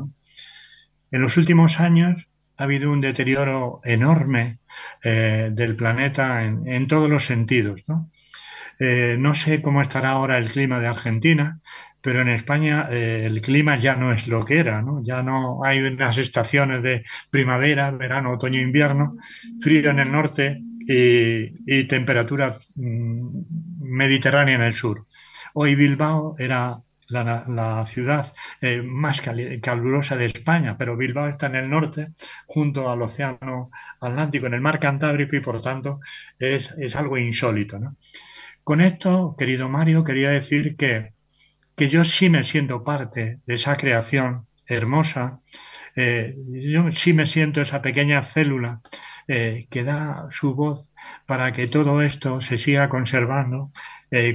En 1.12 1.20
los 1.20 1.36
últimos 1.36 1.80
años 1.80 2.26
ha 2.56 2.64
habido 2.64 2.90
un 2.90 3.00
deterioro 3.00 3.80
enorme 3.84 4.58
eh, 5.02 5.50
del 5.52 5.76
planeta 5.76 6.44
en, 6.44 6.86
todos 6.88 7.10
los 7.10 7.24
sentidos. 7.24 7.82
Eh, 8.78 9.16
¿no? 9.18 9.34
sé 9.34 9.60
cómo 9.60 9.82
estará 9.82 10.10
ahora 10.10 10.38
el 10.38 10.50
clima 10.50 10.80
de 10.80 10.86
Argentina, 10.86 11.60
pero 12.00 12.20
en 12.20 12.28
España 12.28 12.88
eh, 12.90 13.24
el 13.26 13.40
clima 13.40 13.78
ya 13.78 13.96
no 13.96 14.12
es 14.12 14.28
lo 14.28 14.44
que 14.44 14.58
era, 14.58 14.82
¿no? 14.82 15.02
Ya 15.02 15.22
no 15.22 15.64
hay 15.64 15.80
unas 15.80 16.18
estaciones 16.18 16.82
de 16.82 17.04
primavera, 17.30 17.90
verano, 17.90 18.32
otoño, 18.32 18.60
invierno, 18.60 19.16
frío 19.60 19.90
en 19.90 20.00
el 20.00 20.12
norte 20.12 20.60
y, 20.86 21.84
temperatura 21.84 22.58
mm, 22.74 23.28
mediterránea 23.80 24.56
en 24.56 24.62
el 24.62 24.74
sur. 24.74 25.06
Hoy 25.54 25.74
Bilbao 25.76 26.34
era 26.38 26.78
la, 27.08 27.84
ciudad 27.86 28.32
eh, 28.60 28.82
más 28.82 29.22
calurosa 29.62 30.16
de 30.16 30.26
España, 30.26 30.76
pero 30.78 30.96
Bilbao 30.96 31.28
está 31.28 31.46
en 31.46 31.56
el 31.56 31.70
norte, 31.70 32.08
junto 32.46 32.90
al 32.90 33.02
Océano 33.02 33.70
Atlántico, 34.00 34.46
en 34.46 34.54
el 34.54 34.60
mar 34.60 34.78
Cantábrico, 34.80 35.36
y 35.36 35.40
por 35.40 35.60
tanto 35.62 36.00
es, 36.38 36.96
algo 36.96 37.18
insólito. 37.18 37.78
Con 38.64 38.80
esto, 38.80 39.36
querido 39.38 39.68
Mario, 39.68 40.04
quería 40.04 40.30
decir 40.30 40.76
que, 40.76 41.12
que 41.76 41.88
yo 41.88 42.04
sí 42.04 42.30
me 42.30 42.44
siento 42.44 42.82
parte 42.84 43.40
de 43.46 43.54
esa 43.54 43.76
creación 43.76 44.46
hermosa, 44.66 45.40
eh, 45.96 46.34
yo 46.48 46.90
sí 46.92 47.12
me 47.12 47.26
siento 47.26 47.60
esa 47.62 47.82
pequeña 47.82 48.22
célula 48.22 48.80
eh, 49.28 49.66
que 49.70 49.84
da 49.84 50.26
su 50.30 50.54
voz 50.54 50.90
para 51.26 51.52
que 51.52 51.66
todo 51.68 52.02
esto 52.02 52.40
se 52.40 52.58
siga 52.58 52.88
conservando 52.88 53.72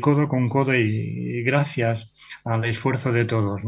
codo 0.01 0.27
con 0.27 0.49
codo 0.49 0.75
y 0.75 1.41
gracias 1.43 2.11
al 2.43 2.65
esfuerzo 2.65 3.11
de 3.11 3.25
todos. 3.25 3.61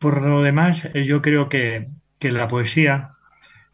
Por 0.00 0.22
lo 0.22 0.42
demás, 0.42 0.84
eh, 0.94 1.04
yo 1.06 1.22
creo 1.22 1.48
que, 1.48 1.88
la 2.20 2.48
poesía, 2.48 3.12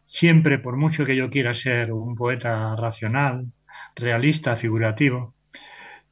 siempre, 0.03 0.59
por 0.59 0.77
mucho 0.77 1.05
que 1.05 1.15
yo 1.15 1.29
quiera 1.29 1.53
ser 1.53 1.91
un 1.93 2.15
poeta 2.15 2.75
racional, 2.75 3.51
realista, 3.95 4.55
figurativo, 4.55 5.34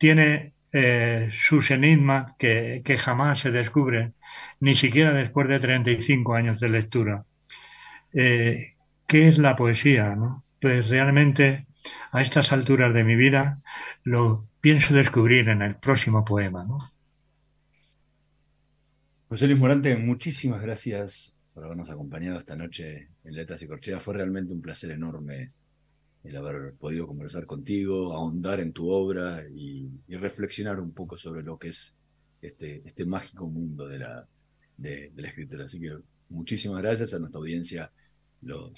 tiene 0.04 0.54
eh, 0.74 1.30
sus 1.32 1.72
enigmas 1.72 2.34
que, 2.38 2.84
jamás 3.00 3.40
se 3.40 3.52
descubren, 3.52 4.16
ni 4.60 4.76
siquiera 4.76 5.14
después 5.14 5.48
de 5.48 5.62
35 5.62 6.36
años 6.36 6.60
de 6.60 6.68
lectura. 6.68 7.26
Eh, 8.12 8.76
¿Qué 9.08 9.30
es 9.30 9.38
la 9.38 9.56
poesía? 9.56 10.14
Pues 10.60 10.90
realmente 10.90 11.68
a 12.12 12.22
estas 12.22 12.52
alturas 12.52 12.94
de 12.94 13.06
mi 13.06 13.16
vida 13.16 13.62
lo 14.04 14.46
pienso 14.60 14.94
descubrir 14.94 15.48
en 15.48 15.62
el 15.62 15.78
próximo 15.78 16.26
poema. 16.26 16.68
José 19.30 19.48
Luis 19.48 19.58
Morante, 19.58 19.96
muchísimas 19.96 20.62
gracias 20.62 21.38
por 21.54 21.64
habernos 21.64 21.90
acompañado 21.90 22.40
esta 22.40 22.58
noche 22.58 23.08
en 23.24 23.36
Letras 23.36 23.62
y 23.62 23.68
Corcheas. 23.68 24.04
Fue 24.04 24.16
realmente 24.16 24.52
un 24.52 24.62
placer 24.62 24.92
enorme 24.92 25.54
el 26.24 26.36
haber 26.38 26.74
podido 26.76 27.08
conversar 27.08 27.46
contigo, 27.46 28.14
ahondar 28.14 28.60
en 28.60 28.72
tu 28.72 28.90
obra 28.90 29.44
y, 29.54 29.90
reflexionar 30.08 30.80
un 30.80 30.94
poco 30.94 31.18
sobre 31.18 31.44
lo 31.44 31.58
que 31.58 31.70
es 31.70 31.96
este, 32.42 32.82
este 32.86 33.06
mágico 33.06 33.48
mundo 33.50 33.88
de 33.88 34.00
la, 34.00 34.28
de, 34.78 35.12
la 35.16 35.28
escritura. 35.28 35.66
Así 35.66 35.80
que 35.80 35.98
muchísimas 36.30 36.82
gracias 36.82 37.14
a 37.14 37.20
nuestra 37.20 37.40
audiencia. 37.40 37.92
Los, 38.42 38.72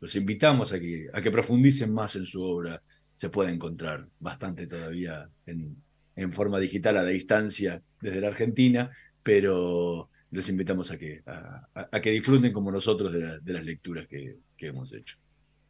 los 0.00 0.14
invitamos 0.16 0.72
a 0.72 0.80
que, 0.80 1.08
a 1.12 1.20
que 1.20 1.30
profundicen 1.30 1.92
más 1.92 2.16
en 2.16 2.26
su 2.26 2.42
obra. 2.42 2.82
Se 3.16 3.30
puede 3.30 3.52
encontrar 3.52 4.08
bastante 4.20 4.66
todavía 4.66 5.28
en, 5.44 5.76
en 6.18 6.32
forma 6.32 6.58
digital 6.58 6.96
a 6.96 7.02
la 7.02 7.10
distancia 7.10 7.82
desde 8.00 8.20
la 8.20 8.28
Argentina, 8.28 8.90
pero 9.22 10.10
les 10.30 10.48
invitamos 10.48 10.90
a 10.90 10.98
que, 10.98 11.22
a, 11.26 12.00
que 12.00 12.10
disfruten 12.10 12.52
como 12.52 12.72
nosotros 12.72 13.12
de, 13.12 13.52
las 13.52 13.64
lecturas 13.64 14.06
que, 14.06 14.36
hemos 14.58 14.92
hecho. 14.92 15.16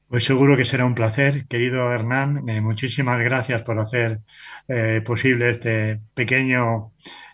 Pues 0.08 0.24
seguro 0.24 0.56
que 0.56 0.64
será 0.64 0.86
un 0.86 0.94
placer, 0.94 1.46
querido 1.48 1.92
Hernán. 1.92 2.48
Eh, 2.48 2.62
muchísimas 2.62 3.22
gracias 3.22 3.62
por 3.62 3.78
hacer 3.78 4.20
eh, 4.66 5.02
posible 5.04 5.50
este 5.50 6.00
pequeño 6.14 6.92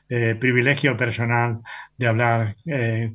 eh, 0.08 0.34
privilegio 0.34 0.96
personal 0.96 1.60
de 1.96 2.06
hablar 2.08 2.56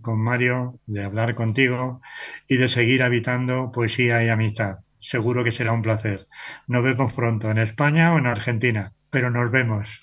con 0.01 0.21
Mario, 0.21 0.79
de 0.85 1.03
hablar 1.03 1.35
contigo 1.35 2.01
y 2.47 2.55
de 2.55 2.69
seguir 2.69 3.03
habitando 3.03 3.69
poesía 3.71 4.23
y 4.23 4.29
amistad. 4.29 4.77
Seguro 4.99 5.43
que 5.43 5.51
será 5.51 5.73
un 5.73 5.81
placer. 5.81 6.27
Nos 6.67 6.83
vemos 6.83 7.11
pronto 7.11 7.51
en 7.51 7.57
España 7.57 8.13
o 8.13 8.17
en 8.17 8.27
Argentina, 8.27 8.93
pero 9.09 9.29
nos 9.29 9.51
vemos. 9.51 9.99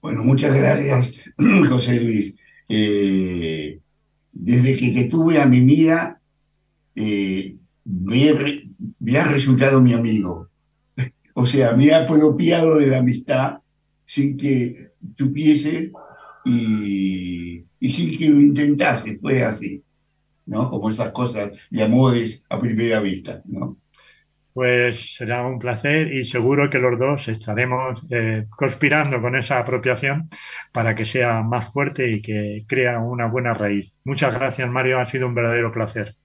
Bueno, 0.00 0.22
muchas 0.22 0.54
gracias, 0.54 1.12
José 1.68 2.00
Luis. 2.00 2.38
Desde 2.68 3.80
que 4.76 4.90
te 4.92 5.04
tuve 5.04 5.40
a 5.40 5.46
mi 5.46 5.60
eh, 6.94 7.56
me, 7.84 9.18
ha 9.18 9.24
resultado 9.24 9.80
mi 9.80 9.92
amigo. 9.92 10.48
O 11.34 11.46
sea, 11.46 11.72
me 11.72 11.90
ha 11.90 12.02
apropiado 12.02 12.76
de 12.76 12.88
la 12.88 12.98
amistad 12.98 13.58
sin 14.04 14.36
que 14.36 14.90
supiese 15.16 15.90
y, 16.44 17.64
y 17.80 17.92
sin 17.92 18.18
que 18.18 18.28
lo 18.28 18.38
intentase, 18.38 19.18
fue 19.18 19.42
así, 19.42 19.82
¿no? 20.44 20.68
Como 20.68 20.90
esas 20.90 21.10
cosas 21.10 21.52
de 21.70 21.82
amores 21.82 22.44
a 22.50 22.60
primera 22.60 23.00
vista, 23.00 23.42
¿no? 23.46 23.78
pues 24.52 25.14
será 25.14 25.46
un 25.46 25.58
placer 25.58 26.12
y 26.12 26.24
seguro 26.24 26.68
que 26.68 26.78
los 26.78 26.98
dos 26.98 27.28
estaremos 27.28 28.04
eh, 28.10 28.46
conspirando 28.50 29.20
con 29.20 29.36
esa 29.36 29.58
apropiación 29.58 30.28
para 30.72 30.94
que 30.94 31.04
sea 31.04 31.42
más 31.42 31.72
fuerte 31.72 32.10
y 32.10 32.20
que 32.22 32.58
crea 32.68 32.98
una 32.98 33.26
buena 33.26 33.54
raíz. 33.54 33.96
Muchas 34.04 34.34
gracias, 34.34 34.68
Mario, 34.70 35.00
ha 35.00 35.06
sido 35.06 35.26
un 35.26 35.34
verdadero 35.34 35.72
placer. 35.72 36.16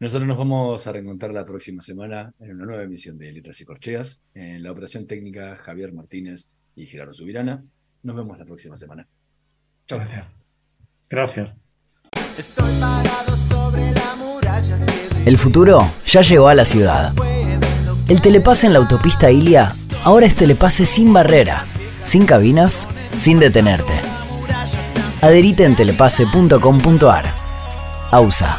Nosotros 0.00 0.28
nos 0.28 0.38
vamos 0.38 0.86
a 0.86 0.92
reencontrar 0.92 1.32
la 1.32 1.44
próxima 1.44 1.82
semana 1.82 2.32
en 2.38 2.54
una 2.54 2.66
nueva 2.66 2.82
emisión 2.84 3.18
de 3.18 3.32
Letras 3.32 3.60
y 3.60 3.64
Corcheas, 3.64 4.22
en 4.34 4.62
la 4.62 4.70
operación 4.70 5.06
técnica 5.06 5.56
Javier 5.56 5.92
Martínez 5.92 6.48
y 6.76 6.86
Gerardo 6.86 7.14
Subirana. 7.14 7.64
Nos 8.02 8.16
vemos 8.16 8.38
la 8.38 8.44
próxima 8.44 8.76
semana. 8.76 9.08
Gracias. 9.88 10.26
Gracias. 11.10 11.50
Estoy 12.38 12.80
parado 12.80 13.36
sobre 13.36 13.90
la 13.92 14.16
muralla 14.16 14.78
el 15.28 15.36
futuro 15.36 15.92
ya 16.06 16.22
llegó 16.22 16.48
a 16.48 16.54
la 16.54 16.64
ciudad. 16.64 17.12
El 18.08 18.22
telepase 18.22 18.66
en 18.66 18.72
la 18.72 18.78
autopista 18.78 19.30
Ilia 19.30 19.72
ahora 20.02 20.24
es 20.24 20.34
telepase 20.34 20.86
sin 20.86 21.12
barrera, 21.12 21.66
sin 22.02 22.24
cabinas, 22.24 22.88
sin 23.14 23.38
detenerte. 23.38 23.92
Adherite 25.20 25.64
en 25.64 25.76
telepase.com.ar. 25.76 27.34
AUSA, 28.10 28.58